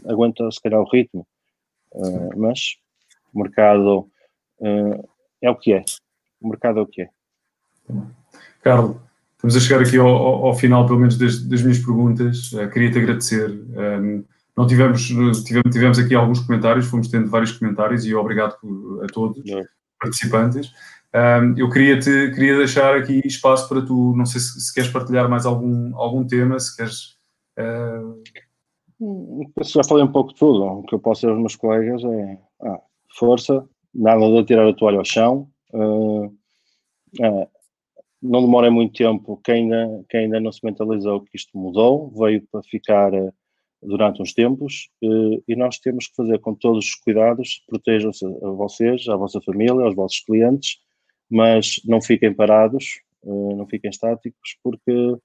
aguenta, 0.07 0.51
se 0.51 0.61
calhar, 0.61 0.81
o 0.81 0.89
ritmo. 0.89 1.27
Uh, 1.93 2.31
mas 2.37 2.77
o 3.35 3.43
mercado 3.43 4.09
uh, 4.59 5.09
é 5.43 5.51
o 5.51 5.57
que 5.57 5.73
é. 5.73 5.85
O 6.41 6.49
mercado 6.49 6.79
é 6.79 6.83
o 6.83 6.87
que 6.87 7.03
é. 7.03 7.11
Carlos, 8.63 8.97
estamos 9.35 9.57
a 9.57 9.61
chegar 9.61 9.83
aqui 9.83 9.99
ao, 9.99 10.09
ao, 10.09 10.47
ao 10.47 10.55
final, 10.55 10.87
pelo 10.87 10.99
menos, 10.99 11.19
das, 11.19 11.43
das 11.43 11.63
minhas 11.63 11.79
perguntas. 11.79 12.53
Uh, 12.53 12.71
Queria-te 12.71 12.99
agradecer. 12.99 13.51
Um, 13.51 14.25
não 14.57 14.67
tivemos, 14.67 15.07
tivemos, 15.45 15.71
tivemos 15.71 15.99
aqui 15.99 16.15
alguns 16.15 16.41
comentários, 16.41 16.87
fomos 16.87 17.09
tendo 17.09 17.31
vários 17.31 17.53
comentários 17.53 18.05
e 18.05 18.15
obrigado 18.15 18.57
a 19.03 19.07
todos 19.13 19.39
os 19.39 19.67
participantes. 19.99 20.73
Um, 21.13 21.59
eu 21.59 21.69
queria-te 21.69 22.31
queria 22.31 22.57
deixar 22.57 22.97
aqui 22.97 23.21
espaço 23.25 23.69
para 23.69 23.85
tu, 23.85 24.15
não 24.17 24.25
sei 24.25 24.41
se, 24.41 24.61
se 24.61 24.73
queres 24.73 24.91
partilhar 24.91 25.29
mais 25.29 25.45
algum, 25.45 25.97
algum 25.97 26.25
tema, 26.25 26.59
se 26.59 26.77
queres. 26.77 27.19
Uh... 27.59 28.23
Já 29.63 29.83
falei 29.83 30.05
um 30.05 30.13
pouco 30.13 30.33
de 30.33 30.39
tudo. 30.39 30.63
O 30.63 30.83
que 30.85 30.95
eu 30.95 31.01
posso 31.01 31.23
dizer 31.23 31.33
aos 31.33 31.41
meus 31.41 31.57
colegas 31.57 32.05
é 32.05 32.39
ah, 32.63 32.81
força, 33.19 33.67
nada 33.95 34.21
de 34.21 34.45
tirar 34.45 34.69
a 34.69 34.75
toalha 34.75 34.99
ao 34.99 35.05
chão. 35.05 35.49
Uh, 35.73 36.27
uh, 36.27 37.49
não 38.23 38.43
demora 38.43 38.71
muito 38.71 38.93
tempo. 38.93 39.41
Quem 39.43 39.73
ainda, 39.73 40.05
quem 40.09 40.21
ainda 40.21 40.39
não 40.39 40.53
se 40.53 40.61
mentalizou 40.63 41.23
que 41.23 41.35
isto 41.35 41.57
mudou, 41.59 42.11
veio 42.11 42.47
para 42.53 42.63
ficar 42.63 43.11
durante 43.83 44.21
uns 44.21 44.35
tempos 44.35 44.91
e 45.01 45.57
nós 45.57 45.79
temos 45.79 46.07
que 46.07 46.15
fazer 46.15 46.39
com 46.41 46.55
todos 46.55 46.85
os 46.85 46.95
cuidados, 46.97 47.63
protejam-se 47.67 48.27
a 48.27 48.51
vocês, 48.51 49.09
a 49.09 49.17
vossa 49.17 49.41
família, 49.41 49.87
aos 49.87 49.97
vossos 49.97 50.21
clientes 50.21 50.77
mas 51.31 51.81
não 51.85 52.03
fiquem 52.03 52.35
parados, 52.35 53.01
uh, 53.23 53.57
não 53.57 53.67
fiquem 53.67 53.91
estáticos, 53.91 54.57
porque 54.63 55.17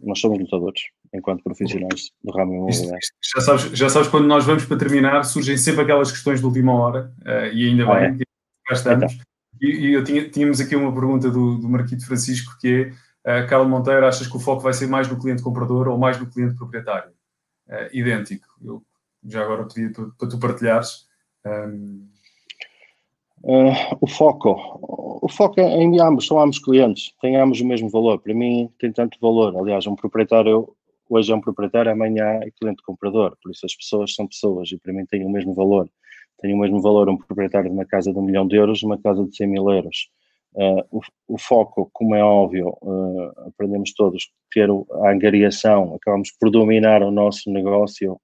nós 0.00 0.18
somos 0.18 0.38
lutadores, 0.38 0.82
enquanto 1.12 1.42
profissionais 1.42 2.10
do 2.22 2.32
ramo 2.32 2.54
imobiliário. 2.54 2.98
Já 3.34 3.40
sabes, 3.40 3.62
já 3.72 3.88
sabes, 3.88 4.08
quando 4.08 4.26
nós 4.26 4.44
vamos 4.44 4.64
para 4.64 4.78
terminar, 4.78 5.22
surgem 5.24 5.56
sempre 5.56 5.82
aquelas 5.82 6.10
questões 6.10 6.40
de 6.40 6.46
última 6.46 6.72
hora, 6.72 7.12
uh, 7.22 7.52
e 7.52 7.68
ainda 7.68 7.84
ah, 7.84 7.94
bem 7.94 8.04
é? 8.04 8.12
que 8.16 8.24
cá 8.66 8.74
estamos. 8.74 9.12
Então. 9.12 9.26
E, 9.60 9.66
e, 9.66 9.92
eu 9.92 10.04
tinha, 10.04 10.28
tínhamos 10.28 10.60
aqui 10.60 10.76
uma 10.76 10.92
pergunta 10.92 11.30
do, 11.30 11.58
do 11.58 11.68
Marquito 11.68 12.06
Francisco, 12.06 12.56
que 12.60 12.92
é, 13.24 13.42
uh, 13.42 13.48
Carlos 13.48 13.68
Monteiro, 13.68 14.06
achas 14.06 14.26
que 14.26 14.36
o 14.36 14.40
foco 14.40 14.62
vai 14.62 14.72
ser 14.72 14.86
mais 14.86 15.08
no 15.08 15.18
cliente 15.18 15.42
comprador 15.42 15.88
ou 15.88 15.98
mais 15.98 16.18
no 16.18 16.26
cliente 16.26 16.56
proprietário? 16.56 17.10
Uh, 17.68 17.88
idêntico. 17.92 18.46
Eu 18.62 18.82
já 19.24 19.42
agora 19.42 19.66
pedi 19.66 19.88
para, 19.90 20.06
para 20.18 20.28
tu 20.28 20.38
partilhares. 20.38 21.06
Um, 21.44 22.06
Uh, 23.42 23.70
o 24.00 24.08
foco, 24.08 25.15
o 25.26 25.28
foco 25.28 25.60
é 25.60 25.82
em 25.82 26.00
ambos, 26.00 26.26
são 26.26 26.40
ambos 26.40 26.60
clientes, 26.60 27.12
têm 27.20 27.36
ambos 27.36 27.60
o 27.60 27.66
mesmo 27.66 27.90
valor. 27.90 28.20
Para 28.20 28.32
mim 28.32 28.70
tem 28.78 28.92
tanto 28.92 29.18
valor. 29.20 29.56
Aliás, 29.56 29.84
um 29.86 29.96
proprietário 29.96 30.72
hoje 31.10 31.32
é 31.32 31.34
um 31.34 31.40
proprietário, 31.40 31.90
amanhã 31.90 32.24
é 32.42 32.50
cliente 32.52 32.80
comprador. 32.84 33.36
Por 33.42 33.50
isso 33.50 33.66
as 33.66 33.74
pessoas 33.74 34.14
são 34.14 34.26
pessoas 34.26 34.70
e 34.70 34.78
para 34.78 34.92
mim 34.92 35.04
têm 35.04 35.24
o 35.24 35.28
mesmo 35.28 35.52
valor. 35.52 35.90
tem 36.38 36.54
o 36.54 36.58
mesmo 36.58 36.80
valor 36.80 37.08
um 37.08 37.16
proprietário 37.16 37.68
de 37.68 37.74
uma 37.74 37.84
casa 37.84 38.12
de 38.12 38.18
um 38.18 38.22
milhão 38.22 38.46
de 38.46 38.56
euros 38.56 38.84
uma 38.84 38.98
casa 38.98 39.24
de 39.24 39.36
100 39.36 39.48
mil 39.48 39.68
euros. 39.68 40.08
Uh, 40.54 40.84
o, 40.90 41.00
o, 41.34 41.38
foco, 41.38 41.90
como 41.92 42.14
é 42.14 42.22
óbvio, 42.22 42.68
uh, 42.80 43.48
aprendemos 43.48 43.92
todos, 43.92 44.30
ter 44.52 44.70
a 44.70 45.10
angariação, 45.10 45.94
acabamos 45.94 46.30
por 46.40 46.50
dominar 46.50 47.02
o 47.02 47.10
nosso 47.10 47.50
negócio 47.50 48.18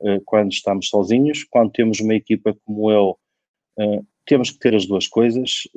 uh, 0.00 0.20
quando 0.24 0.52
estamos 0.52 0.88
sozinhos. 0.88 1.42
Quando 1.44 1.72
temos 1.72 2.00
uma 2.00 2.14
equipa 2.14 2.54
como 2.64 2.90
eu, 2.90 3.18
temos 4.26 4.50
que 4.50 4.58
ter 4.58 4.74
as 4.74 4.86
duas 4.86 5.06
coisas, 5.06 5.68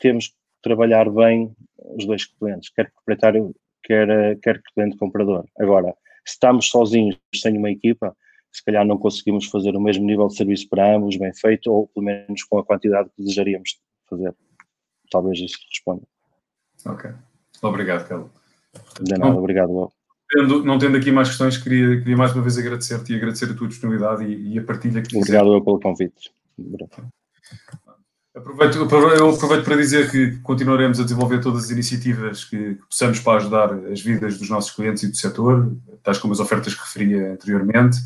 temos 0.00 0.28
que 0.28 0.34
trabalhar 0.62 1.10
bem 1.10 1.54
os 1.96 2.06
dois 2.06 2.26
clientes, 2.26 2.70
quer 2.70 2.90
proprietário, 2.92 3.54
quer, 3.82 4.38
quer 4.40 4.60
cliente 4.74 4.96
comprador. 4.96 5.44
Agora, 5.58 5.94
se 6.24 6.34
estamos 6.34 6.68
sozinhos 6.68 7.16
sem 7.34 7.56
uma 7.56 7.70
equipa, 7.70 8.16
se 8.52 8.64
calhar 8.64 8.84
não 8.84 8.98
conseguimos 8.98 9.46
fazer 9.46 9.76
o 9.76 9.80
mesmo 9.80 10.04
nível 10.04 10.28
de 10.28 10.36
serviço 10.36 10.68
para 10.68 10.96
ambos, 10.96 11.16
bem 11.16 11.32
feito, 11.32 11.72
ou 11.72 11.86
pelo 11.88 12.06
menos 12.06 12.42
com 12.44 12.58
a 12.58 12.64
quantidade 12.64 13.08
que 13.10 13.22
desejaríamos 13.22 13.78
fazer. 14.08 14.34
Talvez 15.10 15.38
isso 15.38 15.58
responda. 15.68 16.02
Ok. 16.86 17.10
Obrigado, 17.62 18.08
Carlos. 18.08 18.30
De 19.00 19.12
nada, 19.12 19.32
não, 19.32 19.38
obrigado, 19.38 19.68
Bob. 19.68 19.92
Não 20.64 20.78
tendo 20.78 20.96
aqui 20.96 21.10
mais 21.10 21.28
questões, 21.28 21.58
queria, 21.58 21.98
queria 21.98 22.16
mais 22.16 22.32
uma 22.32 22.42
vez 22.42 22.56
agradecer-te 22.56 23.12
e 23.12 23.16
agradecer 23.16 23.50
a 23.50 23.54
tua 23.54 23.66
disponibilidade 23.66 24.24
e, 24.24 24.54
e 24.54 24.58
a 24.58 24.64
partilha 24.64 25.02
que 25.02 25.16
Obrigado 25.16 25.52
eu 25.52 25.64
pelo 25.64 25.80
convite. 25.80 26.32
Aproveito, 28.34 28.76
eu 28.76 29.30
aproveito 29.30 29.64
para 29.64 29.76
dizer 29.76 30.10
que 30.10 30.38
continuaremos 30.38 31.00
a 31.00 31.02
desenvolver 31.02 31.40
todas 31.40 31.64
as 31.64 31.70
iniciativas 31.70 32.44
que, 32.44 32.76
que 32.76 32.82
possamos 32.88 33.18
para 33.18 33.38
ajudar 33.38 33.72
as 33.92 34.00
vidas 34.00 34.38
dos 34.38 34.48
nossos 34.48 34.70
clientes 34.70 35.02
e 35.02 35.08
do 35.08 35.16
setor, 35.16 35.76
tais 36.02 36.16
como 36.18 36.32
as 36.32 36.40
ofertas 36.40 36.74
que 36.74 36.80
referia 36.80 37.32
anteriormente 37.32 37.98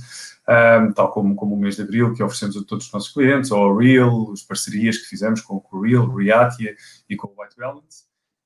um, 0.48 0.92
tal 0.92 1.10
como, 1.10 1.34
como 1.34 1.54
o 1.54 1.58
mês 1.58 1.76
de 1.76 1.82
Abril, 1.82 2.14
que 2.14 2.22
oferecemos 2.22 2.56
a 2.56 2.64
todos 2.64 2.86
os 2.86 2.92
nossos 2.92 3.12
clientes, 3.12 3.50
ou 3.50 3.70
a 3.70 3.82
Real, 3.82 4.30
as 4.32 4.42
parcerias 4.42 4.98
que 4.98 5.06
fizemos 5.06 5.40
com 5.40 5.62
o 5.70 5.80
Real, 5.80 6.06
Reatia 6.14 6.74
e 7.08 7.16
com 7.16 7.28
o 7.28 7.42
White 7.42 7.56
Balance. 7.56 8.04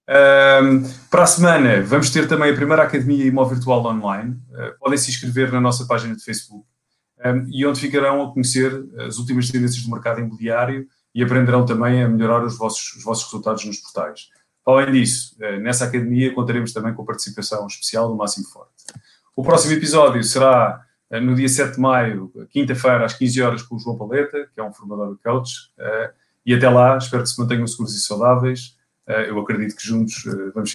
Um, 0.08 0.88
para 1.10 1.24
a 1.24 1.26
semana 1.26 1.82
vamos 1.82 2.08
ter 2.10 2.26
também 2.26 2.50
a 2.50 2.56
primeira 2.56 2.82
Academia 2.82 3.26
Imóvel 3.26 3.56
Virtual 3.56 3.84
Online. 3.84 4.36
Uh, 4.50 4.78
podem 4.78 4.96
se 4.96 5.10
inscrever 5.10 5.52
na 5.52 5.60
nossa 5.60 5.86
página 5.86 6.16
de 6.16 6.24
Facebook 6.24 6.64
e 7.50 7.66
onde 7.66 7.80
ficarão 7.80 8.22
a 8.22 8.32
conhecer 8.32 8.72
as 9.06 9.18
últimas 9.18 9.50
tendências 9.50 9.82
do 9.82 9.90
mercado 9.90 10.20
imobiliário 10.20 10.86
e 11.14 11.22
aprenderão 11.22 11.64
também 11.66 12.02
a 12.02 12.08
melhorar 12.08 12.44
os 12.44 12.56
vossos, 12.56 12.94
os 12.96 13.02
vossos 13.02 13.24
resultados 13.24 13.64
nos 13.64 13.78
portais. 13.78 14.28
Além 14.64 14.92
disso, 14.92 15.36
uh, 15.40 15.58
nessa 15.60 15.86
academia 15.86 16.32
contaremos 16.34 16.72
também 16.72 16.94
com 16.94 17.02
a 17.02 17.06
participação 17.06 17.66
especial 17.66 18.08
do 18.08 18.16
Máximo 18.16 18.46
Forte. 18.46 18.72
O 19.34 19.42
próximo 19.42 19.72
episódio 19.72 20.22
será 20.22 20.84
eh, 21.10 21.20
no 21.20 21.34
dia 21.34 21.48
7 21.48 21.76
de 21.76 21.80
maio, 21.80 22.32
quinta-feira, 22.50 23.04
às 23.04 23.14
15 23.14 23.42
horas, 23.42 23.62
com 23.62 23.76
o 23.76 23.78
João 23.78 23.96
Paleta, 23.96 24.48
que 24.52 24.60
é 24.60 24.64
um 24.64 24.72
formador 24.72 25.14
de 25.14 25.22
coach. 25.22 25.52
Eh, 25.78 26.12
e 26.46 26.54
até 26.54 26.68
lá, 26.68 26.96
espero 26.98 27.22
que 27.22 27.28
se 27.28 27.40
mantenham 27.40 27.66
seguros 27.66 27.94
e 27.94 28.00
saudáveis. 28.00 28.76
Eh, 29.06 29.30
eu 29.30 29.38
acredito 29.38 29.76
que 29.76 29.86
juntos 29.86 30.24
vamos 30.54 30.70